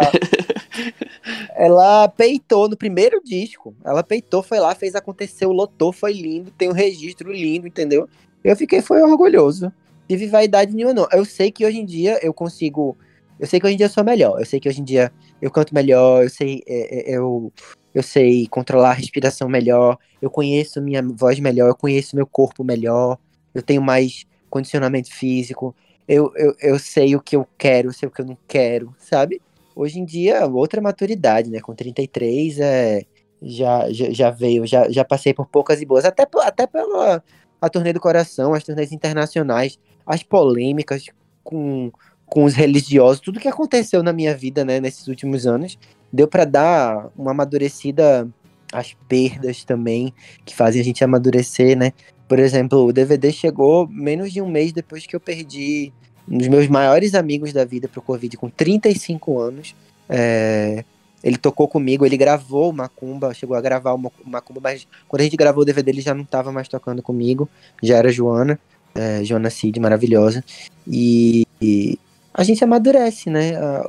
Ela 1.55 2.07
peitou 2.09 2.69
no 2.69 2.77
primeiro 2.77 3.19
disco. 3.23 3.73
Ela 3.83 4.03
peitou, 4.03 4.43
foi 4.43 4.59
lá, 4.59 4.75
fez 4.75 4.93
acontecer, 4.93 5.47
lotou, 5.47 5.91
foi 5.91 6.13
lindo, 6.13 6.51
tem 6.51 6.69
um 6.69 6.73
registro 6.73 7.31
lindo, 7.31 7.65
entendeu? 7.65 8.07
Eu 8.43 8.55
fiquei, 8.55 8.81
foi 8.81 9.01
orgulhoso. 9.01 9.73
Tive 10.07 10.27
vaidade 10.27 10.73
nenhuma, 10.73 10.93
não. 10.93 11.07
Eu 11.11 11.25
sei 11.25 11.51
que 11.51 11.65
hoje 11.65 11.79
em 11.79 11.85
dia 11.85 12.19
eu 12.21 12.33
consigo. 12.33 12.97
Eu 13.39 13.47
sei 13.47 13.59
que 13.59 13.65
hoje 13.65 13.73
em 13.73 13.77
dia 13.77 13.87
eu 13.87 13.91
sou 13.91 14.03
melhor. 14.03 14.39
Eu 14.39 14.45
sei 14.45 14.59
que 14.59 14.69
hoje 14.69 14.81
em 14.81 14.83
dia 14.83 15.11
eu 15.41 15.51
canto 15.51 15.73
melhor, 15.73 16.23
eu 16.23 16.29
sei, 16.29 16.63
é, 16.67 17.11
é, 17.11 17.17
eu, 17.17 17.51
eu 17.93 18.01
sei 18.01 18.47
controlar 18.47 18.91
a 18.91 18.93
respiração 18.93 19.49
melhor, 19.49 19.97
eu 20.21 20.29
conheço 20.29 20.81
minha 20.81 21.03
voz 21.03 21.39
melhor, 21.39 21.67
eu 21.67 21.75
conheço 21.75 22.15
meu 22.15 22.25
corpo 22.25 22.63
melhor, 22.63 23.17
eu 23.53 23.61
tenho 23.61 23.81
mais 23.81 24.25
condicionamento 24.49 25.13
físico, 25.13 25.75
eu, 26.07 26.31
eu, 26.35 26.55
eu 26.61 26.79
sei 26.79 27.15
o 27.15 27.21
que 27.21 27.35
eu 27.35 27.45
quero, 27.57 27.89
eu 27.89 27.93
sei 27.93 28.07
o 28.07 28.11
que 28.11 28.21
eu 28.21 28.25
não 28.25 28.37
quero, 28.47 28.95
sabe? 28.97 29.41
Hoje 29.75 29.99
em 29.99 30.05
dia, 30.05 30.45
outra 30.47 30.81
maturidade, 30.81 31.49
né? 31.49 31.59
Com 31.59 31.75
33, 31.75 32.59
é, 32.59 33.03
já, 33.41 33.91
já, 33.91 34.09
já 34.09 34.29
veio, 34.31 34.65
já, 34.65 34.89
já 34.89 35.03
passei 35.03 35.33
por 35.33 35.47
poucas 35.47 35.81
e 35.81 35.85
boas, 35.85 36.05
até, 36.05 36.25
até 36.41 36.65
pela 36.65 37.21
a 37.61 37.69
turnê 37.69 37.93
do 37.93 37.99
coração, 37.99 38.53
as 38.53 38.63
turnês 38.63 38.91
internacionais, 38.91 39.79
as 40.05 40.23
polêmicas 40.23 41.05
com, 41.43 41.91
com 42.25 42.43
os 42.43 42.53
religiosos, 42.53 43.21
tudo 43.21 43.39
que 43.39 43.47
aconteceu 43.47 44.03
na 44.03 44.13
minha 44.13 44.35
vida, 44.35 44.63
né, 44.65 44.79
nesses 44.79 45.07
últimos 45.07 45.45
anos, 45.47 45.77
deu 46.11 46.27
pra 46.27 46.45
dar 46.45 47.09
uma 47.17 47.31
amadurecida 47.31 48.27
às 48.71 48.93
perdas 49.07 49.63
também, 49.63 50.13
que 50.43 50.55
fazem 50.55 50.81
a 50.81 50.83
gente 50.83 51.03
amadurecer, 51.03 51.77
né? 51.77 51.93
Por 52.27 52.39
exemplo, 52.39 52.85
o 52.85 52.91
DVD 52.91 53.31
chegou 53.31 53.87
menos 53.87 54.33
de 54.33 54.41
um 54.41 54.49
mês 54.49 54.73
depois 54.73 55.05
que 55.05 55.15
eu 55.15 55.19
perdi 55.19 55.93
um 56.27 56.37
dos 56.37 56.47
meus 56.47 56.67
maiores 56.67 57.13
amigos 57.13 57.53
da 57.53 57.63
vida 57.63 57.87
pro 57.87 58.01
Covid, 58.01 58.35
com 58.37 58.49
35 58.49 59.39
anos. 59.39 59.75
É, 60.09 60.83
ele 61.23 61.37
tocou 61.37 61.67
comigo, 61.67 62.05
ele 62.05 62.17
gravou 62.17 62.69
o 62.69 62.73
Macumba, 62.73 63.33
chegou 63.33 63.55
a 63.55 63.61
gravar 63.61 63.93
o 63.93 63.97
Mac- 63.97 64.13
o 64.25 64.29
Macumba, 64.29 64.59
mas 64.61 64.87
quando 65.07 65.21
a 65.21 65.23
gente 65.23 65.37
gravou 65.37 65.61
o 65.63 65.65
DVD 65.65 65.91
ele 65.91 66.01
já 66.01 66.13
não 66.13 66.23
tava 66.23 66.51
mais 66.51 66.67
tocando 66.67 67.01
comigo, 67.01 67.49
já 67.81 67.97
era 67.97 68.11
Joana, 68.11 68.59
é, 68.95 69.23
Joana 69.23 69.49
Cid, 69.49 69.79
maravilhosa. 69.79 70.43
E, 70.87 71.45
e 71.61 71.99
a 72.33 72.43
gente 72.43 72.63
amadurece, 72.63 73.29
né? 73.29 73.55
a- 73.57 73.83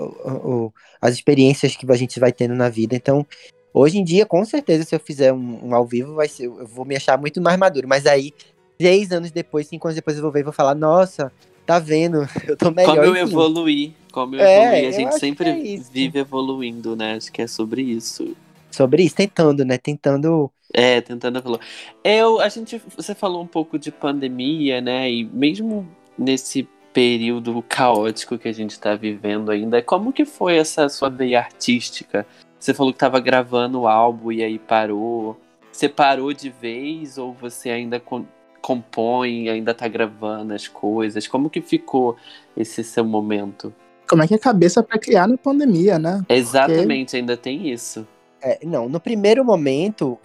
as 1.00 1.14
experiências 1.14 1.76
que 1.76 1.90
a 1.90 1.96
gente 1.96 2.18
vai 2.18 2.32
tendo 2.32 2.54
na 2.54 2.68
vida. 2.68 2.96
Então, 2.96 3.24
hoje 3.72 3.98
em 3.98 4.04
dia, 4.04 4.26
com 4.26 4.44
certeza, 4.44 4.84
se 4.84 4.94
eu 4.94 5.00
fizer 5.00 5.32
um, 5.32 5.68
um 5.68 5.74
ao 5.74 5.86
vivo, 5.86 6.14
vai 6.14 6.28
ser, 6.28 6.46
eu 6.46 6.66
vou 6.66 6.84
me 6.84 6.96
achar 6.96 7.18
muito 7.18 7.40
mais 7.40 7.59
maduro. 7.59 7.86
Mas 7.86 8.07
aí, 8.07 8.32
seis 8.80 9.12
anos 9.12 9.30
depois, 9.30 9.66
cinco 9.68 9.86
anos 9.86 9.94
depois 9.94 10.16
eu 10.16 10.22
vou 10.22 10.32
ver 10.32 10.40
e 10.40 10.44
vou 10.44 10.52
falar, 10.52 10.74
nossa, 10.74 11.32
tá 11.66 11.78
vendo? 11.78 12.26
Eu 12.46 12.57
tô 12.57 12.70
melhor. 12.70 12.94
Como 12.94 13.04
eu 13.04 13.16
evoluí, 13.16 13.92
como 14.12 14.34
eu 14.36 14.40
É, 14.40 14.78
evoluí. 14.78 14.86
A 14.86 14.90
gente 14.92 15.18
sempre 15.18 15.50
é 15.50 15.80
vive 15.92 16.18
evoluindo, 16.20 16.94
né? 16.96 17.14
Acho 17.14 17.30
que 17.32 17.42
é 17.42 17.46
sobre 17.46 17.82
isso. 17.82 18.36
Sobre 18.77 19.05
isso, 19.05 19.16
tentando, 19.16 19.64
né? 19.64 19.79
Tentando. 19.79 20.51
É, 20.70 21.01
tentando 21.01 21.39
evoluir. 21.39 21.62
Eu, 22.05 22.39
a 22.41 22.49
gente, 22.51 22.79
você 22.95 23.14
falou 23.14 23.43
um 23.43 23.47
pouco 23.47 23.79
de 23.79 23.91
pandemia, 23.91 24.83
né? 24.83 25.11
E 25.11 25.24
mesmo 25.24 25.89
nesse 26.18 26.68
período 26.93 27.64
caótico 27.66 28.37
que 28.37 28.49
a 28.49 28.53
gente 28.53 28.79
tá 28.79 28.95
vivendo 28.95 29.51
ainda, 29.51 29.81
como 29.81 30.12
que 30.12 30.27
foi 30.27 30.59
essa 30.59 30.91
sua 30.91 31.09
veia 31.09 31.39
artística? 31.39 32.27
Você 32.61 32.74
falou 32.74 32.93
que 32.93 32.99
tava 32.99 33.18
gravando 33.18 33.81
o 33.81 33.89
álbum 33.89 34.31
e 34.31 34.45
aí 34.45 34.59
parou. 34.59 35.41
Você 35.72 35.89
parou 35.89 36.35
de 36.35 36.51
vez 36.51 37.16
ou 37.16 37.33
você 37.33 37.70
ainda 37.70 37.99
com- 37.99 38.27
compõe, 38.61 39.49
ainda 39.49 39.72
tá 39.72 39.89
gravando 39.89 40.53
as 40.53 40.68
coisas? 40.68 41.27
Como 41.27 41.49
que 41.49 41.62
ficou 41.62 42.16
esse 42.55 42.85
seu 42.85 43.07
momento? 43.07 43.72
Como 44.07 44.22
é 44.22 44.29
que 44.29 44.35
é 44.35 44.37
a 44.37 44.41
cabeça 44.41 44.83
pra 44.83 44.99
criar 44.99 45.27
na 45.27 45.39
pandemia, 45.39 45.99
né? 45.99 46.22
Exatamente, 46.29 47.16
ainda 47.16 47.39
tem 47.39 47.70
isso. 47.70 48.07
É, 48.47 48.61
não, 48.64 48.88
no 48.88 49.01
primeiro 49.01 49.44
momento, 49.44 50.16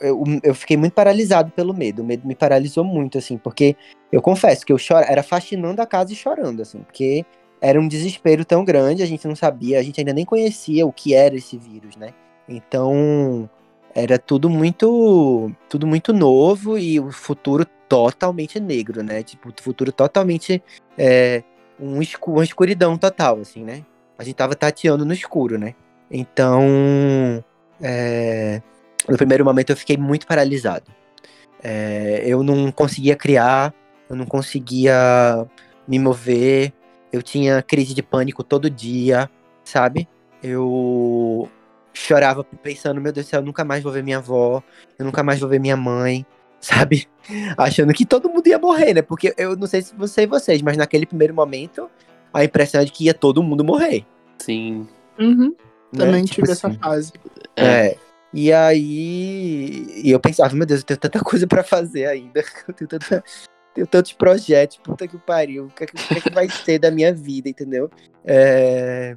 eu, 0.00 0.22
eu 0.44 0.54
fiquei 0.54 0.76
muito 0.76 0.92
paralisado 0.92 1.50
pelo 1.50 1.74
medo. 1.74 2.02
O 2.02 2.04
medo 2.04 2.24
me 2.24 2.36
paralisou 2.36 2.84
muito, 2.84 3.18
assim, 3.18 3.36
porque 3.36 3.76
eu 4.12 4.22
confesso 4.22 4.64
que 4.64 4.72
eu 4.72 4.76
chora, 4.76 5.06
era 5.10 5.24
faxinando 5.24 5.82
a 5.82 5.86
casa 5.86 6.12
e 6.12 6.16
chorando, 6.16 6.62
assim, 6.62 6.78
porque 6.78 7.26
era 7.60 7.80
um 7.80 7.88
desespero 7.88 8.44
tão 8.44 8.64
grande, 8.64 9.02
a 9.02 9.06
gente 9.06 9.26
não 9.26 9.34
sabia, 9.34 9.80
a 9.80 9.82
gente 9.82 9.98
ainda 10.00 10.12
nem 10.12 10.24
conhecia 10.24 10.86
o 10.86 10.92
que 10.92 11.14
era 11.14 11.34
esse 11.34 11.58
vírus, 11.58 11.96
né? 11.96 12.14
Então, 12.48 13.50
era 13.92 14.20
tudo 14.20 14.48
muito, 14.48 15.50
tudo 15.68 15.84
muito 15.84 16.12
novo 16.12 16.78
e 16.78 17.00
o 17.00 17.10
futuro 17.10 17.66
totalmente 17.88 18.60
negro, 18.60 19.02
né? 19.02 19.24
Tipo, 19.24 19.48
o 19.48 19.62
futuro 19.62 19.90
totalmente 19.90 20.62
é, 20.96 21.42
um 21.80 22.00
escu 22.00 22.34
uma 22.34 22.44
escuridão 22.44 22.96
total, 22.96 23.40
assim, 23.40 23.64
né? 23.64 23.84
A 24.16 24.22
gente 24.22 24.36
tava 24.36 24.54
tateando 24.54 25.04
no 25.04 25.12
escuro, 25.12 25.58
né? 25.58 25.74
Então, 26.08 26.62
é, 27.80 28.62
no 29.08 29.16
primeiro 29.16 29.44
momento 29.44 29.70
eu 29.70 29.76
fiquei 29.76 29.96
muito 29.96 30.26
paralisado. 30.26 30.90
É, 31.62 32.22
eu 32.26 32.42
não 32.42 32.70
conseguia 32.70 33.16
criar, 33.16 33.74
eu 34.08 34.16
não 34.16 34.26
conseguia 34.26 35.46
me 35.88 35.98
mover, 35.98 36.72
eu 37.12 37.22
tinha 37.22 37.62
crise 37.62 37.94
de 37.94 38.02
pânico 38.02 38.42
todo 38.42 38.68
dia, 38.68 39.30
sabe? 39.62 40.08
Eu 40.42 41.48
chorava 41.92 42.44
pensando, 42.44 43.00
meu 43.00 43.12
Deus 43.12 43.26
do 43.26 43.30
céu, 43.30 43.40
eu 43.40 43.46
nunca 43.46 43.64
mais 43.64 43.82
vou 43.82 43.92
ver 43.92 44.02
minha 44.02 44.18
avó, 44.18 44.62
eu 44.98 45.04
nunca 45.04 45.22
mais 45.22 45.40
vou 45.40 45.48
ver 45.48 45.60
minha 45.60 45.76
mãe, 45.76 46.26
sabe? 46.60 47.06
Achando 47.56 47.92
que 47.92 48.04
todo 48.04 48.28
mundo 48.28 48.46
ia 48.46 48.58
morrer, 48.58 48.94
né? 48.94 49.02
Porque 49.02 49.34
eu 49.36 49.56
não 49.56 49.66
sei 49.66 49.82
se 49.82 49.94
você 49.94 50.22
e 50.22 50.26
vocês, 50.26 50.60
mas 50.60 50.76
naquele 50.76 51.06
primeiro 51.06 51.34
momento 51.34 51.88
a 52.32 52.44
impressão 52.44 52.80
é 52.80 52.84
de 52.84 52.92
que 52.92 53.04
ia 53.04 53.14
todo 53.14 53.42
mundo 53.42 53.64
morrer. 53.64 54.04
Sim. 54.38 54.88
Uhum. 55.18 55.54
Né? 55.94 56.04
Também 56.06 56.24
Tipo 56.24 56.34
tive 56.42 56.52
essa 56.52 56.68
assim. 56.68 56.78
fase. 56.78 57.12
É. 57.56 57.96
E 58.32 58.52
aí. 58.52 59.86
E 60.04 60.10
eu 60.10 60.18
pensava, 60.20 60.54
meu 60.54 60.66
Deus, 60.66 60.80
eu 60.80 60.86
tenho 60.86 60.98
tanta 61.00 61.20
coisa 61.24 61.46
pra 61.46 61.62
fazer 61.62 62.06
ainda. 62.06 62.40
Eu 62.68 62.74
tenho, 62.74 62.88
tanta, 62.88 63.24
tenho 63.74 63.86
tantos 63.86 64.12
projetos, 64.12 64.76
puta 64.78 65.06
que 65.06 65.16
pariu. 65.18 65.66
O 65.66 65.68
que, 65.70 65.84
é 65.84 65.86
que- 65.86 66.14
é 66.16 66.20
que 66.20 66.30
vai 66.30 66.48
ser 66.48 66.78
da 66.78 66.90
minha 66.90 67.12
vida, 67.12 67.48
entendeu? 67.48 67.90
É, 68.24 69.16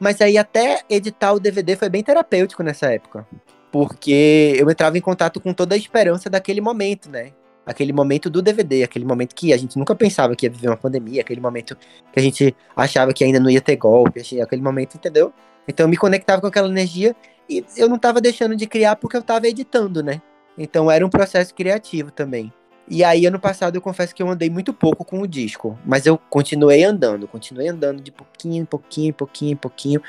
Mas 0.00 0.20
aí 0.20 0.38
até 0.38 0.80
editar 0.88 1.32
o 1.32 1.40
DVD 1.40 1.76
foi 1.76 1.88
bem 1.88 2.02
terapêutico 2.02 2.62
nessa 2.62 2.86
época. 2.92 3.26
Porque 3.70 4.54
eu 4.58 4.70
entrava 4.70 4.96
em 4.96 5.00
contato 5.02 5.40
com 5.40 5.52
toda 5.52 5.74
a 5.74 5.78
esperança 5.78 6.30
daquele 6.30 6.60
momento, 6.62 7.10
né? 7.10 7.32
Aquele 7.66 7.92
momento 7.92 8.30
do 8.30 8.40
DVD, 8.40 8.84
aquele 8.84 9.04
momento 9.04 9.34
que 9.34 9.52
a 9.52 9.56
gente 9.56 9.76
nunca 9.76 9.94
pensava 9.94 10.34
que 10.36 10.46
ia 10.46 10.50
viver 10.50 10.68
uma 10.68 10.76
pandemia, 10.76 11.20
aquele 11.20 11.40
momento 11.40 11.76
que 12.12 12.18
a 12.18 12.22
gente 12.22 12.56
achava 12.76 13.12
que 13.12 13.24
ainda 13.24 13.40
não 13.40 13.50
ia 13.50 13.60
ter 13.60 13.76
golpe, 13.76 14.20
aquele 14.40 14.62
momento, 14.62 14.94
entendeu? 14.94 15.32
Então 15.68 15.84
eu 15.84 15.88
me 15.88 15.96
conectava 15.96 16.40
com 16.40 16.46
aquela 16.46 16.68
energia 16.68 17.14
e 17.48 17.64
eu 17.76 17.88
não 17.88 17.98
tava 17.98 18.20
deixando 18.20 18.56
de 18.56 18.66
criar 18.66 18.96
porque 18.96 19.16
eu 19.16 19.22
tava 19.22 19.46
editando, 19.48 20.02
né? 20.02 20.20
Então 20.58 20.90
era 20.90 21.04
um 21.04 21.10
processo 21.10 21.54
criativo 21.54 22.10
também. 22.10 22.52
E 22.88 23.02
aí, 23.02 23.26
ano 23.26 23.40
passado, 23.40 23.74
eu 23.74 23.82
confesso 23.82 24.14
que 24.14 24.22
eu 24.22 24.28
andei 24.28 24.48
muito 24.48 24.72
pouco 24.72 25.04
com 25.04 25.20
o 25.20 25.26
disco. 25.26 25.76
Mas 25.84 26.06
eu 26.06 26.16
continuei 26.16 26.84
andando, 26.84 27.26
continuei 27.26 27.68
andando 27.68 28.00
de 28.00 28.12
pouquinho, 28.12 28.62
em 28.62 28.64
pouquinho, 28.64 29.12
pouquinho, 29.12 29.56
pouquinho. 29.56 30.02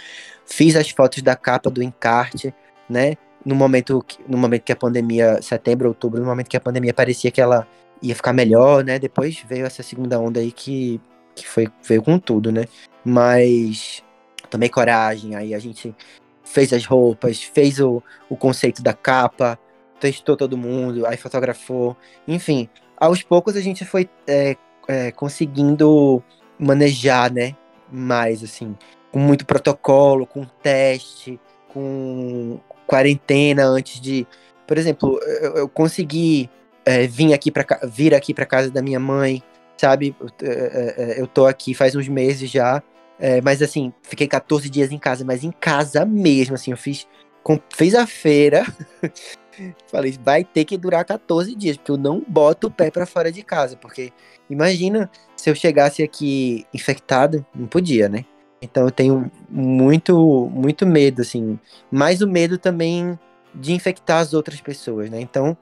Fiz 0.45 0.75
as 0.75 0.89
fotos 0.89 1.23
da 1.23 1.35
capa 1.35 1.71
do 1.71 1.81
encarte, 1.81 2.53
né? 2.87 3.15
No 3.43 3.55
momento, 3.55 4.05
no 4.27 4.37
momento 4.37 4.63
que 4.63 4.71
a 4.71 4.75
pandemia, 4.75 5.41
setembro, 5.41 5.87
outubro, 5.87 6.19
no 6.19 6.27
momento 6.27 6.49
que 6.49 6.57
a 6.57 6.61
pandemia 6.61 6.93
parecia 6.93 7.31
que 7.31 7.41
ela 7.41 7.67
ia 8.01 8.15
ficar 8.15 8.33
melhor, 8.33 8.83
né? 8.83 8.99
Depois 8.99 9.43
veio 9.47 9.65
essa 9.65 9.81
segunda 9.81 10.19
onda 10.19 10.39
aí 10.39 10.51
que, 10.51 11.01
que 11.33 11.47
foi, 11.47 11.67
veio 11.83 12.03
com 12.03 12.19
tudo, 12.19 12.51
né? 12.51 12.65
Mas 13.03 14.03
tomei 14.47 14.69
coragem, 14.69 15.35
aí 15.35 15.53
a 15.53 15.59
gente 15.59 15.95
fez 16.43 16.71
as 16.73 16.85
roupas, 16.85 17.43
fez 17.43 17.79
o, 17.79 18.01
o 18.29 18.35
conceito 18.35 18.81
da 18.81 18.93
capa, 18.93 19.59
testou 19.99 20.37
todo 20.37 20.57
mundo, 20.57 21.05
aí 21.05 21.17
fotografou, 21.17 21.95
enfim. 22.27 22.69
Aos 22.97 23.21
poucos 23.21 23.55
a 23.55 23.61
gente 23.61 23.85
foi 23.85 24.09
é, 24.25 24.55
é, 24.87 25.11
conseguindo 25.11 26.23
manejar, 26.57 27.31
né? 27.31 27.55
Mais, 27.91 28.43
assim, 28.43 28.75
com 29.11 29.19
muito 29.19 29.45
protocolo, 29.45 30.25
com 30.25 30.43
teste, 30.45 31.39
com 31.69 32.59
quarentena 32.85 33.65
antes 33.65 33.99
de. 33.99 34.25
Por 34.65 34.77
exemplo, 34.77 35.19
eu, 35.41 35.57
eu 35.57 35.69
consegui 35.69 36.49
é, 36.85 37.05
vir 37.05 37.33
aqui 37.33 37.51
para 37.51 37.65
vir 37.87 38.13
aqui 38.13 38.33
para 38.33 38.45
casa 38.45 38.71
da 38.71 38.81
minha 38.81 38.99
mãe, 38.99 39.43
sabe? 39.77 40.15
Eu, 40.19 40.29
é, 40.41 40.95
é, 40.97 41.21
eu 41.21 41.27
tô 41.27 41.45
aqui 41.45 41.73
faz 41.73 41.95
uns 41.95 42.07
meses 42.07 42.49
já. 42.49 42.81
É, 43.19 43.41
mas 43.41 43.61
assim, 43.61 43.91
fiquei 44.03 44.27
14 44.27 44.69
dias 44.69 44.91
em 44.91 44.99
casa, 44.99 45.25
mas 45.25 45.43
em 45.43 45.51
casa 45.51 46.05
mesmo, 46.05 46.55
assim, 46.55 46.71
eu 46.71 46.77
fiz. 46.77 47.07
com- 47.43 47.59
a 47.97 48.05
feira. 48.05 48.65
Falei, 49.89 50.17
vai 50.23 50.43
ter 50.43 50.65
que 50.65 50.77
durar 50.77 51.03
14 51.05 51.55
dias, 51.55 51.77
porque 51.77 51.91
eu 51.91 51.97
não 51.97 52.23
boto 52.27 52.67
o 52.67 52.71
pé 52.71 52.91
pra 52.91 53.05
fora 53.05 53.31
de 53.31 53.41
casa. 53.41 53.77
Porque 53.77 54.11
imagina 54.49 55.09
se 55.35 55.49
eu 55.49 55.55
chegasse 55.55 56.03
aqui 56.03 56.65
infectado, 56.73 57.45
não 57.55 57.65
podia, 57.67 58.09
né? 58.09 58.25
Então 58.61 58.83
eu 58.83 58.91
tenho 58.91 59.31
muito, 59.49 60.49
muito 60.51 60.85
medo, 60.85 61.21
assim. 61.21 61.57
Mais 61.89 62.21
o 62.21 62.27
medo 62.27 62.57
também 62.57 63.17
de 63.53 63.73
infectar 63.73 64.19
as 64.19 64.33
outras 64.33 64.61
pessoas, 64.61 65.09
né? 65.09 65.21
Então, 65.21 65.57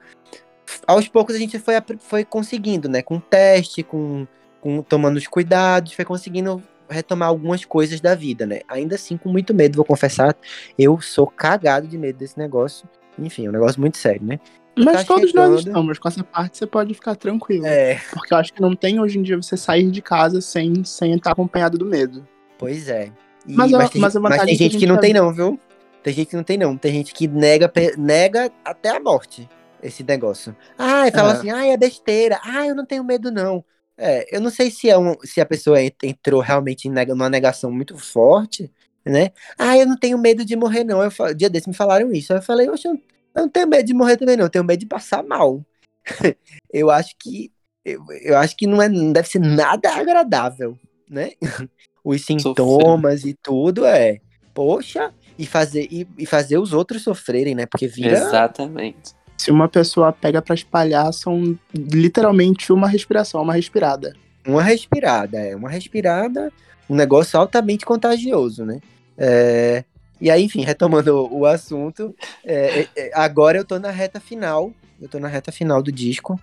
aos 0.86 1.08
poucos 1.08 1.34
a 1.34 1.38
gente 1.38 1.58
foi, 1.58 1.74
foi 2.00 2.24
conseguindo, 2.24 2.88
né? 2.88 3.02
Com 3.02 3.20
teste, 3.20 3.82
com, 3.82 4.26
com 4.60 4.82
tomando 4.82 5.16
os 5.16 5.26
cuidados, 5.26 5.92
foi 5.92 6.04
conseguindo 6.04 6.62
retomar 6.88 7.28
algumas 7.28 7.64
coisas 7.64 8.00
da 8.00 8.14
vida, 8.14 8.46
né? 8.46 8.60
Ainda 8.68 8.94
assim, 8.94 9.16
com 9.16 9.28
muito 9.28 9.52
medo, 9.54 9.76
vou 9.76 9.84
confessar, 9.84 10.34
eu 10.78 11.00
sou 11.00 11.26
cagado 11.26 11.86
de 11.86 11.96
medo 11.98 12.18
desse 12.18 12.38
negócio. 12.38 12.88
Enfim, 13.18 13.46
é 13.46 13.48
um 13.48 13.52
negócio 13.52 13.80
muito 13.80 13.96
sério, 13.96 14.22
né? 14.24 14.38
Mas 14.78 14.98
Tá 14.98 15.04
todos 15.04 15.32
nós 15.32 15.44
chegando. 15.48 15.58
estamos. 15.68 15.98
Com 15.98 16.08
essa 16.08 16.22
parte 16.22 16.58
você 16.58 16.66
pode 16.66 16.92
ficar 16.92 17.14
tranquilo. 17.16 17.64
É, 17.66 17.98
Porque 18.12 18.34
eu 18.34 18.38
acho 18.38 18.52
que 18.52 18.60
não 18.60 18.76
tem 18.76 19.00
hoje 19.00 19.18
em 19.18 19.22
dia 19.22 19.36
você 19.36 19.56
sair 19.56 19.90
de 19.90 20.02
casa 20.02 20.40
sem, 20.42 20.84
sem 20.84 21.14
estar 21.14 21.32
acompanhado 21.32 21.78
do 21.78 21.86
medo. 21.86 22.26
pois 22.58 22.88
é. 22.88 23.10
E- 23.48 23.54
Mas 23.54 23.72
a- 23.72 23.88
tem, 23.88 24.00
mas 24.00 24.14
a 24.16 24.20
mas 24.20 24.32
vantagem 24.32 24.46
tem 24.46 24.54
é 24.54 24.58
gente 24.58 24.72
que 24.72 24.78
gente 24.80 24.88
não 24.88 24.96
já- 24.96 25.00
tem 25.00 25.14
não, 25.14 25.32
viu? 25.32 25.58
Tem 26.02 26.12
gente 26.12 26.28
que 26.28 26.36
não 26.36 26.42
tem 26.44 26.58
não. 26.58 26.76
Tem 26.76 26.92
gente 26.92 27.14
que 27.14 27.26
nega, 27.26 27.72
nega 27.96 28.50
até 28.64 28.90
a 28.90 29.00
morte 29.00 29.48
esse 29.82 30.02
negócio. 30.04 30.54
Ah, 30.78 31.08
e 31.08 31.10
fala 31.12 31.32
É. 31.32 31.36
assim, 31.36 31.50
ah, 31.50 31.66
é 31.66 31.76
besteira. 31.76 32.38
Ah, 32.44 32.66
eu 32.66 32.74
não 32.74 32.84
tenho 32.84 33.02
medo 33.04 33.30
não. 33.30 33.64
É, 33.98 34.36
eu 34.36 34.40
não 34.40 34.50
sei 34.50 34.70
se, 34.70 34.90
é 34.90 34.98
um, 34.98 35.14
se 35.24 35.40
a 35.40 35.46
pessoa 35.46 35.80
en- 35.82 35.90
entrou 36.02 36.40
realmente 36.40 36.86
em 36.86 36.92
numa 37.06 37.30
negação 37.30 37.70
muito 37.70 37.96
forte, 37.98 38.70
né? 39.04 39.30
Ah, 39.58 39.76
eu 39.78 39.86
não 39.86 39.96
tenho 39.96 40.18
medo 40.18 40.44
de 40.44 40.54
morrer 40.56 40.84
não. 40.84 41.02
Eu, 41.02 41.10
dia 41.34 41.48
desse 41.48 41.68
me 41.68 41.74
falaram 41.74 42.12
isso. 42.12 42.32
Aí 42.32 42.38
eu 42.38 42.42
falei, 42.42 42.68
oxe, 42.68 42.86
eu 42.88 42.98
não- 43.34 43.48
tenho 43.48 43.66
medo 43.68 43.86
de 43.86 43.94
morrer 43.94 44.16
também 44.16 44.36
não. 44.36 44.44
Eu 44.44 44.50
tenho 44.50 44.64
medo 44.64 44.80
de 44.80 44.86
passar 44.86 45.22
mal. 45.22 45.64
eu 46.72 46.90
acho 46.90 47.14
que 47.18 47.50
eu, 47.84 48.04
eu 48.22 48.36
acho 48.36 48.56
que 48.56 48.66
não, 48.66 48.82
é, 48.82 48.88
não 48.88 49.12
deve 49.12 49.28
ser 49.28 49.38
nada 49.38 49.94
agradável, 49.94 50.76
né? 51.08 51.32
Os 52.04 52.24
sintomas 52.24 53.24
e 53.24 53.34
tudo 53.34 53.84
é, 53.84 54.20
poxa, 54.54 55.12
e 55.38 55.46
fazer 55.46 55.88
e, 55.90 56.06
e 56.18 56.24
fazer 56.26 56.58
os 56.58 56.72
outros 56.72 57.02
sofrerem, 57.02 57.54
né? 57.54 57.66
Porque 57.66 57.88
vira 57.88 58.16
Exatamente. 58.16 59.14
Se 59.36 59.50
uma 59.50 59.68
pessoa 59.68 60.12
pega 60.12 60.40
pra 60.40 60.54
espalhar, 60.54 61.12
são 61.12 61.58
literalmente 61.74 62.72
uma 62.72 62.88
respiração, 62.88 63.42
uma 63.42 63.54
respirada. 63.54 64.14
uma 64.46 64.62
respirada, 64.62 65.38
é 65.38 65.54
uma 65.54 65.68
respirada, 65.68 66.52
um 66.88 66.94
negócio 66.94 67.38
altamente 67.38 67.84
contagioso, 67.84 68.64
né? 68.64 68.80
É, 69.18 69.84
e 70.20 70.30
aí, 70.30 70.44
enfim, 70.44 70.62
retomando 70.62 71.14
o, 71.14 71.40
o 71.40 71.46
assunto, 71.46 72.14
é, 72.44 72.80
é, 72.80 72.88
é, 72.96 73.10
agora 73.14 73.58
eu 73.58 73.64
tô 73.64 73.78
na 73.78 73.90
reta 73.90 74.18
final, 74.20 74.72
eu 75.00 75.08
tô 75.08 75.18
na 75.18 75.28
reta 75.28 75.52
final 75.52 75.82
do 75.82 75.92
disco. 75.92 76.40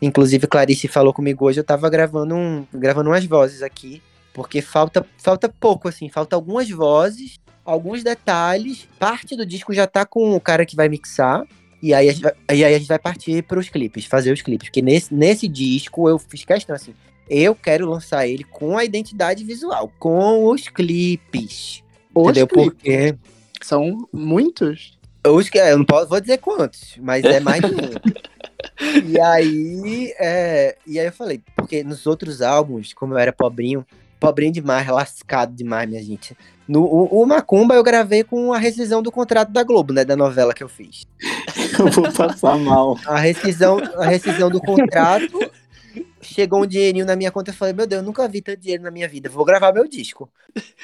Inclusive, 0.00 0.46
Clarice 0.46 0.86
falou 0.88 1.12
comigo 1.12 1.44
hoje, 1.44 1.60
eu 1.60 1.64
tava 1.64 1.88
gravando, 1.88 2.34
um, 2.34 2.66
gravando 2.72 3.10
umas 3.10 3.24
vozes 3.24 3.62
aqui, 3.62 4.02
porque 4.32 4.60
falta, 4.60 5.04
falta 5.18 5.48
pouco, 5.48 5.88
assim, 5.88 6.08
falta 6.08 6.36
algumas 6.36 6.68
vozes, 6.70 7.38
alguns 7.64 8.04
detalhes. 8.04 8.86
Parte 8.98 9.34
do 9.34 9.46
disco 9.46 9.72
já 9.72 9.86
tá 9.86 10.04
com 10.04 10.36
o 10.36 10.40
cara 10.40 10.66
que 10.66 10.76
vai 10.76 10.88
mixar, 10.88 11.44
E 11.82 11.92
aí 11.92 12.08
a 12.08 12.12
gente 12.12 12.22
vai, 12.22 12.32
e 12.52 12.64
aí 12.64 12.74
a 12.74 12.78
gente 12.78 12.88
vai 12.88 12.98
partir 12.98 13.42
pros 13.42 13.68
clipes, 13.68 14.06
fazer 14.06 14.32
os 14.32 14.42
clipes. 14.42 14.68
Porque 14.68 14.82
nesse, 14.82 15.12
nesse 15.14 15.46
disco 15.48 16.08
eu 16.08 16.18
fiz 16.18 16.44
questão 16.44 16.74
assim. 16.74 16.94
Eu 17.28 17.54
quero 17.54 17.88
lançar 17.88 18.26
ele 18.26 18.44
com 18.44 18.78
a 18.78 18.84
identidade 18.84 19.44
visual, 19.44 19.92
com 19.98 20.44
os 20.46 20.68
clipes. 20.68 21.82
Os 22.14 22.30
entendeu? 22.30 22.46
clipes. 22.46 22.72
Porque. 22.74 23.16
São 23.62 24.06
muitos. 24.12 24.96
Os, 25.26 25.48
que- 25.48 25.58
eu 25.58 25.78
não 25.78 25.84
posso, 25.84 26.08
vou 26.08 26.20
dizer 26.20 26.38
quantos, 26.38 26.94
mas 27.00 27.24
é 27.24 27.40
mais 27.40 27.60
de 27.60 27.74
um. 27.74 29.10
e 29.10 29.20
aí, 29.20 30.14
é, 30.18 30.76
e 30.86 31.00
aí 31.00 31.06
eu 31.06 31.12
falei, 31.12 31.40
porque 31.56 31.82
nos 31.82 32.06
outros 32.06 32.42
álbuns, 32.42 32.92
como 32.92 33.14
eu 33.14 33.18
era 33.18 33.32
pobrinho, 33.32 33.84
pobrinho 34.18 34.52
demais, 34.52 34.86
lascado 34.88 35.54
demais, 35.54 35.88
minha 35.88 36.02
gente. 36.02 36.36
No, 36.66 36.82
o, 36.82 37.22
o 37.22 37.26
Macumba 37.26 37.74
eu 37.74 37.82
gravei 37.82 38.24
com 38.24 38.52
a 38.52 38.58
rescisão 38.58 39.02
do 39.02 39.12
contrato 39.12 39.52
da 39.52 39.62
Globo, 39.62 39.92
né, 39.92 40.04
da 40.04 40.16
novela 40.16 40.52
que 40.52 40.62
eu 40.62 40.68
fiz. 40.68 41.06
Eu 41.78 41.88
vou 41.90 42.10
passar 42.10 42.56
mal. 42.58 42.98
A 43.06 43.18
rescisão, 43.18 43.78
a 43.96 44.06
rescisão 44.06 44.48
do 44.48 44.60
contrato, 44.60 45.38
chegou 46.22 46.62
um 46.62 46.66
dinheirinho 46.66 47.04
na 47.04 47.14
minha 47.14 47.30
conta, 47.30 47.50
eu 47.50 47.54
falei, 47.54 47.74
meu 47.74 47.86
Deus, 47.86 48.00
eu 48.00 48.06
nunca 48.06 48.26
vi 48.26 48.40
tanto 48.40 48.60
dinheiro 48.60 48.82
na 48.82 48.90
minha 48.90 49.06
vida, 49.06 49.28
vou 49.28 49.44
gravar 49.44 49.72
meu 49.72 49.86
disco. 49.86 50.28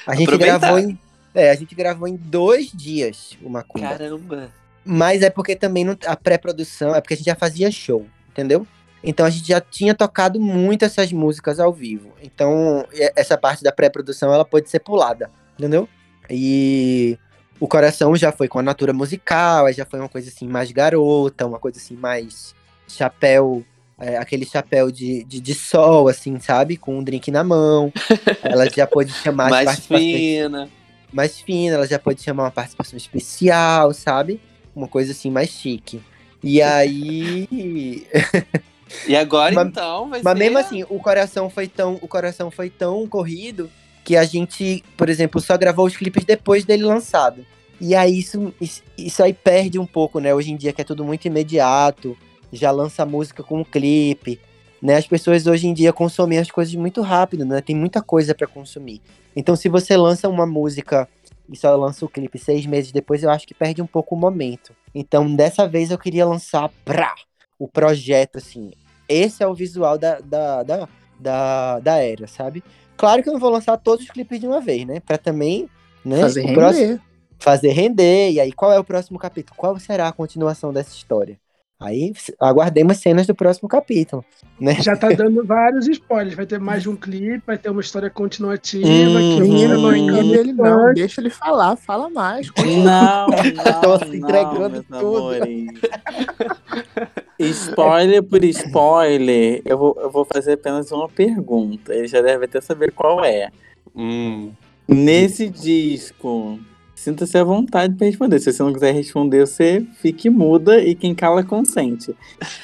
A 0.07 0.15
gente 0.15 0.25
Aproveitar. 0.29 0.59
gravou 0.59 0.79
em, 0.79 0.99
é, 1.35 1.51
a 1.51 1.55
gente 1.55 1.75
gravou 1.75 2.07
em 2.07 2.17
dois 2.17 2.71
dias 2.73 3.39
o 3.43 3.49
Macumba. 3.49 3.89
Caramba. 3.89 4.51
Mas 4.85 5.23
é 5.23 5.31
porque 5.31 5.57
também 5.57 5.83
não- 5.85 5.97
a 6.07 6.15
pré-produção, 6.17 6.95
é 6.95 7.01
porque 7.01 7.15
a 7.15 7.17
gente 7.17 7.27
já 7.27 7.37
fazia 7.37 7.71
show, 7.71 8.07
entendeu? 8.31 8.67
Então 9.03 9.27
a 9.27 9.31
gente 9.31 9.49
já 9.49 9.61
tinha 9.61 9.95
tocado 9.95 10.41
muito 10.41 10.85
essas 10.85 11.13
músicas 11.13 11.59
ao 11.59 11.73
vivo. 11.73 12.13
Então 12.23 12.87
essa 13.17 13.37
parte 13.37 13.63
da 13.63 13.73
pré-produção 13.73 14.33
ela 14.33 14.45
pode 14.45 14.71
ser 14.71 14.81
pulada, 14.81 15.31
entendeu? 15.59 15.89
E 16.31 17.19
o 17.59 17.67
coração 17.67 18.15
já 18.17 18.33
foi 18.33 18.49
com 18.49 18.59
a 18.59 18.63
natura 18.63 18.93
musical, 18.93 19.67
aí 19.67 19.73
já 19.73 19.85
foi 19.85 19.99
uma 19.99 20.09
coisa 20.09 20.29
assim 20.29 20.47
mais 20.47 20.71
garota, 20.71 21.47
uma 21.47 21.59
coisa 21.59 21.79
assim 21.79 21.97
mais 21.97 22.55
chapéu, 22.89 23.65
é, 23.99 24.17
aquele 24.17 24.45
chapéu 24.45 24.91
de, 24.91 25.25
de, 25.25 25.41
de 25.41 25.55
sol, 25.55 26.09
assim, 26.09 26.39
sabe? 26.41 26.77
Com 26.77 26.99
um 26.99 27.05
drink 27.05 27.31
na 27.31 27.45
mão. 27.45 27.93
Ela 28.43 28.69
já 28.69 28.87
pode 28.87 29.13
chamar 29.13 29.51
Mais 29.51 29.81
fina. 29.87 30.69
mais 31.13 31.41
fina, 31.41 31.77
ela 31.77 31.87
já 31.87 31.99
pode 31.99 32.23
chamar 32.23 32.45
uma 32.45 32.51
participação 32.51 32.97
especial, 32.97 33.93
sabe? 33.93 34.41
Uma 34.75 34.89
coisa 34.89 35.13
assim 35.13 35.31
mais 35.31 35.51
chique. 35.51 36.01
E 36.43 36.61
aí. 36.63 38.07
E 39.07 39.17
agora 39.17 39.55
Mas- 39.55 39.69
então 39.69 40.09
vai 40.11 40.23
Mas 40.23 40.33
ser. 40.33 40.39
mesmo 40.39 40.59
assim, 40.59 40.85
o 40.89 40.99
coração 41.01 41.49
foi 41.51 41.69
tão. 41.69 41.99
O 42.01 42.09
coração 42.09 42.51
foi 42.51 42.71
tão 42.71 43.07
corrido 43.07 43.71
que 44.05 44.17
a 44.17 44.25
gente, 44.25 44.83
por 44.97 45.09
exemplo, 45.09 45.41
só 45.41 45.57
gravou 45.57 45.87
os 45.87 45.97
clipes 45.97 46.25
depois 46.25 46.65
dele 46.65 46.85
lançado. 46.85 47.45
E 47.81 47.95
aí 47.95 48.19
isso, 48.19 48.53
isso, 48.97 49.23
aí 49.23 49.33
perde 49.33 49.79
um 49.79 49.87
pouco, 49.87 50.21
né? 50.21 50.35
Hoje 50.35 50.53
em 50.53 50.57
dia 50.57 50.73
que 50.73 50.81
é 50.81 50.85
tudo 50.85 51.05
muito 51.05 51.25
imediato, 51.27 52.17
já 52.53 52.71
lança 52.71 53.05
música 53.05 53.43
com 53.43 53.61
um 53.61 53.65
clipe. 53.65 54.41
Né? 54.81 54.97
As 54.97 55.07
pessoas 55.07 55.47
hoje 55.47 55.69
em 55.69 55.75
dia 55.75 55.93
consomem 55.93 56.39
as 56.39 56.51
coisas 56.51 56.75
muito 56.75 57.01
rápido, 57.03 57.45
né? 57.45 57.61
Tem 57.61 57.75
muita 57.75 58.03
coisa 58.03 58.35
pra 58.35 58.49
consumir. 58.49 59.01
Então, 59.35 59.55
se 59.55 59.69
você 59.69 59.97
lança 59.97 60.29
uma 60.29 60.45
música 60.45 61.09
e 61.49 61.57
só 61.57 61.75
lança 61.77 62.05
o 62.05 62.09
clipe 62.09 62.37
seis 62.39 62.67
meses 62.67 62.91
depois, 62.91 63.23
eu 63.23 63.31
acho 63.31 63.47
que 63.47 63.55
perde 63.55 63.81
um 63.81 63.87
pouco 63.87 64.15
o 64.15 64.19
momento. 64.19 64.73
Então, 64.93 65.33
dessa 65.35 65.69
vez 65.69 65.91
eu 65.93 65.99
queria 65.99 66.27
lançar 66.27 66.69
pra 66.85 67.15
o 67.59 67.69
projeto, 67.69 68.39
assim. 68.39 68.73
Esse 69.13 69.43
é 69.43 69.47
o 69.47 69.55
visual 69.55 69.99
da, 69.99 70.19
da, 70.21 70.63
da, 70.63 70.89
da, 71.19 71.79
da 71.81 71.97
era, 71.99 72.27
sabe? 72.27 72.63
Claro 72.97 73.23
que 73.23 73.29
eu 73.29 73.33
não 73.33 73.41
vou 73.41 73.51
lançar 73.51 73.77
todos 73.77 74.05
os 74.05 74.11
clipes 74.11 74.39
de 74.41 74.47
uma 74.47 74.61
vez, 74.61 74.87
né? 74.87 75.01
Pra 75.01 75.19
também, 75.19 75.69
né? 76.05 76.21
Fazer 76.21 76.41
render. 76.43 76.55
próximo- 76.55 77.01
fazer 77.39 77.69
render. 77.73 78.31
E 78.33 78.41
aí, 78.41 78.53
qual 78.53 78.73
é 78.73 78.79
o 78.79 78.85
próximo 78.85 79.19
capítulo? 79.19 79.57
Qual 79.57 79.79
será 79.79 80.09
a 80.09 80.13
continuação 80.13 80.73
dessa 80.73 80.91
história? 80.95 81.39
Aí, 81.81 82.13
aguardemos 82.39 82.99
cenas 82.99 83.27
do 83.27 83.35
próximo 83.35 83.69
capítulo, 83.69 84.25
né? 84.61 84.77
Já 84.81 84.95
tá 84.95 85.09
dando 85.09 85.43
vários 85.45 85.89
spoilers. 85.89 86.37
Vai 86.37 86.47
ter 86.47 86.61
mais 86.61 86.83
de 86.85 86.89
um 86.89 86.95
clipe, 86.95 87.43
vai 87.45 87.59
ter 87.59 87.71
uma 87.71 87.81
história 87.81 88.09
continuativa. 88.09 88.87
Hum, 88.87 89.35
que 89.35 89.41
Menina, 89.41 89.75
vai 89.75 89.83
não 89.83 89.97
engane 89.97 90.33
ele 90.33 90.53
não. 90.53 90.95
Deixa 90.95 91.21
ele 91.21 91.31
falar, 91.31 91.75
fala 91.75 92.09
mais. 92.09 92.49
Não, 92.57 93.27
não, 93.27 93.81
Tô 93.83 93.99
se 93.99 94.17
entregando 94.17 94.85
tudo. 94.85 95.35
Spoiler 97.39 98.23
por 98.23 98.45
spoiler, 98.45 99.63
eu 99.65 99.79
vou, 99.79 99.99
eu 100.01 100.11
vou 100.11 100.25
fazer 100.25 100.53
apenas 100.53 100.91
uma 100.93 101.09
pergunta. 101.09 101.95
Ele 101.95 102.07
já 102.07 102.21
deve 102.21 102.45
até 102.45 102.61
saber 102.61 102.93
qual 102.93 103.25
é. 103.25 103.51
Hum. 103.95 104.53
Nesse 104.87 105.49
disco, 105.49 106.59
sinta-se 106.95 107.37
à 107.39 107.45
vontade 107.45 107.95
para 107.97 108.07
responder. 108.07 108.39
Se 108.39 108.53
você 108.53 108.63
não 108.63 108.73
quiser 108.73 108.93
responder, 108.93 109.47
você 109.47 109.85
fique 110.01 110.29
muda 110.29 110.81
e 110.81 110.95
quem 110.95 111.15
cala 111.15 111.43
consente. 111.43 112.15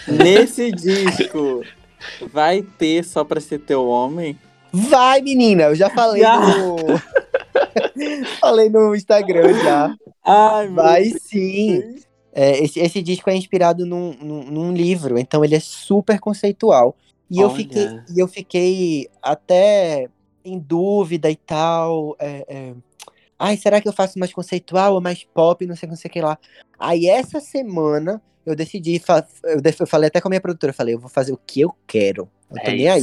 Nesse 0.06 0.70
disco, 0.72 1.64
vai 2.32 2.62
ter 2.62 3.04
só 3.04 3.24
pra 3.24 3.40
ser 3.40 3.58
teu 3.60 3.86
homem? 3.86 4.38
Vai, 4.72 5.22
menina! 5.22 5.64
Eu 5.64 5.74
já 5.74 5.88
falei 5.90 6.22
Já. 6.22 6.38
no. 6.38 6.76
falei 8.40 8.68
no 8.68 8.94
Instagram 8.94 9.54
já. 9.62 9.94
Ai, 10.24 10.66
meu 10.66 10.74
Vai 10.74 11.04
Deus. 11.04 12.07
É, 12.40 12.62
esse, 12.62 12.78
esse 12.78 13.02
disco 13.02 13.28
é 13.28 13.34
inspirado 13.34 13.84
num, 13.84 14.14
num, 14.22 14.44
num 14.44 14.72
livro, 14.72 15.18
então 15.18 15.44
ele 15.44 15.56
é 15.56 15.60
super 15.60 16.20
conceitual. 16.20 16.96
E 17.28 17.40
eu 17.40 17.50
fiquei, 17.50 17.88
eu 18.16 18.28
fiquei 18.28 19.08
até 19.20 20.08
em 20.44 20.56
dúvida 20.56 21.28
e 21.28 21.34
tal. 21.34 22.14
é, 22.20 22.44
é, 22.48 22.74
Ai, 23.36 23.56
será 23.56 23.80
que 23.80 23.88
eu 23.88 23.92
faço 23.92 24.20
mais 24.20 24.32
conceitual 24.32 24.94
ou 24.94 25.00
mais 25.00 25.24
pop? 25.24 25.66
Não 25.66 25.74
sei, 25.74 25.88
não 25.88 25.96
sei 25.96 26.08
o 26.08 26.12
que 26.12 26.20
lá. 26.20 26.38
Aí 26.78 27.08
essa 27.08 27.40
semana 27.40 28.22
eu 28.46 28.54
decidi, 28.54 29.02
eu, 29.80 29.86
falei 29.88 30.06
até 30.06 30.20
com 30.20 30.28
a 30.28 30.30
minha 30.30 30.40
produtora, 30.40 30.70
eu 30.70 30.76
falei, 30.76 30.94
eu 30.94 31.00
vou 31.00 31.10
fazer 31.10 31.32
o 31.32 31.40
que 31.44 31.60
eu 31.60 31.74
quero. 31.88 32.28
Eu 32.48 32.62
tô 32.62 32.70
É 32.70 32.72
nem 32.72 32.88
aí. 32.88 33.02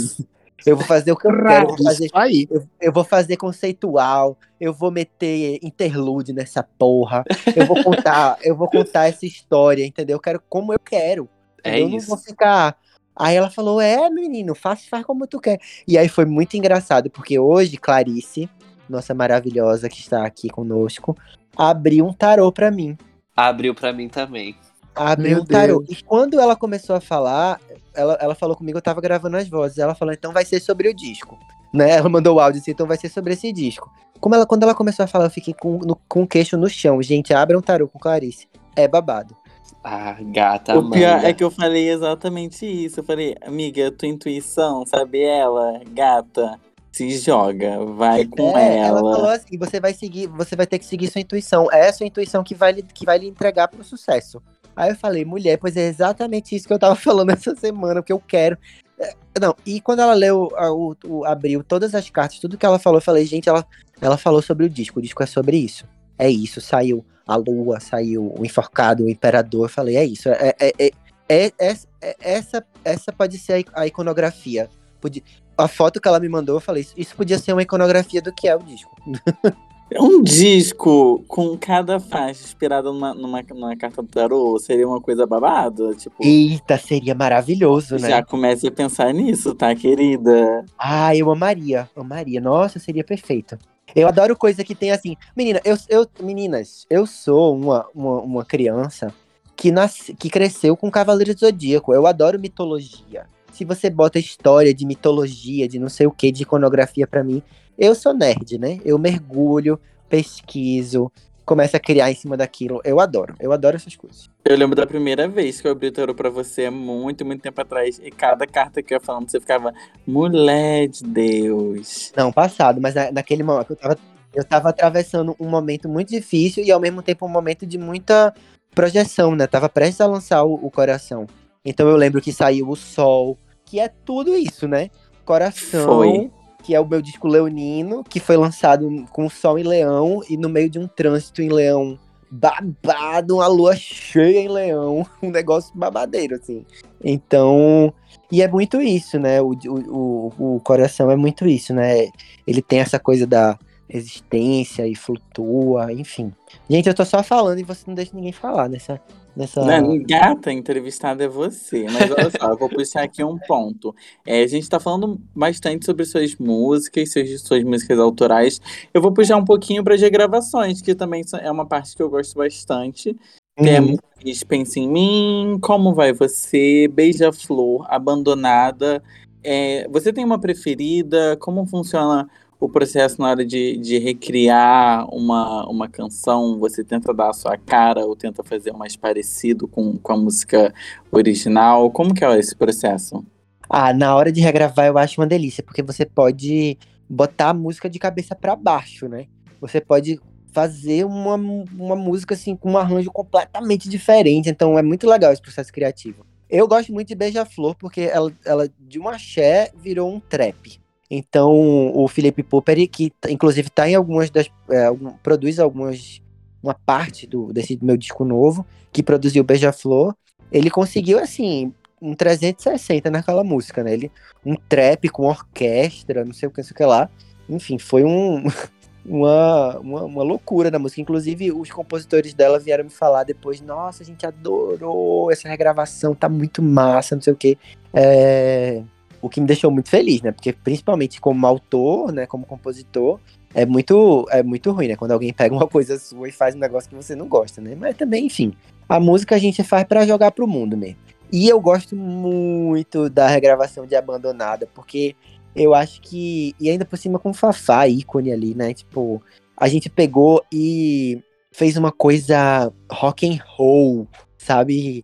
Eu 0.66 0.76
vou 0.78 0.86
fazer 0.86 1.12
o 1.12 1.18
que 1.18 1.28
eu 1.28 1.32
quero, 1.44 1.64
eu 1.66 1.76
vou 1.76 1.84
fazer 1.84 2.06
Isso 2.06 2.18
aí. 2.18 2.48
eu, 2.50 2.68
eu 2.82 2.92
vou 2.92 3.04
fazer 3.04 3.38
conceitual, 3.38 4.38
eu 4.60 4.74
vou 4.74 4.90
meter 4.92 5.60
interlude 5.62 6.34
nessa 6.34 6.64
porra, 6.64 7.24
eu 7.56 7.66
vou 7.66 7.84
contar, 7.84 8.38
eu 8.42 8.56
vou 8.56 8.70
contar 8.70 9.08
essa 9.08 9.26
história, 9.26 9.86
entendeu? 9.86 10.16
Eu 10.16 10.20
quero 10.22 10.42
como 10.50 10.74
eu 10.74 10.80
quero. 10.80 11.28
É 11.64 11.80
eu 11.82 11.90
não 11.90 11.98
isso. 11.98 12.08
vou 12.08 12.18
ficar. 12.18 12.78
Aí 13.16 13.36
ela 13.36 13.50
falou: 13.50 13.82
"É, 13.82 14.10
menino, 14.10 14.56
faz, 14.56 14.88
faz 14.88 15.06
como 15.06 15.28
tu 15.28 15.40
quer". 15.40 15.60
E 15.88 15.98
aí 15.98 16.08
foi 16.08 16.26
muito 16.26 16.56
engraçado, 16.56 17.10
porque 17.10 17.38
hoje 17.38 17.78
Clarice, 17.78 18.50
nossa 18.90 19.14
maravilhosa 19.14 19.90
que 19.90 20.00
está 20.00 20.26
aqui 20.26 20.50
conosco, 20.50 21.18
abriu 21.56 22.06
um 22.06 22.14
tarô 22.14 22.52
pra 22.52 22.72
mim. 22.72 22.98
Abriu 23.36 23.76
pra 23.76 23.92
mim 23.92 24.08
também. 24.08 24.56
Abriu 24.96 25.32
Meu 25.32 25.42
um 25.42 25.46
tarô. 25.46 25.80
Deus. 25.80 26.00
E 26.00 26.04
quando 26.04 26.40
ela 26.40 26.56
começou 26.56 26.96
a 26.96 27.02
falar, 27.02 27.60
ela, 27.96 28.18
ela 28.22 28.36
falou 28.36 28.56
comigo, 28.56 28.78
eu 28.78 28.82
tava 28.82 29.02
gravando 29.02 29.38
as 29.38 29.48
vozes. 29.48 29.78
Ela 29.78 29.96
falou, 29.96 30.14
então 30.14 30.32
vai 30.32 30.46
ser 30.46 30.60
sobre 30.60 30.90
o 30.90 30.94
disco. 30.94 31.38
Né? 31.74 31.92
Ela 31.92 32.08
mandou 32.10 32.36
o 32.36 32.40
áudio 32.40 32.62
assim, 32.62 32.72
então 32.72 32.88
vai 32.88 32.98
ser 32.98 33.10
sobre 33.10 33.34
esse 33.34 33.52
disco. 33.52 33.92
Como 34.20 34.34
ela, 34.36 34.46
quando 34.46 34.64
ela 34.64 34.74
começou 34.76 35.04
a 35.04 35.08
falar, 35.08 35.26
eu 35.26 35.30
fiquei 35.30 35.54
com, 35.54 35.78
no- 35.80 36.00
com 36.08 36.24
o 36.24 36.28
queixo 36.28 36.56
no 36.58 36.70
chão. 36.70 37.02
Gente, 37.02 37.34
abra 37.34 37.58
um 37.58 37.62
tarô 37.62 37.88
com 37.88 38.00
Clarice. 38.00 38.48
É 38.76 38.88
babado. 38.88 39.36
Ah, 39.84 40.16
gata, 40.20 40.78
O 40.80 40.90
pior 40.90 41.24
é 41.24 41.32
que 41.34 41.44
eu 41.44 41.52
falei 41.52 41.90
exatamente 41.90 42.66
isso. 42.66 43.00
Eu 43.00 43.04
falei, 43.04 43.36
amiga, 43.46 43.92
tua 43.92 44.08
intuição, 44.08 44.84
sabe 44.86 45.22
ela, 45.22 45.80
gata, 45.92 46.60
se 46.92 47.18
joga, 47.18 47.84
vai 47.86 48.26
com 48.26 48.58
É, 48.58 48.78
ela 48.80 49.00
ela. 49.00 49.12
falou 49.16 49.30
assim: 49.30 49.58
você 49.58 49.80
vai 49.80 49.94
seguir, 49.94 50.28
você 50.28 50.56
vai 50.56 50.66
ter 50.66 50.80
que 50.80 50.86
seguir 50.86 51.08
sua 51.12 51.22
intuição. 51.22 51.70
É 51.72 51.90
a 51.90 51.94
sua 51.94 52.08
intuição 52.08 52.44
que 52.44 52.56
vai, 52.56 52.74
que 52.74 53.06
vai 53.06 53.20
lhe 53.20 53.28
entregar 53.28 53.68
pro 53.68 53.84
sucesso. 53.84 54.42
Aí 54.76 54.92
eu 54.92 54.96
falei, 54.96 55.24
mulher, 55.24 55.58
pois 55.58 55.78
é 55.78 55.88
exatamente 55.88 56.56
isso 56.56 56.68
que 56.68 56.74
eu 56.74 56.80
tava 56.80 56.96
falando 56.98 57.30
essa 57.32 57.56
semana, 57.56 58.04
que 58.04 58.12
eu 58.14 58.20
quero. 58.20 58.58
É, 59.00 59.14
Não, 59.40 59.56
e 59.66 59.80
quando 59.82 60.00
ela 60.02 60.14
leu, 60.14 60.50
o, 60.54 60.96
o- 61.06 61.26
abriu 61.26 61.64
todas 61.64 61.94
as 61.96 62.10
cartas, 62.10 62.40
tudo 62.40 62.58
que 62.58 62.66
ela 62.66 62.80
falou, 62.80 62.98
eu 62.98 63.04
falei, 63.04 63.26
gente, 63.26 63.48
ela, 63.50 63.66
ela 64.02 64.18
falou 64.18 64.42
sobre 64.42 64.66
o 64.66 64.70
disco, 64.70 65.00
o 65.00 65.02
disco 65.02 65.22
é 65.24 65.26
sobre 65.26 65.58
isso. 65.58 65.86
É 66.18 66.30
isso, 66.30 66.62
saiu 66.62 67.06
a 67.28 67.36
lua, 67.36 67.80
saiu 67.80 68.34
o 68.38 68.46
enforcado, 68.46 69.04
o 69.06 69.10
imperador, 69.10 69.66
eu 69.66 69.70
falei, 69.70 69.98
é 69.98 70.06
isso. 70.06 70.30
É, 70.30 70.54
é, 70.60 70.74
é, 70.80 70.92
é- 71.28 71.52
é- 71.60 71.76
é- 72.02 72.16
essa, 72.20 72.64
essa 72.84 73.12
pode 73.12 73.38
ser 73.38 73.66
a 73.74 73.86
iconografia. 73.88 74.70
Podia- 75.02 75.24
a 75.58 75.68
foto 75.68 76.00
que 76.02 76.08
ela 76.08 76.20
me 76.20 76.30
mandou, 76.30 76.56
eu 76.58 76.62
falei, 76.62 76.86
isso 76.98 77.16
podia 77.16 77.40
ser 77.40 77.52
uma 77.54 77.62
iconografia 77.64 78.22
do 78.22 78.34
que 78.34 78.48
é 78.48 78.56
o 78.56 78.60
disco. 78.64 78.92
Um 79.94 80.24
disco 80.24 81.24
com 81.28 81.56
cada 81.58 82.00
faixa 82.00 82.44
inspirada 82.44 82.92
numa, 82.92 83.14
numa, 83.14 83.44
numa 83.44 83.76
carta 83.78 84.02
do 84.02 84.08
tarô 84.08 84.58
seria 84.58 84.88
uma 84.88 85.00
coisa 85.00 85.28
babada? 85.28 85.94
Tipo, 85.94 86.16
Eita, 86.20 86.78
seria 86.78 87.14
maravilhoso, 87.14 87.96
né? 87.98 88.10
já 88.10 88.24
comece 88.24 88.68
a 88.68 88.72
pensar 88.72 89.14
nisso, 89.14 89.54
tá, 89.54 89.76
querida? 89.76 90.66
Ah, 90.78 91.16
eu 91.16 91.30
amaria, 91.30 91.88
amaria. 91.96 92.42
Nossa, 92.42 92.80
seria 92.80 93.04
perfeito. 93.04 93.60
Eu 93.96 94.08
adoro 94.08 94.36
coisa 94.36 94.64
que 94.64 94.74
tem 94.74 94.92
assim. 94.92 95.16
Menina, 95.38 95.62
eu, 95.64 95.78
eu 95.88 96.08
meninas, 96.20 96.86
eu 96.90 97.06
sou 97.06 97.56
uma, 97.56 97.86
uma, 97.94 98.22
uma 98.22 98.46
criança 98.46 99.14
que, 99.56 99.72
nasce, 99.72 100.14
que 100.16 100.30
cresceu 100.30 100.76
com 100.76 100.90
Cavaleiro 100.90 101.34
do 101.34 101.40
Zodíaco. 101.40 101.94
Eu 101.94 102.08
adoro 102.08 102.40
mitologia. 102.40 103.28
Se 103.54 103.64
você 103.64 103.90
bota 103.90 104.20
história 104.20 104.74
de 104.74 104.86
mitologia, 104.86 105.68
de 105.68 105.80
não 105.80 105.88
sei 105.88 106.08
o 106.08 106.12
que, 106.12 106.32
de 106.32 106.44
iconografia 106.44 107.08
pra 107.08 107.24
mim, 107.24 107.42
eu 107.78 107.94
sou 107.96 108.14
nerd, 108.14 108.58
né? 108.58 108.80
Eu 108.86 108.98
mergulho, 108.98 109.80
pesquiso, 110.10 111.12
começa 111.46 111.78
a 111.78 111.80
criar 111.80 112.12
em 112.12 112.16
cima 112.16 112.36
daquilo. 112.36 112.82
Eu 112.84 113.00
adoro, 113.00 113.36
eu 113.40 113.52
adoro 113.52 113.76
essas 113.76 113.96
coisas. 113.96 114.30
Eu 114.44 114.58
lembro 114.58 114.76
da 114.76 114.86
primeira 114.86 115.28
vez 115.28 115.60
que 115.62 115.68
eu 115.68 115.72
abri 115.72 115.88
o 115.88 115.92
tarô 115.92 116.14
pra 116.16 116.30
você, 116.30 116.70
muito, 116.70 117.26
muito 117.26 117.42
tempo 117.42 117.60
atrás. 117.62 118.00
E 118.04 118.10
cada 118.12 118.46
carta 118.48 118.82
que 118.82 118.94
eu 118.94 118.98
ia 118.98 119.02
falando, 119.02 119.30
você 119.30 119.40
ficava, 119.40 119.74
mulher 120.08 120.88
de 120.88 121.04
Deus. 121.04 122.12
Não, 122.16 122.32
passado, 122.32 122.80
mas 122.82 122.96
na- 122.96 123.12
naquele 123.12 123.44
momento 123.44 123.72
eu 123.72 123.76
tava, 123.76 123.98
eu 124.34 124.44
tava 124.44 124.70
atravessando 124.70 125.36
um 125.40 125.48
momento 125.50 125.88
muito 125.90 126.10
difícil 126.10 126.64
e 126.64 126.72
ao 126.72 126.80
mesmo 126.80 127.02
tempo 127.02 127.26
um 127.26 127.30
momento 127.30 127.66
de 127.66 127.78
muita 127.78 128.34
projeção, 128.74 129.36
né? 129.36 129.48
Tava 129.48 129.70
prestes 129.70 130.02
a 130.02 130.06
lançar 130.08 130.44
o, 130.44 130.54
o 130.56 130.70
coração. 130.70 131.26
Então 131.64 131.88
eu 131.88 131.96
lembro 131.96 132.22
que 132.22 132.32
saiu 132.32 132.70
o 132.70 132.76
sol, 132.76 133.38
que 133.66 133.80
é 133.80 133.88
tudo 133.88 134.36
isso, 134.36 134.68
né? 134.68 134.90
Coração, 135.24 135.86
Foi. 135.98 136.32
Que 136.66 136.74
é 136.74 136.80
o 136.80 136.88
meu 136.88 137.00
disco 137.00 137.28
leonino, 137.28 138.04
que 138.04 138.20
foi 138.20 138.36
lançado 138.36 138.90
com 139.12 139.28
o 139.28 139.30
sol 139.30 139.60
em 139.60 139.64
leão 139.64 140.22
e 140.28 140.36
no 140.36 140.50
meio 140.50 140.68
de 140.68 140.80
um 140.80 140.88
trânsito 140.88 141.44
em 141.44 141.50
leão 141.50 142.00
babado, 142.28 143.36
uma 143.36 143.46
lua 143.46 143.76
cheia 143.76 144.40
em 144.40 144.48
leão, 144.48 145.06
um 145.22 145.30
negócio 145.30 145.72
babadeiro, 145.78 146.36
assim. 146.36 146.66
Então, 147.04 147.94
e 148.32 148.42
é 148.42 148.48
muito 148.48 148.82
isso, 148.82 149.20
né? 149.20 149.40
O, 149.44 149.52
o, 149.68 150.56
o, 150.56 150.60
coração 150.62 151.12
é 151.12 151.16
muito 151.16 151.48
isso, 151.48 151.72
né? 151.72 152.10
Ele 152.48 152.64
tem 152.64 152.80
essa 152.80 152.98
coisa 152.98 153.28
da 153.28 153.60
resistência 153.88 154.88
e 154.88 154.96
flutua, 154.96 155.94
enfim. 155.94 156.34
Gente, 156.68 156.90
eu 156.90 156.96
tô 156.96 157.06
só 157.06 157.22
falando 157.22 157.60
e 157.60 157.64
você 157.64 157.84
não 157.86 157.94
deixa 157.94 158.16
ninguém 158.16 158.32
falar 158.32 158.68
nessa. 158.68 159.00
Nessa... 159.36 159.64
Não, 159.64 160.02
gata, 160.04 160.52
entrevistada 160.52 161.24
é 161.24 161.28
você. 161.28 161.86
Mas 161.92 162.12
olha 162.12 162.32
só, 162.32 162.50
eu 162.52 162.58
vou 162.58 162.70
puxar 162.70 163.04
aqui 163.04 163.24
um 163.24 163.38
ponto. 163.38 163.96
É, 164.26 164.42
a 164.44 164.48
gente 164.48 164.70
tá 164.70 164.80
falando 164.80 165.20
bastante 165.36 165.86
sobre 165.86 166.06
suas 166.06 166.36
músicas, 166.36 167.12
suas, 167.12 167.42
suas 167.42 167.64
músicas 167.64 168.00
autorais. 168.00 168.62
Eu 168.94 169.02
vou 169.02 169.12
puxar 169.12 169.38
um 169.38 169.46
pouquinho 169.46 169.84
para 169.84 169.96
as 169.96 170.02
regravações, 170.02 170.82
que 170.82 170.96
também 170.96 171.24
é 171.42 171.52
uma 171.52 171.66
parte 171.66 171.96
que 171.96 172.02
eu 172.02 172.10
gosto 172.10 172.36
bastante. 172.36 173.10
Uhum. 173.58 173.66
Temos 173.66 174.44
Pense 174.48 174.80
em 174.80 174.90
Mim, 174.90 175.60
Como 175.62 175.94
Vai 175.94 176.12
Você, 176.12 176.88
Beija-Flor, 176.88 177.86
Abandonada. 177.90 179.04
É, 179.44 179.88
você 179.90 180.12
tem 180.12 180.26
uma 180.26 180.40
preferida? 180.40 181.38
Como 181.38 181.66
funciona 181.66 182.28
o 182.66 182.70
processo 182.70 183.22
na 183.22 183.30
hora 183.30 183.46
de, 183.46 183.78
de 183.78 184.00
recriar 184.00 185.08
uma, 185.14 185.68
uma 185.70 185.88
canção? 185.88 186.58
Você 186.60 186.84
tenta 186.84 187.14
dar 187.14 187.30
a 187.30 187.34
sua 187.34 187.58
cara 187.58 188.06
ou 188.06 188.16
tenta 188.16 188.44
fazer 188.44 188.74
mais 188.74 188.96
parecido 188.96 189.68
com, 189.68 189.98
com 189.98 190.14
a 190.14 190.18
música 190.18 190.74
original? 191.12 191.92
Como 191.92 192.14
que 192.14 192.26
é 192.26 192.40
esse 192.40 192.56
processo? 192.56 193.24
Ah, 193.70 193.94
na 193.94 194.16
hora 194.16 194.32
de 194.32 194.42
regravar 194.42 194.88
eu 194.88 194.98
acho 194.98 195.22
uma 195.22 195.28
delícia, 195.28 195.64
porque 195.64 195.84
você 195.84 196.06
pode 196.06 196.78
botar 197.08 197.50
a 197.50 197.54
música 197.54 197.90
de 197.90 198.00
cabeça 198.00 198.36
pra 198.36 198.56
baixo, 198.56 199.08
né? 199.08 199.28
Você 199.62 199.80
pode 199.80 200.20
fazer 200.52 201.06
uma, 201.06 201.36
uma 201.36 201.96
música 201.96 202.34
assim 202.34 202.56
com 202.56 202.72
um 202.72 202.78
arranjo 202.78 203.12
completamente 203.12 203.88
diferente, 203.88 204.50
então 204.50 204.78
é 204.78 204.82
muito 204.82 205.08
legal 205.08 205.32
esse 205.32 205.42
processo 205.42 205.72
criativo. 205.72 206.26
Eu 206.50 206.68
gosto 206.68 206.94
muito 206.94 207.10
de 207.10 207.16
Beija-Flor 207.16 207.76
porque 207.76 208.02
ela, 208.02 208.32
ela 208.44 208.70
de 208.80 209.00
um 209.00 209.08
axé 209.08 209.72
virou 209.76 210.12
um 210.12 210.20
trap. 210.20 210.80
Então 211.10 211.52
o 211.96 212.08
Felipe 212.08 212.44
Popper, 212.44 212.90
que 212.90 213.12
inclusive 213.30 213.70
tá 213.70 213.88
em 213.90 213.96
algumas 213.96 214.30
das 214.30 214.50
é, 214.70 214.88
produz 215.22 215.60
algumas 215.60 216.22
uma 216.64 216.74
parte 216.74 217.28
do 217.28 217.54
desse 217.54 217.78
meu 217.82 217.96
disco 217.96 218.26
novo 218.26 218.66
que 218.92 219.04
produziu 219.04 219.44
Beija-Flor, 219.44 220.16
ele 220.52 220.70
conseguiu 220.70 221.20
assim 221.20 221.74
um 222.02 222.14
360 222.14 223.10
naquela 223.10 223.44
música, 223.44 223.84
né? 223.84 223.94
Ele, 223.94 224.12
um 224.46 224.56
trap 224.56 225.10
com 225.10 225.24
orquestra, 225.24 226.24
não 226.24 226.34
sei 226.34 226.48
o 226.48 226.52
que, 226.52 226.60
não 226.60 226.66
sei 226.66 226.74
o 226.74 226.78
que 226.78 226.86
lá. 226.86 227.10
Enfim, 227.50 227.78
foi 227.78 228.04
um, 228.04 228.44
uma, 229.06 229.80
uma, 229.80 230.04
uma 230.04 230.24
loucura 230.24 230.70
na 230.70 230.80
música. 230.80 231.02
Inclusive, 231.02 231.52
os 231.52 231.72
compositores 231.72 232.34
dela 232.34 232.60
vieram 232.60 232.84
me 232.84 232.90
falar 232.90 233.24
depois: 233.24 233.62
Nossa, 233.62 234.04
a 234.04 234.06
gente 234.06 234.26
adorou 234.26 235.32
essa 235.32 235.48
regravação, 235.48 236.14
tá 236.14 236.30
muito 236.30 236.62
massa, 236.62 237.16
não 237.16 237.22
sei 237.22 237.34
o 237.34 237.38
que. 237.38 237.58
É, 237.94 238.84
o 239.26 239.30
que 239.30 239.42
me 239.42 239.48
deixou 239.48 239.72
muito 239.72 239.90
feliz, 239.90 240.22
né? 240.22 240.32
Porque, 240.32 240.54
principalmente 240.54 241.20
como 241.20 241.48
autor, 241.48 242.12
né? 242.12 242.28
Como 242.28 242.46
compositor, 242.46 243.20
é 243.56 243.66
muito, 243.66 244.28
é 244.30 244.44
muito 244.44 244.72
ruim, 244.72 244.88
né? 244.88 244.96
Quando 244.96 245.14
alguém 245.14 245.34
pega 245.34 245.56
uma 245.56 245.68
coisa 245.68 245.98
sua 245.98 246.30
e 246.30 246.32
faz 246.32 246.54
um 246.54 246.60
negócio 246.60 246.88
que 246.88 246.96
você 246.96 247.16
não 247.16 247.28
gosta, 247.28 247.60
né? 247.60 247.76
Mas 247.76 247.98
também, 247.98 248.28
enfim, 248.28 248.54
a 248.88 249.00
música 249.00 249.34
a 249.34 249.40
gente 249.40 249.64
faz 249.64 249.84
pra 249.86 250.06
jogar 250.06 250.30
pro 250.30 250.48
mundo 250.48 250.78
mesmo. 250.78 250.98
E 251.32 251.50
eu 251.50 251.60
gosto 251.60 251.96
muito 251.96 253.10
da 253.10 253.28
regravação 253.28 253.88
de 253.88 253.96
Abandonada, 253.96 254.70
porque 254.76 255.16
eu 255.56 255.74
acho 255.74 256.02
que. 256.02 256.54
E 256.60 256.70
ainda 256.70 256.86
por 256.86 256.96
cima 256.96 257.18
com 257.18 257.32
o 257.32 257.34
Fafá, 257.34 257.88
ícone 257.88 258.32
ali, 258.32 258.54
né? 258.54 258.76
Tipo, 258.76 259.24
a 259.58 259.68
gente 259.68 259.90
pegou 259.90 260.46
e 260.54 261.20
fez 261.52 261.78
uma 261.78 261.92
coisa 261.92 262.72
rock 262.92 263.28
and 263.28 263.40
roll, 263.44 264.08
sabe? 264.38 265.04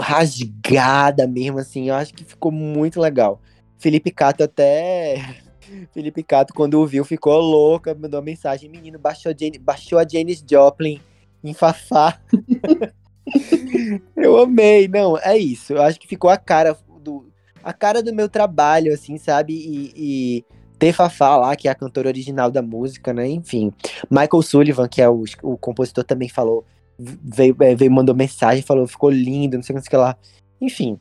Rasgada 0.00 1.26
mesmo, 1.26 1.58
assim. 1.58 1.90
Eu 1.90 1.96
acho 1.96 2.14
que 2.14 2.24
ficou 2.24 2.50
muito 2.50 2.98
legal. 2.98 3.38
Felipe 3.78 4.10
Cato 4.10 4.44
até. 4.44 5.34
Felipe 5.92 6.22
Cato, 6.22 6.54
quando 6.54 6.74
ouviu, 6.74 7.04
ficou 7.04 7.38
louca, 7.40 7.94
mandou 7.94 8.18
uma 8.20 8.24
mensagem: 8.24 8.68
menino, 8.68 8.98
baixou 8.98 9.32
Jane, 9.38 9.58
baixou 9.58 9.98
a 9.98 10.06
Janis 10.06 10.44
Joplin 10.48 11.00
em 11.42 11.54
Fafá. 11.54 12.20
Eu 14.16 14.38
amei, 14.38 14.88
não, 14.88 15.18
é 15.18 15.36
isso. 15.36 15.74
Eu 15.74 15.82
acho 15.82 16.00
que 16.00 16.08
ficou 16.08 16.30
a 16.30 16.36
cara 16.36 16.76
do 17.02 17.30
a 17.62 17.72
cara 17.72 18.02
do 18.02 18.14
meu 18.14 18.28
trabalho, 18.28 18.92
assim, 18.92 19.18
sabe? 19.18 19.52
E, 19.52 19.92
e 19.94 20.44
ter 20.78 20.92
Fafá 20.92 21.36
lá, 21.36 21.56
que 21.56 21.68
é 21.68 21.70
a 21.70 21.74
cantora 21.74 22.08
original 22.08 22.50
da 22.50 22.62
música, 22.62 23.12
né? 23.12 23.28
Enfim. 23.28 23.72
Michael 24.10 24.42
Sullivan, 24.42 24.88
que 24.88 25.02
é 25.02 25.08
o, 25.08 25.24
o 25.42 25.58
compositor, 25.58 26.04
também 26.04 26.28
falou, 26.28 26.64
veio, 26.98 27.56
é, 27.60 27.74
veio 27.74 27.90
mandou 27.90 28.14
mensagem, 28.14 28.62
falou, 28.62 28.86
ficou 28.86 29.10
lindo, 29.10 29.56
não 29.56 29.62
sei 29.62 29.76
o 29.76 29.82
que 29.82 29.96
lá. 29.96 30.16
Enfim, 30.60 30.98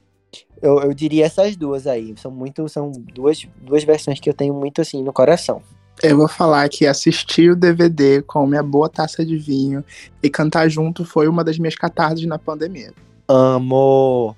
eu, 0.61 0.79
eu 0.79 0.93
diria 0.93 1.25
essas 1.25 1.55
duas 1.55 1.87
aí. 1.87 2.13
São 2.17 2.31
muito, 2.31 2.67
são 2.67 2.91
duas, 2.91 3.45
duas 3.61 3.83
versões 3.83 4.19
que 4.19 4.29
eu 4.29 4.33
tenho 4.33 4.53
muito 4.53 4.81
assim 4.81 5.03
no 5.03 5.13
coração. 5.13 5.61
Eu 6.01 6.17
vou 6.17 6.27
falar 6.27 6.69
que 6.69 6.85
assistir 6.85 7.51
o 7.51 7.55
DVD 7.55 8.21
com 8.21 8.45
minha 8.45 8.61
boa 8.61 8.87
taça 8.87 9.25
de 9.25 9.35
vinho 9.35 9.83
e 10.21 10.29
cantar 10.29 10.69
junto 10.69 11.03
foi 11.03 11.27
uma 11.27 11.43
das 11.43 11.57
minhas 11.57 11.75
catarses 11.75 12.25
na 12.25 12.37
pandemia. 12.37 12.93
Amo! 13.27 14.35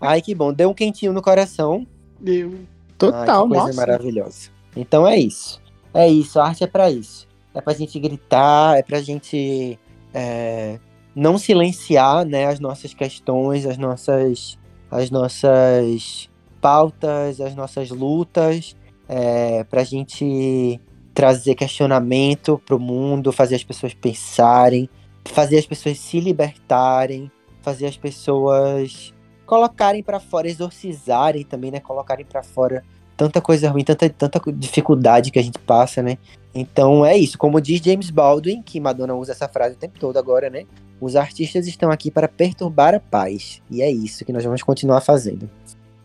Ai, 0.00 0.22
que 0.22 0.34
bom. 0.34 0.52
Deu 0.52 0.70
um 0.70 0.74
quentinho 0.74 1.12
no 1.12 1.20
coração. 1.20 1.86
Deu. 2.18 2.60
Total, 2.96 3.42
Ai, 3.42 3.48
coisa 3.48 3.66
nossa. 3.66 3.76
maravilhosa. 3.76 4.50
Então 4.74 5.06
é 5.06 5.18
isso. 5.18 5.60
É 5.92 6.08
isso, 6.08 6.40
a 6.40 6.46
arte 6.46 6.64
é 6.64 6.66
pra 6.66 6.90
isso. 6.90 7.28
É 7.54 7.60
pra 7.60 7.74
gente 7.74 7.98
gritar, 8.00 8.78
é 8.78 8.82
pra 8.82 9.02
gente 9.02 9.78
é, 10.14 10.78
não 11.14 11.36
silenciar 11.36 12.24
né, 12.24 12.46
as 12.46 12.58
nossas 12.58 12.94
questões, 12.94 13.66
as 13.66 13.76
nossas, 13.76 14.58
as 14.92 15.10
nossas 15.10 16.28
pautas, 16.60 17.40
as 17.40 17.54
nossas 17.54 17.88
lutas, 17.90 18.76
é, 19.08 19.64
pra 19.64 19.82
gente 19.82 20.78
trazer 21.14 21.54
questionamento 21.54 22.60
pro 22.66 22.78
mundo, 22.78 23.32
fazer 23.32 23.54
as 23.54 23.64
pessoas 23.64 23.94
pensarem, 23.94 24.88
fazer 25.24 25.58
as 25.58 25.66
pessoas 25.66 25.98
se 25.98 26.20
libertarem, 26.20 27.30
fazer 27.62 27.86
as 27.86 27.96
pessoas 27.96 29.14
colocarem 29.46 30.02
pra 30.02 30.20
fora, 30.20 30.48
exorcizarem 30.48 31.44
também, 31.44 31.70
né? 31.70 31.80
Colocarem 31.80 32.24
pra 32.24 32.42
fora 32.42 32.84
tanta 33.16 33.40
coisa 33.40 33.70
ruim, 33.70 33.84
tanta, 33.84 34.08
tanta 34.10 34.40
dificuldade 34.52 35.30
que 35.30 35.38
a 35.38 35.42
gente 35.42 35.58
passa, 35.58 36.02
né? 36.02 36.18
Então 36.54 37.04
é 37.04 37.16
isso. 37.16 37.38
Como 37.38 37.60
diz 37.60 37.80
James 37.80 38.10
Baldwin, 38.10 38.62
que 38.62 38.80
Madonna 38.80 39.14
usa 39.14 39.32
essa 39.32 39.48
frase 39.48 39.74
o 39.74 39.78
tempo 39.78 39.98
todo 39.98 40.16
agora, 40.18 40.50
né? 40.50 40.64
Os 41.00 41.16
artistas 41.16 41.66
estão 41.66 41.90
aqui 41.90 42.10
para 42.10 42.28
perturbar 42.28 42.94
a 42.94 43.00
paz. 43.00 43.60
E 43.70 43.82
é 43.82 43.90
isso 43.90 44.24
que 44.24 44.32
nós 44.32 44.44
vamos 44.44 44.62
continuar 44.62 45.00
fazendo. 45.00 45.50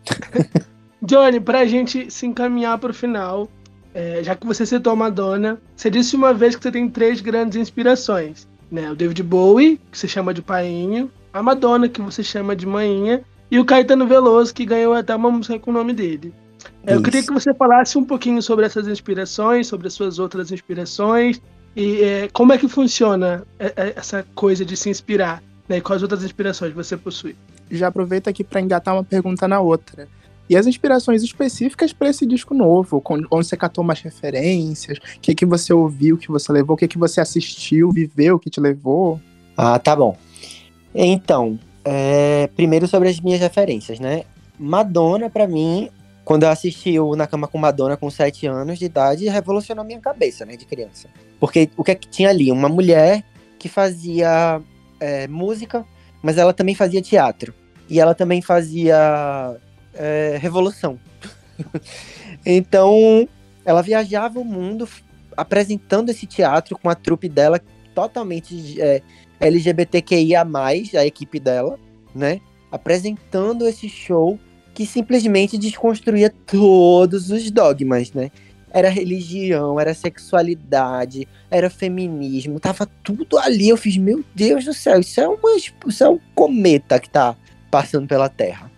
Johnny, 1.02 1.38
pra 1.38 1.64
gente 1.64 2.10
se 2.10 2.26
encaminhar 2.26 2.78
pro 2.78 2.92
final, 2.92 3.48
é, 3.94 4.22
já 4.22 4.34
que 4.34 4.46
você 4.46 4.66
citou 4.66 4.92
a 4.92 4.96
Madonna, 4.96 5.60
você 5.76 5.88
disse 5.90 6.16
uma 6.16 6.34
vez 6.34 6.56
que 6.56 6.62
você 6.62 6.72
tem 6.72 6.88
três 6.88 7.20
grandes 7.20 7.56
inspirações, 7.56 8.48
né? 8.70 8.90
O 8.90 8.96
David 8.96 9.22
Bowie, 9.22 9.80
que 9.90 9.98
você 9.98 10.08
chama 10.08 10.34
de 10.34 10.42
painho, 10.42 11.10
a 11.32 11.42
Madonna, 11.42 11.88
que 11.88 12.00
você 12.00 12.22
chama 12.22 12.56
de 12.56 12.66
manhinha, 12.66 13.22
e 13.50 13.58
o 13.58 13.64
Caetano 13.64 14.06
Veloso, 14.06 14.52
que 14.52 14.66
ganhou 14.66 14.92
até 14.92 15.14
uma 15.14 15.30
música 15.30 15.58
com 15.58 15.70
o 15.70 15.74
nome 15.74 15.92
dele. 15.92 16.34
É, 16.84 16.94
eu 16.94 17.02
queria 17.02 17.22
que 17.22 17.32
você 17.32 17.52
falasse 17.54 17.98
um 17.98 18.04
pouquinho 18.04 18.42
sobre 18.42 18.66
essas 18.66 18.88
inspirações, 18.88 19.66
sobre 19.66 19.86
as 19.86 19.92
suas 19.92 20.18
outras 20.18 20.50
inspirações, 20.50 21.40
e 21.76 22.02
é, 22.02 22.28
como 22.32 22.52
é 22.52 22.58
que 22.58 22.68
funciona 22.68 23.46
é, 23.58 23.66
é, 23.76 23.92
essa 23.96 24.26
coisa 24.34 24.64
de 24.64 24.76
se 24.76 24.88
inspirar, 24.90 25.42
né? 25.68 25.78
E 25.78 25.80
quais 25.80 26.02
outras 26.02 26.24
inspirações 26.24 26.72
você 26.72 26.96
possui? 26.96 27.36
Já 27.70 27.88
aproveita 27.88 28.30
aqui 28.30 28.42
para 28.42 28.60
engatar 28.60 28.94
uma 28.94 29.04
pergunta 29.04 29.46
na 29.46 29.60
outra. 29.60 30.08
E 30.48 30.56
as 30.56 30.66
inspirações 30.66 31.22
específicas 31.22 31.92
para 31.92 32.08
esse 32.08 32.24
disco 32.24 32.54
novo, 32.54 33.02
onde 33.04 33.28
você 33.28 33.54
catou 33.54 33.84
mais 33.84 34.00
referências, 34.00 34.96
o 34.98 35.20
que, 35.20 35.34
que 35.34 35.44
você 35.44 35.74
ouviu, 35.74 36.16
o 36.16 36.18
que 36.18 36.28
você 36.28 36.50
levou, 36.50 36.74
o 36.74 36.76
que, 36.78 36.88
que 36.88 36.96
você 36.96 37.20
assistiu, 37.20 37.92
viveu, 37.92 38.36
o 38.36 38.38
que 38.38 38.48
te 38.48 38.58
levou. 38.58 39.20
Ah, 39.54 39.78
tá 39.78 39.94
bom. 39.94 40.16
Então, 40.94 41.58
é, 41.84 42.48
primeiro 42.56 42.88
sobre 42.88 43.10
as 43.10 43.20
minhas 43.20 43.40
referências, 43.40 44.00
né? 44.00 44.24
Madonna, 44.58 45.28
pra 45.28 45.46
mim, 45.46 45.90
quando 46.28 46.42
eu 46.42 46.50
assisti 46.50 47.00
o 47.00 47.16
Na 47.16 47.26
Cama 47.26 47.48
com 47.48 47.56
Madonna 47.56 47.96
com 47.96 48.10
7 48.10 48.46
anos 48.46 48.78
de 48.78 48.84
idade, 48.84 49.26
revolucionou 49.30 49.82
minha 49.82 49.98
cabeça, 49.98 50.44
né, 50.44 50.58
de 50.58 50.66
criança. 50.66 51.08
Porque 51.40 51.70
o 51.74 51.82
que 51.82 51.92
é 51.92 51.94
que 51.94 52.06
tinha 52.06 52.28
ali? 52.28 52.52
Uma 52.52 52.68
mulher 52.68 53.24
que 53.58 53.66
fazia 53.66 54.60
é, 55.00 55.26
música, 55.26 55.86
mas 56.22 56.36
ela 56.36 56.52
também 56.52 56.74
fazia 56.74 57.00
teatro. 57.00 57.54
E 57.88 57.98
ela 57.98 58.14
também 58.14 58.42
fazia 58.42 59.56
é, 59.94 60.36
revolução. 60.38 61.00
então, 62.44 63.26
ela 63.64 63.80
viajava 63.80 64.38
o 64.38 64.44
mundo 64.44 64.86
apresentando 65.34 66.10
esse 66.10 66.26
teatro 66.26 66.78
com 66.78 66.90
a 66.90 66.94
trupe 66.94 67.30
dela 67.30 67.58
totalmente 67.94 68.78
é, 68.78 69.00
LGBTQIA+, 69.40 70.46
a 70.94 71.06
equipe 71.06 71.40
dela, 71.40 71.78
né? 72.14 72.38
Apresentando 72.70 73.66
esse 73.66 73.88
show 73.88 74.38
que 74.78 74.86
simplesmente 74.86 75.58
desconstruía 75.58 76.30
todos 76.46 77.32
os 77.32 77.50
dogmas, 77.50 78.12
né? 78.12 78.30
Era 78.70 78.88
religião, 78.88 79.80
era 79.80 79.92
sexualidade, 79.92 81.26
era 81.50 81.68
feminismo, 81.68 82.60
tava 82.60 82.86
tudo 83.02 83.38
ali. 83.38 83.68
Eu 83.68 83.76
fiz, 83.76 83.96
meu 83.96 84.24
Deus 84.36 84.64
do 84.64 84.72
céu, 84.72 85.00
isso 85.00 85.20
é, 85.20 85.26
uma, 85.26 85.56
isso 85.56 86.04
é 86.04 86.08
um 86.08 86.20
cometa 86.32 87.00
que 87.00 87.10
tá 87.10 87.34
passando 87.72 88.06
pela 88.06 88.28
Terra. 88.28 88.70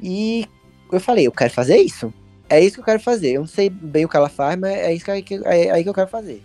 E 0.00 0.46
eu 0.92 1.00
falei, 1.00 1.26
eu 1.26 1.32
quero 1.32 1.52
fazer 1.52 1.78
isso. 1.78 2.14
É 2.48 2.60
isso 2.60 2.74
que 2.76 2.80
eu 2.82 2.84
quero 2.84 3.00
fazer. 3.00 3.32
Eu 3.32 3.40
não 3.40 3.48
sei 3.48 3.68
bem 3.68 4.04
o 4.04 4.08
que 4.08 4.16
ela 4.16 4.28
faz, 4.28 4.56
mas 4.56 4.72
é 4.72 4.94
isso 4.94 5.04
que, 5.04 5.20
que- 5.22 5.42
é, 5.46 5.68
aí 5.72 5.82
que 5.82 5.88
eu 5.88 5.94
quero 5.94 6.08
fazer. 6.08 6.40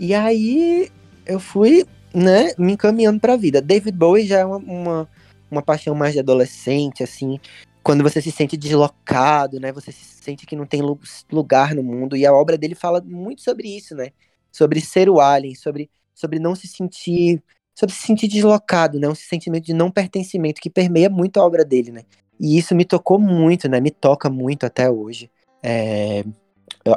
E 0.00 0.14
aí 0.14 0.88
eu 1.26 1.38
fui, 1.38 1.84
né, 2.14 2.52
me 2.56 2.72
encaminhando 2.72 3.20
pra 3.20 3.36
vida. 3.36 3.60
David 3.60 3.94
Bowie 3.94 4.26
já 4.26 4.38
é 4.38 4.44
uma, 4.46 4.56
uma, 4.56 5.08
uma 5.50 5.60
paixão 5.60 5.94
mais 5.94 6.14
de 6.14 6.20
adolescente, 6.20 7.02
assim. 7.02 7.38
Quando 7.86 8.02
você 8.02 8.20
se 8.20 8.32
sente 8.32 8.56
deslocado, 8.56 9.60
né? 9.60 9.70
Você 9.70 9.92
se 9.92 10.04
sente 10.04 10.44
que 10.44 10.56
não 10.56 10.66
tem 10.66 10.82
lu- 10.82 10.98
lugar 11.30 11.72
no 11.72 11.84
mundo. 11.84 12.16
E 12.16 12.26
a 12.26 12.32
obra 12.34 12.58
dele 12.58 12.74
fala 12.74 13.00
muito 13.00 13.42
sobre 13.42 13.68
isso, 13.68 13.94
né? 13.94 14.10
Sobre 14.50 14.80
ser 14.80 15.08
o 15.08 15.20
alien, 15.20 15.54
sobre, 15.54 15.88
sobre 16.12 16.40
não 16.40 16.56
se 16.56 16.66
sentir. 16.66 17.40
Sobre 17.78 17.94
se 17.94 18.02
sentir 18.02 18.26
deslocado, 18.26 18.98
né? 18.98 19.08
Um 19.08 19.14
sentimento 19.14 19.66
de 19.66 19.72
não 19.72 19.88
pertencimento 19.88 20.60
que 20.60 20.68
permeia 20.68 21.08
muito 21.08 21.38
a 21.38 21.46
obra 21.46 21.64
dele, 21.64 21.92
né? 21.92 22.02
E 22.40 22.58
isso 22.58 22.74
me 22.74 22.84
tocou 22.84 23.20
muito, 23.20 23.68
né? 23.68 23.80
Me 23.80 23.92
toca 23.92 24.28
muito 24.28 24.66
até 24.66 24.90
hoje. 24.90 25.30
É, 25.62 26.24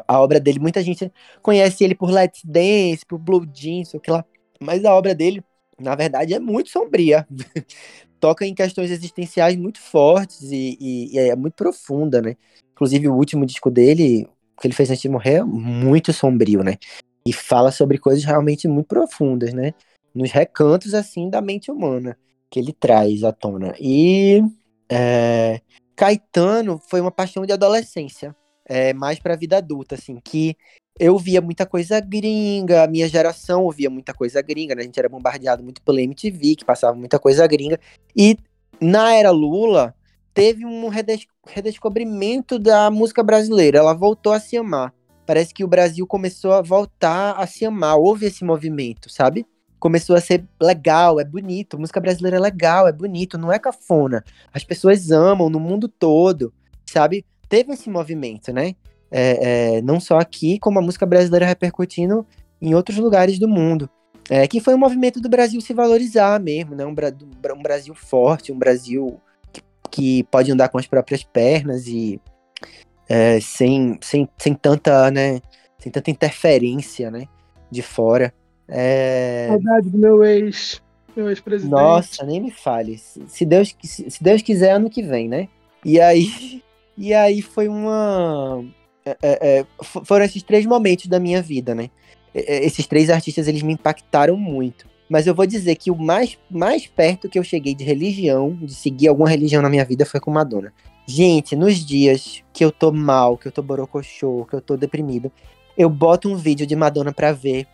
A 0.07 0.21
obra 0.21 0.39
dele, 0.39 0.59
muita 0.59 0.81
gente 0.83 1.11
conhece 1.43 1.83
ele 1.83 1.95
por 1.95 2.09
Let's 2.09 2.41
Dance, 2.43 3.05
por 3.07 3.19
Blue 3.19 3.45
Jeans, 3.53 3.89
sei 3.89 3.99
que 3.99 4.09
lá. 4.11 4.25
Mas 4.59 4.83
a 4.85 4.95
obra 4.95 5.13
dele, 5.13 5.43
na 5.79 5.95
verdade, 5.95 6.33
é 6.33 6.39
muito 6.39 6.69
sombria. 6.69 7.27
Toca 8.19 8.45
em 8.45 8.53
questões 8.53 8.91
existenciais 8.91 9.55
muito 9.55 9.79
fortes 9.79 10.51
e, 10.51 10.77
e- 10.79 11.15
e 11.15 11.19
é 11.19 11.35
muito 11.35 11.53
profunda, 11.53 12.21
né? 12.21 12.35
Inclusive, 12.73 13.07
o 13.07 13.15
último 13.15 13.45
disco 13.45 13.69
dele, 13.71 14.27
que 14.59 14.67
ele 14.67 14.73
fez 14.73 14.89
antes 14.89 15.01
de 15.01 15.09
morrer, 15.09 15.35
é 15.35 15.43
muito 15.43 16.11
sombrio, 16.13 16.63
né? 16.63 16.77
E 17.25 17.33
fala 17.33 17.71
sobre 17.71 17.97
coisas 17.97 18.23
realmente 18.23 18.67
muito 18.67 18.87
profundas, 18.87 19.53
né? 19.53 19.73
Nos 20.13 20.31
recantos, 20.31 20.93
assim, 20.93 21.29
da 21.29 21.41
mente 21.41 21.71
humana 21.71 22.17
que 22.49 22.59
ele 22.59 22.73
traz 22.73 23.23
à 23.23 23.31
tona. 23.31 23.75
E 23.79 24.41
é, 24.89 25.61
Caetano 25.95 26.81
foi 26.89 26.99
uma 26.99 27.11
paixão 27.11 27.45
de 27.45 27.53
adolescência, 27.53 28.35
é, 28.69 28.93
mais 28.93 29.19
pra 29.19 29.35
vida 29.35 29.57
adulta, 29.57 29.95
assim, 29.95 30.19
que 30.23 30.55
eu 30.99 31.17
via 31.17 31.41
muita 31.41 31.65
coisa 31.65 31.99
gringa, 31.99 32.83
a 32.83 32.87
minha 32.87 33.07
geração 33.07 33.63
ouvia 33.63 33.89
muita 33.89 34.13
coisa 34.13 34.41
gringa, 34.41 34.75
né? 34.75 34.81
A 34.81 34.85
gente 34.85 34.99
era 34.99 35.09
bombardeado 35.09 35.63
muito 35.63 35.81
pela 35.81 36.01
MTV, 36.01 36.55
que 36.55 36.65
passava 36.65 36.95
muita 36.95 37.17
coisa 37.17 37.47
gringa. 37.47 37.79
E 38.15 38.37
na 38.79 39.13
era 39.13 39.31
Lula, 39.31 39.95
teve 40.33 40.65
um 40.65 40.87
redes- 40.87 41.25
redescobrimento 41.47 42.59
da 42.59 42.91
música 42.91 43.23
brasileira. 43.23 43.79
Ela 43.79 43.93
voltou 43.93 44.33
a 44.33 44.39
se 44.39 44.55
amar. 44.55 44.93
Parece 45.25 45.53
que 45.53 45.63
o 45.63 45.67
Brasil 45.67 46.05
começou 46.05 46.51
a 46.51 46.61
voltar 46.61 47.33
a 47.33 47.47
se 47.47 47.65
amar. 47.65 47.97
Houve 47.97 48.25
esse 48.25 48.43
movimento, 48.43 49.09
sabe? 49.09 49.45
Começou 49.79 50.15
a 50.15 50.21
ser 50.21 50.45
legal, 50.61 51.19
é 51.19 51.23
bonito. 51.23 51.79
Música 51.79 52.01
brasileira 52.01 52.37
é 52.37 52.39
legal, 52.39 52.87
é 52.87 52.91
bonito, 52.91 53.37
não 53.37 53.51
é 53.51 53.57
cafona. 53.57 54.23
As 54.53 54.63
pessoas 54.63 55.11
amam 55.11 55.49
no 55.49 55.59
mundo 55.59 55.87
todo, 55.87 56.53
sabe? 56.85 57.25
Teve 57.49 57.73
esse 57.73 57.89
movimento, 57.89 58.53
né? 58.53 58.75
É, 59.11 59.77
é, 59.77 59.81
não 59.81 59.99
só 59.99 60.19
aqui, 60.19 60.59
como 60.59 60.77
a 60.77 60.81
música 60.81 61.05
brasileira 61.05 61.45
repercutindo 61.45 62.25
em 62.61 62.75
outros 62.75 62.97
lugares 62.97 63.39
do 63.39 63.47
mundo. 63.47 63.89
É, 64.29 64.47
que 64.47 64.59
foi 64.59 64.75
um 64.75 64.79
movimento 64.79 65.19
do 65.19 65.27
Brasil 65.27 65.59
se 65.59 65.73
valorizar 65.73 66.39
mesmo, 66.39 66.75
né? 66.75 66.85
Um, 66.85 66.91
um 66.91 67.61
Brasil 67.63 67.95
forte, 67.95 68.51
um 68.51 68.59
Brasil 68.59 69.19
que, 69.51 69.61
que 69.89 70.23
pode 70.25 70.51
andar 70.51 70.69
com 70.69 70.77
as 70.77 70.85
próprias 70.85 71.23
pernas 71.23 71.87
e 71.87 72.21
é, 73.07 73.39
sem, 73.39 73.97
sem, 74.01 74.29
sem 74.37 74.53
tanta, 74.53 75.09
né? 75.09 75.41
Sem 75.79 75.91
tanta 75.91 76.11
interferência, 76.11 77.09
né? 77.09 77.25
De 77.71 77.81
fora. 77.81 78.31
É, 78.67 79.47
Saudade 79.49 79.89
do 79.89 79.97
meu 79.97 80.23
ex, 80.23 80.79
meu 81.15 81.27
ex-presidente. 81.29 81.71
nossa, 81.71 82.23
nem 82.23 82.39
me 82.39 82.51
fale. 82.51 82.99
Se 82.99 83.43
Deus, 83.43 83.75
se 83.81 84.23
Deus 84.23 84.43
quiser, 84.43 84.73
ano 84.73 84.91
que 84.91 85.01
vem, 85.01 85.27
né? 85.27 85.47
E 85.83 85.99
aí, 85.99 86.61
e 86.99 87.13
aí 87.13 87.41
foi 87.41 87.67
uma. 87.67 88.63
é, 89.05 89.17
é, 89.21 89.59
é, 89.61 89.65
fo- 89.83 90.03
foram 90.05 90.25
esses 90.25 90.43
três 90.43 90.65
momentos 90.65 91.07
da 91.07 91.19
minha 91.19 91.41
vida, 91.41 91.73
né? 91.73 91.89
É, 92.33 92.57
é, 92.57 92.65
Esses 92.65 92.85
três 92.87 93.09
artistas, 93.09 93.47
eles 93.47 93.63
me 93.63 93.73
impactaram 93.73 94.37
muito. 94.37 94.87
Mas 95.09 95.25
eu 95.25 95.33
vou 95.33 95.45
dizer 95.47 95.75
que 95.75 95.89
o 95.89 95.95
mais, 95.95 96.37
mais 96.51 96.85
perto 96.85 97.29
que 97.29 97.39
eu 97.39 97.43
cheguei 97.43 97.73
de 97.73 97.83
religião, 97.83 98.55
de 98.61 98.75
seguir 98.75 99.07
alguma 99.07 99.29
religião 99.29 99.61
na 99.61 99.69
minha 99.69 99.85
vida, 99.85 100.05
foi 100.05 100.19
com 100.19 100.29
Madonna. 100.31 100.71
Gente, 101.07 101.55
nos 101.55 101.83
dias 101.83 102.43
que 102.53 102.63
eu 102.63 102.71
tô 102.71 102.91
mal, 102.91 103.35
que 103.37 103.47
eu 103.47 103.51
tô 103.51 103.63
borocochô, 103.63 104.45
que 104.45 104.55
eu 104.55 104.61
tô 104.61 104.77
deprimido, 104.77 105.31
eu 105.77 105.89
boto 105.89 106.29
um 106.29 106.35
vídeo 106.35 106.67
de 106.67 106.75
Madonna 106.75 107.11
pra 107.11 107.31
ver. 107.31 107.65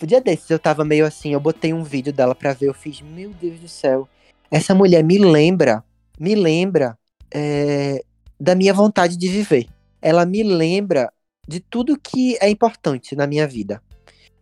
O 0.00 0.06
dia 0.06 0.20
desses 0.20 0.50
eu 0.50 0.58
tava 0.58 0.84
meio 0.84 1.06
assim, 1.06 1.32
eu 1.32 1.40
botei 1.40 1.72
um 1.72 1.82
vídeo 1.84 2.12
dela 2.12 2.34
pra 2.34 2.52
ver, 2.52 2.66
eu 2.68 2.74
fiz, 2.74 3.00
meu 3.00 3.30
Deus 3.30 3.60
do 3.60 3.68
céu, 3.68 4.08
essa 4.50 4.74
mulher 4.74 5.02
me 5.04 5.18
lembra, 5.18 5.84
me 6.18 6.34
lembra 6.34 6.98
é, 7.32 8.02
da 8.42 8.56
minha 8.56 8.74
vontade 8.74 9.16
de 9.16 9.28
viver. 9.28 9.66
Ela 10.00 10.26
me 10.26 10.42
lembra 10.42 11.12
de 11.46 11.60
tudo 11.60 11.98
que 11.98 12.36
é 12.40 12.50
importante 12.50 13.14
na 13.14 13.24
minha 13.24 13.46
vida. 13.46 13.80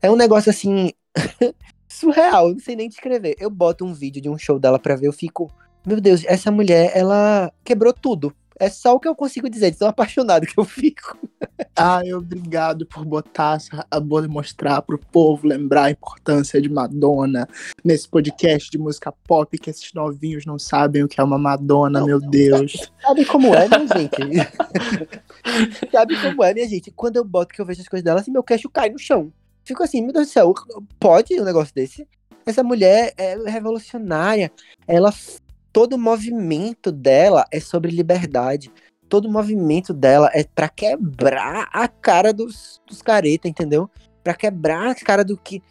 É 0.00 0.10
um 0.10 0.16
negócio 0.16 0.48
assim, 0.48 0.90
surreal, 1.86 2.50
não 2.50 2.58
sei 2.58 2.74
nem 2.76 2.88
descrever. 2.88 3.36
Eu 3.38 3.50
boto 3.50 3.84
um 3.84 3.92
vídeo 3.92 4.22
de 4.22 4.30
um 4.30 4.38
show 4.38 4.58
dela 4.58 4.78
pra 4.78 4.96
ver, 4.96 5.06
eu 5.06 5.12
fico, 5.12 5.52
meu 5.86 6.00
Deus, 6.00 6.24
essa 6.24 6.50
mulher, 6.50 6.92
ela 6.94 7.52
quebrou 7.62 7.92
tudo. 7.92 8.34
É 8.60 8.68
só 8.68 8.94
o 8.94 9.00
que 9.00 9.08
eu 9.08 9.16
consigo 9.16 9.48
dizer, 9.48 9.70
de 9.70 9.78
tão 9.78 9.88
apaixonado 9.88 10.46
que 10.46 10.58
eu 10.58 10.64
fico. 10.64 11.18
Ai, 11.74 12.12
obrigado 12.12 12.84
por 12.84 13.04
botar, 13.06 13.56
bo- 14.02 14.28
mostrar 14.28 14.82
pro 14.82 14.98
povo, 14.98 15.48
lembrar 15.48 15.84
a 15.84 15.90
importância 15.90 16.60
de 16.60 16.68
Madonna 16.68 17.48
nesse 17.82 18.06
podcast 18.06 18.70
de 18.70 18.76
música 18.76 19.10
pop, 19.26 19.58
que 19.58 19.70
esses 19.70 19.92
novinhos 19.94 20.44
não 20.44 20.58
sabem 20.58 21.02
o 21.02 21.08
que 21.08 21.18
é 21.18 21.24
uma 21.24 21.38
Madonna, 21.38 22.00
Não, 22.00 22.06
meu 22.06 22.20
Deus. 22.20 22.92
Sabe 23.00 23.24
como 23.24 23.54
é, 23.54 23.66
minha 23.66 23.86
gente? 23.86 24.50
Sabe 25.90 26.20
como 26.20 26.44
é, 26.44 26.52
minha 26.52 26.68
gente? 26.68 26.90
Quando 26.90 27.16
eu 27.16 27.24
boto 27.24 27.54
que 27.54 27.60
eu 27.60 27.66
vejo 27.66 27.80
as 27.80 27.88
coisas 27.88 28.04
dela, 28.04 28.20
assim, 28.20 28.30
meu 28.30 28.42
queixo 28.42 28.68
cai 28.68 28.90
no 28.90 28.98
chão. 28.98 29.32
Fico 29.64 29.82
assim, 29.82 30.02
meu 30.02 30.12
Deus 30.12 30.26
do 30.26 30.30
céu, 30.32 30.52
pode 30.98 31.40
um 31.40 31.44
negócio 31.44 31.74
desse? 31.74 32.06
Essa 32.44 32.62
mulher 32.62 33.14
é 33.16 33.36
revolucionária. 33.48 34.50
Ela, 34.86 35.12
todo 35.72 35.98
movimento 35.98 36.90
dela 36.92 37.44
é 37.50 37.60
sobre 37.60 37.90
liberdade. 37.90 38.70
Todo 39.08 39.30
movimento 39.30 39.92
dela 39.92 40.30
é 40.32 40.44
pra 40.44 40.68
quebrar 40.68 41.68
a 41.72 41.88
cara 41.88 42.32
dos, 42.32 42.80
dos 42.86 43.02
careta, 43.02 43.48
entendeu? 43.48 43.90
Pra 44.22 44.34
quebrar 44.34 44.90
a 44.90 44.94
cara 44.94 45.24
do 45.24 45.36
que. 45.36 45.62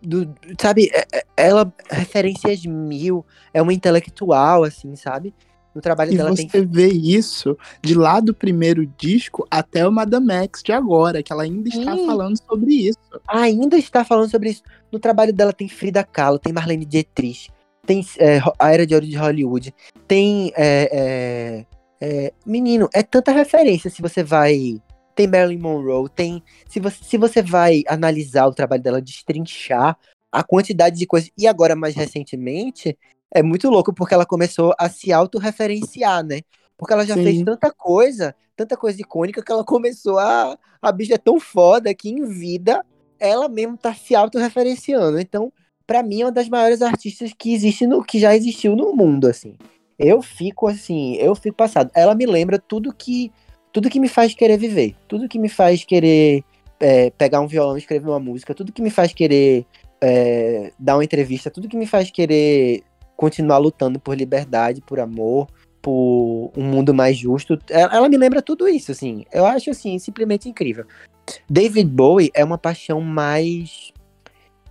Do, 0.00 0.32
sabe, 0.60 0.88
é- 0.92 1.06
é- 1.12 1.24
ela 1.36 1.72
referências 1.90 2.64
mil, 2.64 3.26
é 3.52 3.60
uma 3.60 3.72
intelectual, 3.72 4.62
assim, 4.62 4.94
sabe? 4.94 5.34
No 5.74 5.82
trabalho 5.82 6.12
E 6.12 6.16
dela 6.16 6.30
você 6.30 6.46
tem 6.46 6.64
vê 6.64 6.88
isso 6.88 7.58
de 7.82 7.94
lá 7.94 8.18
do 8.20 8.32
primeiro 8.32 8.86
disco 8.86 9.46
até 9.50 9.86
o 9.86 9.92
Madame 9.92 10.32
X 10.32 10.62
de 10.62 10.72
agora, 10.72 11.22
que 11.22 11.30
ela 11.30 11.42
ainda 11.42 11.68
está 11.68 11.94
Sim. 11.94 12.06
falando 12.06 12.38
sobre 12.38 12.72
isso. 12.72 12.98
ainda 13.28 13.76
está 13.76 14.02
falando 14.02 14.30
sobre 14.30 14.50
isso. 14.50 14.62
No 14.90 14.98
trabalho 14.98 15.34
dela 15.34 15.52
tem 15.52 15.68
Frida 15.68 16.02
Kahlo, 16.02 16.38
tem 16.38 16.52
Marlene 16.52 16.86
Dietrich, 16.86 17.50
tem 17.86 18.04
é, 18.18 18.40
a 18.58 18.72
Era 18.72 18.86
de 18.86 18.94
Ouro 18.94 19.06
de 19.06 19.16
Hollywood, 19.16 19.74
tem. 20.06 20.52
é, 20.56 20.90
é, 20.92 21.66
é, 22.00 22.32
menino, 22.44 22.88
é 22.92 23.02
tanta 23.02 23.32
referência 23.32 23.90
se 23.90 24.02
você 24.02 24.22
vai. 24.22 24.80
Tem 25.14 25.26
Marilyn 25.26 25.58
Monroe, 25.58 26.10
tem. 26.10 26.42
Se 26.68 26.78
você, 26.78 27.02
se 27.02 27.16
você 27.16 27.42
vai 27.42 27.82
analisar 27.88 28.46
o 28.46 28.52
trabalho 28.52 28.82
dela, 28.82 29.00
destrinchar 29.00 29.96
a 30.30 30.42
quantidade 30.42 30.98
de 30.98 31.06
coisas. 31.06 31.30
E 31.38 31.46
agora, 31.46 31.74
mais 31.74 31.94
recentemente, 31.94 32.98
é 33.32 33.42
muito 33.42 33.70
louco 33.70 33.94
porque 33.94 34.12
ela 34.12 34.26
começou 34.26 34.74
a 34.78 34.90
se 34.90 35.12
autorreferenciar, 35.12 36.22
né? 36.22 36.40
Porque 36.76 36.92
ela 36.92 37.06
já 37.06 37.14
Sim. 37.14 37.22
fez 37.24 37.42
tanta 37.42 37.72
coisa, 37.72 38.34
tanta 38.54 38.76
coisa 38.76 39.00
icônica, 39.00 39.42
que 39.42 39.50
ela 39.50 39.64
começou 39.64 40.18
a. 40.18 40.58
A 40.82 40.92
bicha 40.92 41.14
é 41.14 41.18
tão 41.18 41.40
foda 41.40 41.94
que 41.94 42.10
em 42.10 42.26
vida 42.26 42.84
ela 43.18 43.48
mesmo 43.48 43.78
tá 43.78 43.94
se 43.94 44.14
autorreferenciando. 44.14 45.18
Então, 45.18 45.50
pra 45.86 46.02
mim, 46.02 46.22
é 46.22 46.24
uma 46.24 46.32
das 46.32 46.48
maiores 46.48 46.82
artistas 46.82 47.32
que 47.36 47.54
existe 47.54 47.86
no 47.86 48.02
que 48.02 48.18
já 48.18 48.34
existiu 48.34 48.74
no 48.74 48.94
mundo, 48.94 49.26
assim. 49.26 49.54
Eu 49.98 50.20
fico 50.20 50.66
assim, 50.66 51.14
eu 51.16 51.34
fico 51.34 51.56
passado. 51.56 51.90
Ela 51.94 52.14
me 52.14 52.26
lembra 52.26 52.58
tudo 52.58 52.92
que 52.92 53.32
tudo 53.72 53.90
que 53.90 54.00
me 54.00 54.08
faz 54.08 54.34
querer 54.34 54.56
viver, 54.56 54.96
tudo 55.06 55.28
que 55.28 55.38
me 55.38 55.48
faz 55.48 55.84
querer 55.84 56.42
é, 56.80 57.10
pegar 57.10 57.40
um 57.40 57.46
violão 57.46 57.76
e 57.76 57.78
escrever 57.78 58.08
uma 58.08 58.18
música, 58.18 58.54
tudo 58.54 58.72
que 58.72 58.80
me 58.80 58.90
faz 58.90 59.12
querer 59.12 59.66
é, 60.00 60.72
dar 60.78 60.96
uma 60.96 61.04
entrevista, 61.04 61.50
tudo 61.50 61.68
que 61.68 61.76
me 61.76 61.86
faz 61.86 62.10
querer 62.10 62.82
continuar 63.16 63.58
lutando 63.58 63.98
por 63.98 64.16
liberdade, 64.16 64.82
por 64.82 65.00
amor, 65.00 65.48
por 65.80 66.52
um 66.56 66.62
mundo 66.62 66.92
mais 66.92 67.16
justo. 67.16 67.58
Ela, 67.70 67.96
ela 67.96 68.08
me 68.08 68.16
lembra 68.16 68.42
tudo 68.42 68.68
isso, 68.68 68.92
assim. 68.92 69.24
Eu 69.32 69.46
acho, 69.46 69.70
assim, 69.70 69.98
simplesmente 69.98 70.48
incrível. 70.48 70.84
David 71.48 71.88
Bowie 71.90 72.30
é 72.34 72.44
uma 72.44 72.58
paixão 72.58 73.00
mais. 73.00 73.92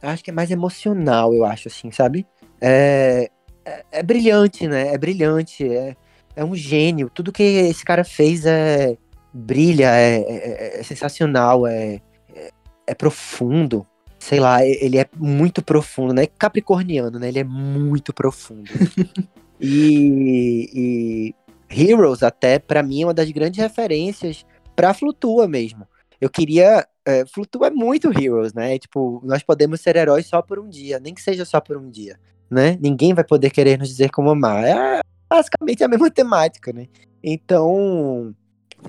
Acho 0.06 0.24
que 0.24 0.30
é 0.30 0.34
mais 0.34 0.52
emocional, 0.52 1.34
eu 1.34 1.46
acho, 1.46 1.68
assim, 1.68 1.92
sabe? 1.92 2.26
É, 2.62 3.30
é, 3.66 3.86
é 3.92 4.04
brilhante, 4.04 4.68
né? 4.68 4.94
É 4.94 4.98
brilhante, 4.98 5.68
é, 5.68 5.96
é 6.36 6.44
um 6.44 6.56
gênio. 6.56 7.10
Tudo 7.10 7.32
que 7.32 7.44
esse 7.44 7.84
cara 7.84 8.04
fez 8.04 8.46
é 8.46 8.98
brilha, 9.34 9.90
é, 9.92 10.16
é, 10.18 10.80
é 10.80 10.84
sensacional, 10.84 11.68
é, 11.68 12.02
é, 12.34 12.52
é 12.88 12.94
profundo. 12.94 13.86
Sei 14.18 14.40
lá, 14.40 14.66
ele 14.66 14.98
é 14.98 15.06
muito 15.18 15.62
profundo, 15.62 16.14
né? 16.14 16.26
Capricorniano, 16.26 17.20
né? 17.20 17.28
Ele 17.28 17.40
é 17.40 17.44
muito 17.44 18.14
profundo. 18.14 18.72
e, 19.62 20.70
e 20.74 21.36
Heroes, 21.70 22.24
até, 22.24 22.58
pra 22.58 22.82
mim, 22.82 23.04
é 23.04 23.06
uma 23.06 23.14
das 23.14 23.30
grandes 23.30 23.62
referências 23.62 24.46
pra 24.76 24.94
Flutua 24.94 25.48
mesmo. 25.48 25.88
Eu 26.20 26.30
queria. 26.30 26.88
É, 27.06 27.26
Flutua 27.26 27.70
muito 27.70 28.10
Heroes, 28.12 28.54
né? 28.54 28.80
Tipo, 28.80 29.22
nós 29.24 29.44
podemos 29.44 29.80
ser 29.82 29.96
heróis 29.96 30.26
só 30.26 30.42
por 30.42 30.58
um 30.60 30.68
dia, 30.70 31.00
nem 31.00 31.14
que 31.14 31.22
seja 31.22 31.46
só 31.46 31.62
por 31.62 31.78
um 31.78 31.90
dia, 31.90 32.20
né? 32.50 32.78
Ninguém 32.82 33.14
vai 33.14 33.24
poder 33.24 33.52
querer 33.52 33.78
nos 33.78 33.90
dizer 33.90 34.10
como 34.10 34.30
amar. 34.32 34.64
É 34.64 35.02
basicamente 35.30 35.84
a 35.84 35.88
mesma 35.88 36.10
temática, 36.12 36.74
né? 36.74 36.88
Então. 37.24 38.34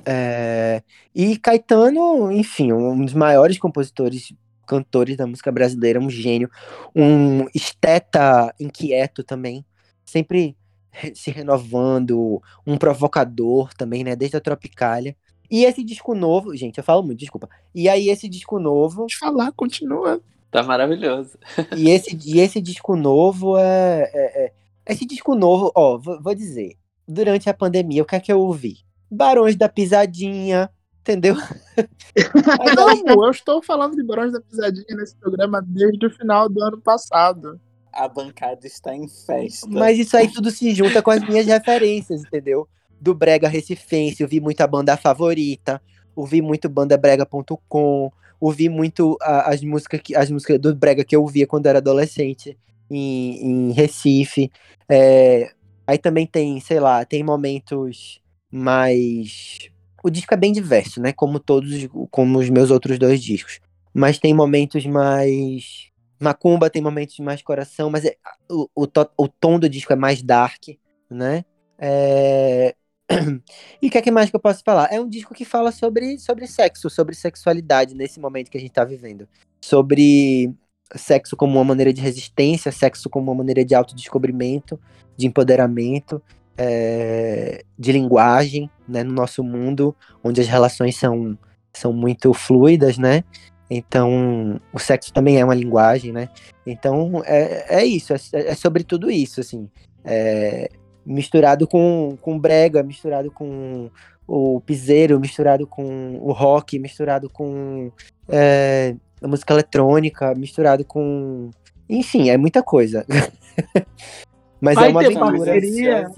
é, 0.05 0.83
E 1.15 1.37
Caetano, 1.39 2.31
enfim, 2.33 2.73
um 2.73 3.05
dos 3.05 3.15
maiores 3.15 3.59
compositores, 3.59 4.33
cantores 4.67 5.17
da 5.17 5.27
música 5.27 5.53
brasileira, 5.53 6.01
um 6.01 6.11
gênio, 6.11 6.51
um 6.95 7.47
esteta 7.55 8.53
inquieto 8.61 9.23
também, 9.25 9.65
sempre 10.05 10.57
re- 10.91 11.15
se 11.15 11.31
renovando, 11.31 12.43
um 12.67 12.77
provocador 12.79 13.73
também, 13.75 14.03
né? 14.05 14.17
Desde 14.17 14.37
a 14.37 14.41
Tropicália. 14.41 15.17
E 15.51 15.65
esse 15.65 15.83
disco 15.85 16.15
novo, 16.15 16.55
gente, 16.57 16.79
eu 16.79 16.85
falo 16.85 17.03
muito, 17.03 17.19
desculpa. 17.19 17.49
E 17.75 17.89
aí 17.89 18.09
esse 18.09 18.29
disco 18.29 18.59
novo, 18.59 19.03
Pode 19.03 19.19
falar, 19.19 19.53
continua. 19.53 20.21
Tá 20.51 20.63
maravilhoso. 20.63 21.39
e 21.77 21.91
esse, 21.91 22.17
e 22.25 22.41
esse 22.41 22.61
disco 22.61 22.97
novo 22.97 23.57
é, 23.59 24.11
é- 24.15 24.45
é- 24.47 24.53
Esse 24.89 25.05
disco 25.05 25.35
novo, 25.35 25.73
ó, 25.75 25.99
vou, 25.99 26.23
vou 26.23 26.35
dizer. 26.35 26.75
Durante 27.09 27.49
a 27.51 27.55
pandemia, 27.55 28.03
o 28.03 28.07
que 28.07 28.15
é 28.17 28.21
que 28.21 28.33
eu 28.33 28.41
ouvi? 28.41 28.79
Barões 29.11 29.55
da 29.57 29.69
Pisadinha, 29.69 30.71
entendeu? 31.01 31.35
Eu- 32.17 32.77
Como? 33.05 33.27
Eu 33.27 33.31
estou 33.31 33.63
falando 33.63 33.95
de 33.97 34.03
Barões 34.03 34.33
da 34.33 34.41
Pisadinha 34.41 34.97
nesse 34.97 35.15
programa 35.17 35.61
desde 35.63 36.07
o 36.07 36.11
final 36.11 36.49
do 36.49 36.63
ano 36.63 36.81
passado. 36.81 37.61
A 37.93 38.09
bancada 38.09 38.67
está 38.67 38.95
em 38.95 39.09
festa. 39.09 39.69
Mas 39.69 39.99
isso 39.99 40.17
aí 40.17 40.31
tudo 40.31 40.51
se 40.51 40.75
junta 40.75 41.03
com 41.03 41.11
as 41.11 41.21
minhas 41.27 41.47
referências, 41.47 42.23
entendeu? 42.25 42.69
Do 43.07 43.15
Brega 43.15 43.49
Recifense, 43.49 44.23
eu 44.23 44.29
vi 44.29 44.41
muito 44.41 44.61
a 44.61 44.67
banda 44.67 44.97
favorita, 44.97 45.81
ouvi 46.15 46.43
muito 46.43 46.69
bandabrega.com, 46.69 48.11
ouvi 48.41 48.69
muito 48.69 49.17
a- 49.23 49.51
as 49.53 49.63
músicas 49.63 50.01
que, 50.03 50.15
as 50.17 50.31
músicas 50.31 50.59
do 50.61 50.75
Brega 50.75 51.05
que 51.05 51.17
eu 51.17 51.23
ouvia 51.23 51.47
quando 51.47 51.67
era 51.67 51.79
adolescente 51.79 52.59
em, 52.91 53.69
em 53.71 53.73
Recife. 53.73 54.51
É, 54.89 55.51
aí 55.87 55.99
também 55.99 56.27
tem, 56.27 56.61
sei 56.61 56.81
lá, 56.81 57.05
tem 57.05 57.23
momentos 57.25 58.21
mais. 58.51 59.59
O 60.03 60.11
disco 60.11 60.33
é 60.35 60.37
bem 60.37 60.53
diverso, 60.53 61.01
né? 61.01 61.13
Como 61.13 61.39
todos, 61.41 61.71
como 62.11 62.39
os 62.39 62.49
meus 62.51 62.71
outros 62.71 62.99
dois 62.99 63.23
discos. 63.23 63.61
Mas 63.95 64.19
tem 64.19 64.35
momentos 64.35 64.85
mais. 64.87 65.89
Macumba 66.21 66.71
tem 66.71 66.81
momentos 66.83 67.19
mais 67.19 67.43
coração, 67.43 67.91
mas 67.91 68.05
é- 68.05 68.17
o, 68.51 68.69
o, 68.75 68.87
to- 68.87 69.11
o 69.19 69.29
tom 69.29 69.59
do 69.59 69.69
disco 69.69 69.93
é 69.93 69.97
mais 69.97 70.23
dark, 70.23 70.63
né? 71.11 71.45
É, 71.79 72.75
E 73.81 73.89
o 73.89 73.91
que 73.91 73.99
é 73.99 74.03
que 74.03 74.11
mais 74.11 74.31
que 74.31 74.37
eu 74.37 74.41
posso 74.41 74.63
falar? 74.65 74.89
É 74.93 75.01
um 75.01 75.09
disco 75.09 75.35
que 75.35 75.45
fala 75.45 75.71
sobre, 75.71 76.19
sobre 76.19 76.47
sexo, 76.47 76.91
sobre 76.91 77.15
sexualidade 77.15 77.95
nesse 77.95 78.19
momento 78.19 78.51
que 78.51 78.59
a 78.59 78.61
gente 78.61 78.73
tá 78.73 78.85
vivendo. 78.85 79.29
Sobre 79.61 80.53
sexo 80.95 81.37
como 81.37 81.59
uma 81.59 81.65
maneira 81.65 81.93
de 81.93 82.01
resistência, 82.01 82.71
sexo 82.73 83.09
como 83.09 83.31
uma 83.31 83.39
maneira 83.39 83.65
de 83.65 83.75
autodescobrimento, 83.75 84.79
de 85.17 85.27
empoderamento, 85.27 86.23
é, 86.57 87.65
de 87.79 87.93
linguagem, 87.93 88.71
né, 88.89 89.03
no 89.03 89.13
nosso 89.13 89.43
mundo, 89.43 89.95
onde 90.23 90.41
as 90.41 90.47
relações 90.47 90.97
são, 90.97 91.37
são 91.73 91.93
muito 91.93 92.33
fluidas, 92.33 92.99
né? 92.99 93.25
Então, 93.69 94.61
o 94.73 94.79
sexo 94.79 95.13
também 95.13 95.39
é 95.39 95.45
uma 95.45 95.55
linguagem, 95.55 96.13
né? 96.13 96.29
Então, 96.65 97.23
é, 97.25 97.81
é 97.81 97.85
isso, 97.85 98.15
é, 98.15 98.19
é 98.33 98.55
sobre 98.55 98.85
tudo 98.85 99.11
isso, 99.11 99.41
assim. 99.41 99.69
É, 100.05 100.71
misturado 101.07 101.67
com, 101.67 102.19
com 102.21 102.39
brega, 102.39 102.83
misturado 102.83 103.31
com 103.31 103.89
o 104.27 104.61
piseiro, 104.61 105.21
misturado 105.21 105.67
com 105.67 106.19
o 106.21 106.33
rock, 106.33 106.79
misturado 106.79 107.31
com 107.31 107.93
é, 108.29 108.97
a 109.23 109.29
música 109.29 109.55
eletrônica, 109.55 110.35
misturado 110.35 110.85
com... 110.85 111.51
Enfim, 111.89 112.29
é 112.29 112.37
muita 112.37 112.63
coisa. 112.63 113.07
Mas 114.61 114.75
Vai 114.75 114.89
é 114.89 114.91
uma 114.91 115.01
ter 115.01 115.07
aventura. 115.17 115.37
parceria. 115.37 116.11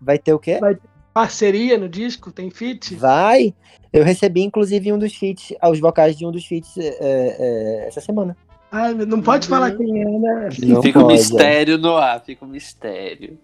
Vai 0.00 0.18
ter 0.18 0.32
o 0.32 0.38
quê? 0.38 0.58
Parceria 1.12 1.76
no 1.76 1.88
disco? 1.88 2.32
Tem 2.32 2.50
feat? 2.50 2.94
Vai! 2.94 3.54
Eu 3.92 4.04
recebi, 4.04 4.42
inclusive, 4.42 4.92
um 4.92 4.98
dos 4.98 5.14
feats, 5.14 5.54
os 5.70 5.80
vocais 5.80 6.16
de 6.16 6.26
um 6.26 6.30
dos 6.30 6.46
feats 6.46 6.76
é, 6.78 6.96
é, 7.00 7.88
essa 7.88 8.00
semana. 8.00 8.36
Ai, 8.70 8.92
não 8.92 9.22
pode 9.22 9.48
falar 9.48 9.74
quem 9.74 10.02
é, 10.02 10.04
né? 10.04 10.48
Não 10.66 10.82
fica 10.82 10.98
um 10.98 11.02
pode, 11.02 11.14
é. 11.14 11.16
mistério 11.16 11.78
no 11.78 11.96
ar, 11.96 12.22
fica 12.22 12.44
um 12.44 12.48
mistério. 12.48 13.38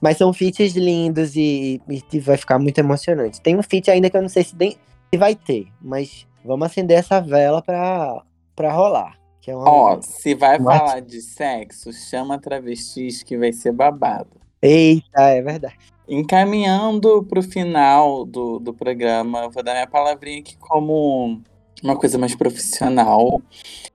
Mas 0.00 0.16
são 0.16 0.32
feats 0.32 0.74
lindos 0.74 1.36
e, 1.36 1.80
e 2.12 2.20
vai 2.20 2.36
ficar 2.36 2.58
muito 2.58 2.78
emocionante. 2.78 3.40
Tem 3.40 3.56
um 3.58 3.62
feat 3.62 3.90
ainda 3.90 4.10
que 4.10 4.16
eu 4.16 4.22
não 4.22 4.28
sei 4.28 4.44
se, 4.44 4.54
tem- 4.54 4.76
se 5.12 5.18
vai 5.18 5.34
ter, 5.34 5.66
mas 5.80 6.26
vamos 6.44 6.66
acender 6.66 6.98
essa 6.98 7.20
vela 7.20 7.62
pra, 7.62 8.22
pra 8.56 8.72
rolar. 8.72 9.18
Que 9.40 9.50
é 9.50 9.56
uma... 9.56 9.68
Ó, 9.68 10.00
se 10.00 10.34
vai 10.34 10.58
What? 10.58 10.78
falar 10.78 11.00
de 11.00 11.20
sexo, 11.20 11.92
chama 11.92 12.38
travestis 12.38 13.22
que 13.22 13.36
vai 13.36 13.52
ser 13.52 13.72
babado. 13.72 14.30
Eita, 14.62 15.22
é 15.22 15.42
verdade. 15.42 15.76
Encaminhando 16.08 17.24
para 17.24 17.40
o 17.40 17.42
final 17.42 18.24
do, 18.24 18.58
do 18.58 18.72
programa, 18.72 19.48
vou 19.48 19.62
dar 19.62 19.72
minha 19.72 19.86
palavrinha 19.86 20.38
aqui 20.40 20.56
como 20.58 21.40
uma 21.82 21.96
coisa 21.96 22.16
mais 22.16 22.34
profissional. 22.34 23.42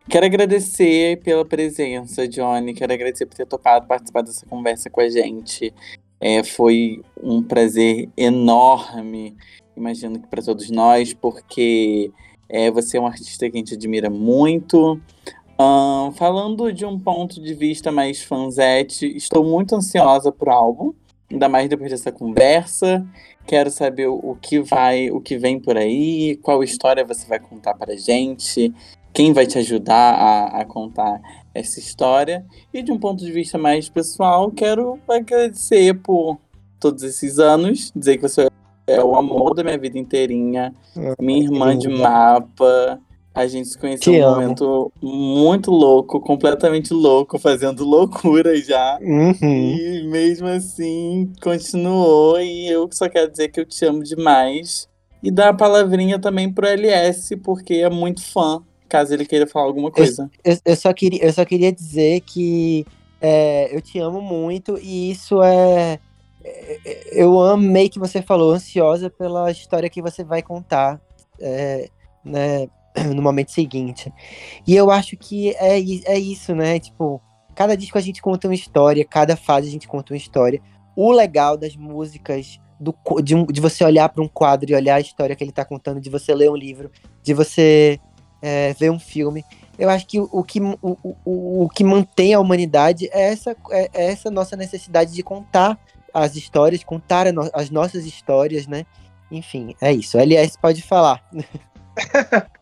Quero 0.10 0.26
agradecer 0.26 1.22
pela 1.22 1.46
presença, 1.46 2.28
Johnny. 2.28 2.74
Quero 2.74 2.94
agradecer 2.94 3.26
por 3.26 3.36
ter 3.36 3.46
topado 3.46 3.88
participar 3.88 4.22
dessa 4.22 4.46
conversa 4.46 4.90
com 4.90 5.02
a 5.02 5.10
gente. 5.10 5.74
É, 6.20 6.44
foi 6.44 7.02
um 7.22 7.44
prazer 7.44 8.10
enorme, 8.18 9.36
imagino 9.76 10.20
que 10.20 10.28
para 10.28 10.42
todos 10.42 10.70
nós, 10.72 11.14
porque 11.14 12.12
é, 12.50 12.72
você 12.72 12.98
é 12.98 13.02
um 13.02 13.06
artista 13.08 13.50
que 13.50 13.58
a 13.58 13.60
gente 13.60 13.76
admira 13.76 14.10
muito. 14.10 15.00
Falando 16.16 16.72
de 16.72 16.86
um 16.86 17.00
ponto 17.00 17.42
de 17.42 17.54
vista 17.54 17.92
mais 17.92 18.24
fanzete, 18.24 19.06
estou 19.16 19.44
muito 19.44 19.76
ansiosa 19.76 20.32
pro 20.32 20.52
álbum. 20.52 20.94
Ainda 21.30 21.50
mais 21.50 21.70
depois 21.70 21.92
dessa 21.92 22.12
conversa. 22.12 23.06
Quero 23.46 23.70
saber 23.70 24.08
o, 24.08 24.38
que 24.42 24.60
vai, 24.60 25.10
o 25.10 25.22
que 25.22 25.38
vem 25.38 25.60
por 25.60 25.78
aí, 25.78 26.38
qual 26.42 26.64
história 26.64 27.06
você 27.06 27.28
vai 27.28 27.40
contar 27.40 27.74
pra 27.74 27.96
gente, 27.96 28.74
quem 29.14 29.34
vai 29.34 29.46
te 29.46 29.58
ajudar 29.58 30.14
a, 30.14 30.62
a 30.62 30.66
contar 30.66 31.22
essa 31.54 31.80
história. 31.80 32.46
E 32.74 32.84
de 32.84 32.92
um 32.92 33.00
ponto 33.00 33.24
de 33.24 33.32
vista 33.32 33.58
mais 33.58 33.90
pessoal, 33.90 34.52
quero 34.52 35.00
agradecer 35.08 35.94
por 36.02 36.38
todos 36.80 37.04
esses 37.04 37.40
anos, 37.40 37.92
dizer 37.96 38.18
que 38.18 38.24
você 38.24 38.48
é 38.86 39.04
o 39.04 39.16
amor 39.16 39.54
da 39.54 39.64
minha 39.64 39.78
vida 39.78 39.98
inteirinha, 39.98 40.74
minha 41.20 41.44
irmã 41.44 41.78
de 41.78 41.90
mapa. 41.90 43.02
A 43.38 43.46
gente 43.46 43.68
se 43.70 43.78
conheceu 43.78 44.14
Te 44.14 44.20
num 44.20 44.26
amo. 44.26 44.36
momento 44.42 44.92
muito 45.02 45.70
louco, 45.70 46.20
completamente 46.20 46.92
louco, 46.92 47.38
fazendo 47.38 47.86
loucura 47.86 48.56
já. 48.60 48.98
Uhum. 49.00 49.36
E 49.78 50.08
mesmo 50.10 50.48
assim, 50.48 51.32
continuou. 51.42 52.40
E 52.42 52.68
eu 52.68 52.90
só 52.92 53.08
quero 53.08 53.30
dizer 53.30 53.50
que 53.50 53.60
eu 53.60 53.66
te 53.66 53.86
amo 53.86 54.02
demais. 54.04 54.90
E 55.22 55.30
dar 55.30 55.50
a 55.50 55.54
palavrinha 55.54 56.18
também 56.18 56.52
pro 56.52 56.66
LS, 56.66 57.36
porque 57.38 57.76
é 57.76 57.90
muito 57.90 58.24
fã, 58.26 58.64
caso 58.90 59.14
ele 59.14 59.26
queira 59.26 59.46
falar 59.46 59.66
alguma 59.66 59.92
coisa. 59.92 60.30
Eu, 60.44 60.58
eu 60.66 60.76
só 60.76 60.92
queria, 60.94 61.24
eu 61.24 61.32
só 61.34 61.46
queria 61.46 61.72
dizer 61.72 62.22
que 62.22 62.86
é, 63.22 63.76
eu 63.76 63.82
te 63.82 64.00
amo 64.00 64.20
muito 64.20 64.80
e 64.82 65.12
isso 65.12 65.44
é. 65.44 66.00
é- 66.44 67.22
Eu 67.22 67.40
amei 67.42 67.88
que 67.90 68.00
você 68.00 68.22
falou, 68.22 68.52
ansiosa 68.52 69.10
pela 69.12 69.52
história 69.52 69.90
que 69.90 70.02
você 70.02 70.24
vai 70.24 70.42
contar 70.42 71.00
é, 71.40 71.90
né, 72.24 72.68
no 73.16 73.22
momento 73.22 73.52
seguinte. 73.52 74.12
E 74.66 74.76
eu 74.76 74.90
acho 74.92 75.16
que 75.18 75.52
é, 75.56 75.80
é 75.80 76.20
isso, 76.20 76.56
né? 76.56 76.80
Tipo, 76.80 77.22
cada 77.56 77.76
disco 77.76 77.98
a 77.98 78.02
gente 78.02 78.22
conta 78.22 78.48
uma 78.48 78.56
história, 78.56 79.06
cada 79.06 79.36
fase 79.36 79.68
a 79.68 79.72
gente 79.72 79.88
conta 79.88 80.14
uma 80.14 80.18
história. 80.18 80.62
O 80.96 81.12
legal 81.12 81.58
das 81.58 81.76
músicas, 81.76 82.60
do, 82.80 82.96
de, 83.24 83.36
um- 83.36 83.46
de 83.46 83.62
você 83.62 83.84
olhar 83.84 84.10
para 84.10 84.24
um 84.24 84.28
quadro 84.28 84.72
e 84.72 84.76
olhar 84.76 84.96
a 84.96 85.00
história 85.02 85.36
que 85.36 85.44
ele 85.44 85.52
tá 85.52 85.64
contando, 85.66 86.02
de 86.02 86.10
você 86.10 86.34
ler 86.34 86.50
um 86.50 86.56
livro, 86.56 86.92
de 87.24 87.34
você 87.34 88.00
é, 88.42 88.74
ver 88.74 88.92
um 88.92 89.00
filme. 89.00 89.44
Eu 89.78 89.90
acho 89.90 90.08
que 90.08 90.20
o, 90.20 90.28
o 90.32 90.44
que, 90.44 90.60
o, 90.60 90.78
o, 91.24 91.64
o 91.66 91.70
que 91.70 91.84
mantém 91.84 92.34
a 92.34 92.40
humanidade 92.40 93.08
é 93.12 93.32
essa, 93.32 93.56
é, 93.72 93.90
é 93.94 94.12
essa 94.12 94.32
nossa 94.32 94.56
necessidade 94.56 95.14
de 95.14 95.22
contar 95.22 95.80
as 96.14 96.36
histórias, 96.36 96.84
contar 96.84 97.32
no, 97.32 97.50
as 97.54 97.70
nossas 97.70 98.06
histórias, 98.06 98.66
né? 98.66 98.86
Enfim, 99.32 99.76
é 99.80 99.92
isso. 99.92 100.18
LS 100.18 100.58
pode 100.60 100.82
falar. 100.82 101.24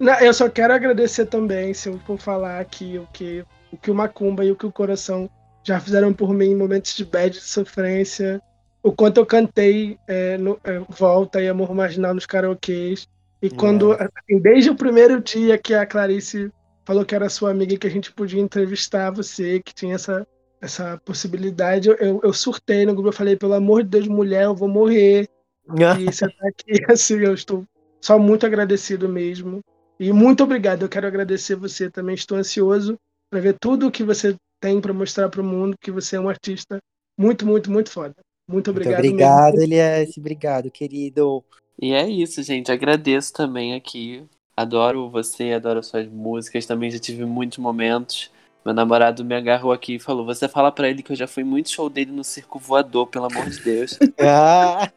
Não, 0.00 0.18
eu 0.20 0.32
só 0.32 0.48
quero 0.48 0.72
agradecer 0.72 1.26
também, 1.26 1.74
se 1.74 1.90
eu 1.90 1.98
for 2.00 2.18
falar 2.18 2.58
aqui 2.58 2.96
o 2.96 3.06
que 3.12 3.44
o, 3.70 3.76
que 3.76 3.90
o 3.90 3.94
Macumba 3.94 4.42
e 4.42 4.50
o 4.50 4.56
que 4.56 4.64
o 4.64 4.72
Coração 4.72 5.28
já 5.62 5.78
fizeram 5.78 6.10
por 6.10 6.32
mim 6.32 6.52
em 6.52 6.56
momentos 6.56 6.96
de 6.96 7.04
bad, 7.04 7.34
de 7.34 7.44
sofrência, 7.44 8.40
o 8.82 8.90
quanto 8.90 9.18
eu 9.18 9.26
cantei 9.26 9.98
é, 10.08 10.38
no, 10.38 10.58
é, 10.64 10.78
Volta 10.88 11.42
e 11.42 11.48
Amor 11.48 11.74
Marginal 11.74 12.14
nos 12.14 12.24
karaokês. 12.24 13.06
E 13.42 13.50
quando, 13.50 13.92
assim, 13.92 14.38
desde 14.40 14.70
o 14.70 14.74
primeiro 14.74 15.20
dia 15.20 15.58
que 15.58 15.74
a 15.74 15.84
Clarice 15.84 16.50
falou 16.84 17.04
que 17.04 17.14
era 17.14 17.28
sua 17.28 17.50
amiga 17.50 17.74
e 17.74 17.78
que 17.78 17.86
a 17.86 17.90
gente 17.90 18.10
podia 18.10 18.40
entrevistar 18.40 19.10
você, 19.10 19.60
que 19.60 19.74
tinha 19.74 19.94
essa, 19.94 20.26
essa 20.62 20.98
possibilidade, 21.04 21.90
eu, 21.90 22.20
eu 22.22 22.32
surtei 22.32 22.86
no 22.86 22.94
grupo, 22.94 23.10
eu 23.10 23.12
falei, 23.12 23.36
pelo 23.36 23.52
amor 23.52 23.82
de 23.82 23.90
Deus, 23.90 24.08
mulher, 24.08 24.44
eu 24.44 24.54
vou 24.54 24.68
morrer. 24.68 25.28
e 25.98 26.04
você 26.06 26.26
tá 26.26 26.48
aqui, 26.48 26.84
assim, 26.90 27.18
eu 27.18 27.34
estou 27.34 27.64
só 28.00 28.18
muito 28.18 28.46
agradecido 28.46 29.06
mesmo. 29.06 29.62
E 30.00 30.14
muito 30.14 30.42
obrigado, 30.42 30.80
eu 30.82 30.88
quero 30.88 31.06
agradecer 31.06 31.54
você 31.54 31.90
também, 31.90 32.14
estou 32.14 32.38
ansioso 32.38 32.96
para 33.30 33.38
ver 33.38 33.58
tudo 33.60 33.86
o 33.86 33.90
que 33.90 34.02
você 34.02 34.34
tem 34.58 34.80
para 34.80 34.94
mostrar 34.94 35.28
para 35.28 35.42
o 35.42 35.44
mundo, 35.44 35.76
que 35.78 35.90
você 35.90 36.16
é 36.16 36.20
um 36.20 36.28
artista 36.28 36.78
muito, 37.18 37.46
muito, 37.46 37.70
muito 37.70 37.90
foda. 37.90 38.14
Muito 38.48 38.70
obrigado. 38.70 38.94
Muito 38.94 39.12
obrigado, 39.12 39.52
mesmo. 39.52 39.62
Elias. 39.62 40.16
Obrigado, 40.16 40.70
querido. 40.70 41.44
E 41.78 41.92
é 41.92 42.08
isso, 42.08 42.42
gente. 42.42 42.72
Agradeço 42.72 43.34
também 43.34 43.74
aqui. 43.74 44.24
Adoro 44.56 45.10
você, 45.10 45.52
adoro 45.52 45.82
suas 45.82 46.08
músicas. 46.08 46.64
Também 46.64 46.90
já 46.90 46.98
tive 46.98 47.26
muitos 47.26 47.58
momentos. 47.58 48.30
Meu 48.64 48.74
namorado 48.74 49.24
me 49.24 49.34
agarrou 49.34 49.72
aqui 49.72 49.94
e 49.94 49.98
falou: 49.98 50.24
Você 50.26 50.46
fala 50.46 50.70
para 50.70 50.88
ele 50.88 51.02
que 51.02 51.12
eu 51.12 51.16
já 51.16 51.26
fui 51.26 51.42
muito 51.42 51.70
show 51.70 51.88
dele 51.88 52.12
no 52.12 52.22
circo 52.22 52.58
voador, 52.58 53.06
pelo 53.06 53.24
amor 53.24 53.48
de 53.48 53.60
Deus. 53.60 53.98
ah. 54.20 54.90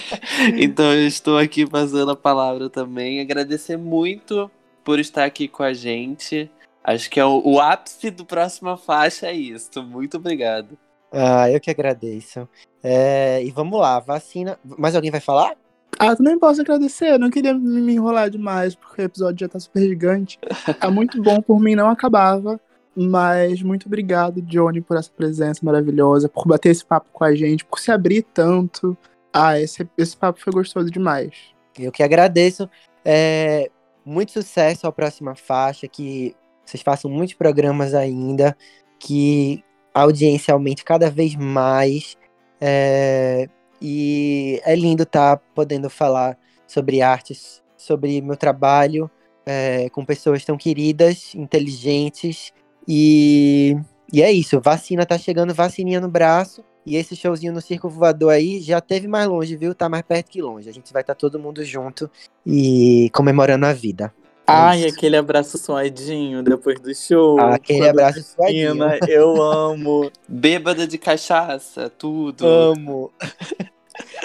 então 0.56 0.92
eu 0.92 1.06
estou 1.06 1.36
aqui 1.36 1.66
passando 1.66 2.10
a 2.10 2.16
palavra 2.16 2.70
também. 2.70 3.20
Agradecer 3.20 3.76
muito 3.76 4.50
por 4.82 4.98
estar 4.98 5.24
aqui 5.24 5.48
com 5.48 5.62
a 5.62 5.74
gente. 5.74 6.50
Acho 6.82 7.10
que 7.10 7.20
é 7.20 7.24
o, 7.24 7.42
o 7.44 7.60
ápice 7.60 8.10
do 8.10 8.24
próxima 8.24 8.76
faixa 8.76 9.26
é 9.26 9.34
isso. 9.34 9.82
Muito 9.82 10.16
obrigado. 10.16 10.78
Ah, 11.12 11.50
eu 11.50 11.60
que 11.60 11.70
agradeço. 11.70 12.48
É, 12.82 13.42
e 13.44 13.50
vamos 13.50 13.78
lá, 13.78 14.00
vacina. 14.00 14.58
Mais 14.64 14.94
alguém 14.94 15.10
vai 15.10 15.20
falar? 15.20 15.54
Ah, 15.98 16.16
também 16.16 16.38
posso 16.38 16.62
agradecer. 16.62 17.12
Eu 17.12 17.18
não 17.18 17.28
queria 17.28 17.52
me 17.52 17.92
enrolar 17.92 18.30
demais, 18.30 18.74
porque 18.74 19.02
o 19.02 19.04
episódio 19.04 19.40
já 19.40 19.48
tá 19.48 19.60
super 19.60 19.82
gigante. 19.82 20.38
Tá 20.78 20.90
muito 20.90 21.20
bom, 21.22 21.42
por 21.42 21.60
mim 21.60 21.74
não 21.74 21.90
acabava. 21.90 22.58
Mas 23.02 23.62
muito 23.62 23.86
obrigado, 23.86 24.42
Johnny, 24.42 24.82
por 24.82 24.94
essa 24.94 25.10
presença 25.10 25.64
maravilhosa, 25.64 26.28
por 26.28 26.46
bater 26.46 26.68
esse 26.68 26.84
papo 26.84 27.08
com 27.10 27.24
a 27.24 27.34
gente, 27.34 27.64
por 27.64 27.78
se 27.78 27.90
abrir 27.90 28.22
tanto. 28.22 28.94
Ah, 29.32 29.58
esse, 29.58 29.88
esse 29.96 30.14
papo 30.14 30.38
foi 30.38 30.52
gostoso 30.52 30.90
demais. 30.90 31.30
Eu 31.78 31.90
que 31.90 32.02
agradeço. 32.02 32.68
É, 33.02 33.70
muito 34.04 34.32
sucesso 34.32 34.86
à 34.86 34.92
próxima 34.92 35.34
faixa, 35.34 35.88
que 35.88 36.36
vocês 36.62 36.82
façam 36.82 37.10
muitos 37.10 37.34
programas 37.34 37.94
ainda, 37.94 38.54
que 38.98 39.64
a 39.94 40.02
audiência 40.02 40.52
aumente 40.52 40.84
cada 40.84 41.10
vez 41.10 41.34
mais. 41.34 42.18
É, 42.60 43.48
e 43.80 44.60
é 44.62 44.76
lindo 44.76 45.04
estar 45.04 45.38
tá 45.38 45.42
podendo 45.54 45.88
falar 45.88 46.36
sobre 46.66 47.00
artes, 47.00 47.62
sobre 47.78 48.20
meu 48.20 48.36
trabalho 48.36 49.10
é, 49.46 49.88
com 49.90 50.04
pessoas 50.04 50.44
tão 50.44 50.56
queridas, 50.56 51.34
inteligentes. 51.34 52.52
E, 52.86 53.76
e 54.12 54.22
é 54.22 54.32
isso, 54.32 54.60
vacina 54.60 55.06
tá 55.06 55.18
chegando, 55.18 55.54
vacininha 55.54 56.00
no 56.00 56.08
braço. 56.08 56.64
E 56.84 56.96
esse 56.96 57.14
showzinho 57.14 57.52
no 57.52 57.60
Circo 57.60 57.88
Voador 57.88 58.32
aí 58.32 58.60
já 58.60 58.80
teve 58.80 59.06
mais 59.06 59.28
longe, 59.28 59.54
viu? 59.54 59.74
Tá 59.74 59.88
mais 59.88 60.02
perto 60.02 60.30
que 60.30 60.40
longe. 60.40 60.68
A 60.68 60.72
gente 60.72 60.92
vai 60.92 61.02
estar 61.02 61.14
tá 61.14 61.18
todo 61.18 61.38
mundo 61.38 61.62
junto 61.62 62.10
e 62.44 63.10
comemorando 63.12 63.66
a 63.66 63.72
vida. 63.72 64.12
Ai, 64.46 64.84
aquele 64.86 65.16
abraço 65.16 65.56
suadinho 65.58 66.42
depois 66.42 66.80
do 66.80 66.92
show. 66.92 67.38
Ah, 67.38 67.54
aquele 67.54 67.88
abraço 67.88 68.22
suadinho. 68.22 68.74
Eu 69.06 69.40
amo. 69.40 70.10
Bêbada 70.26 70.86
de 70.86 70.98
cachaça, 70.98 71.88
tudo. 71.88 72.46
Amo. 72.46 73.12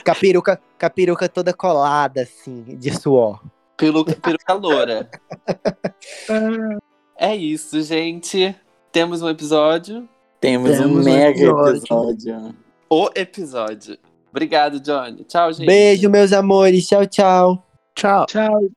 capiruca, 0.04 0.60
capiruca 0.78 1.30
toda 1.30 1.54
colada, 1.54 2.22
assim, 2.22 2.64
de 2.64 2.92
suor. 3.00 3.40
Pelo, 3.78 4.06
peruca 4.06 4.54
loura. 4.54 5.10
é 7.18 7.36
isso, 7.36 7.82
gente. 7.82 8.56
Temos 8.92 9.22
um 9.22 9.30
episódio. 9.30 10.08
Temos, 10.40 10.78
Temos 10.78 10.98
um 10.98 11.04
mega 11.04 11.40
episódio. 11.40 11.78
episódio. 11.78 12.56
O 12.90 13.10
episódio. 13.16 13.98
Obrigado, 14.30 14.80
Johnny. 14.80 15.24
Tchau, 15.24 15.52
gente. 15.54 15.66
Beijo, 15.66 16.10
meus 16.10 16.34
amores. 16.34 16.88
Tchau, 16.88 17.06
tchau. 17.06 17.66
Tchau. 17.96 18.26
Tchau. 18.26 18.70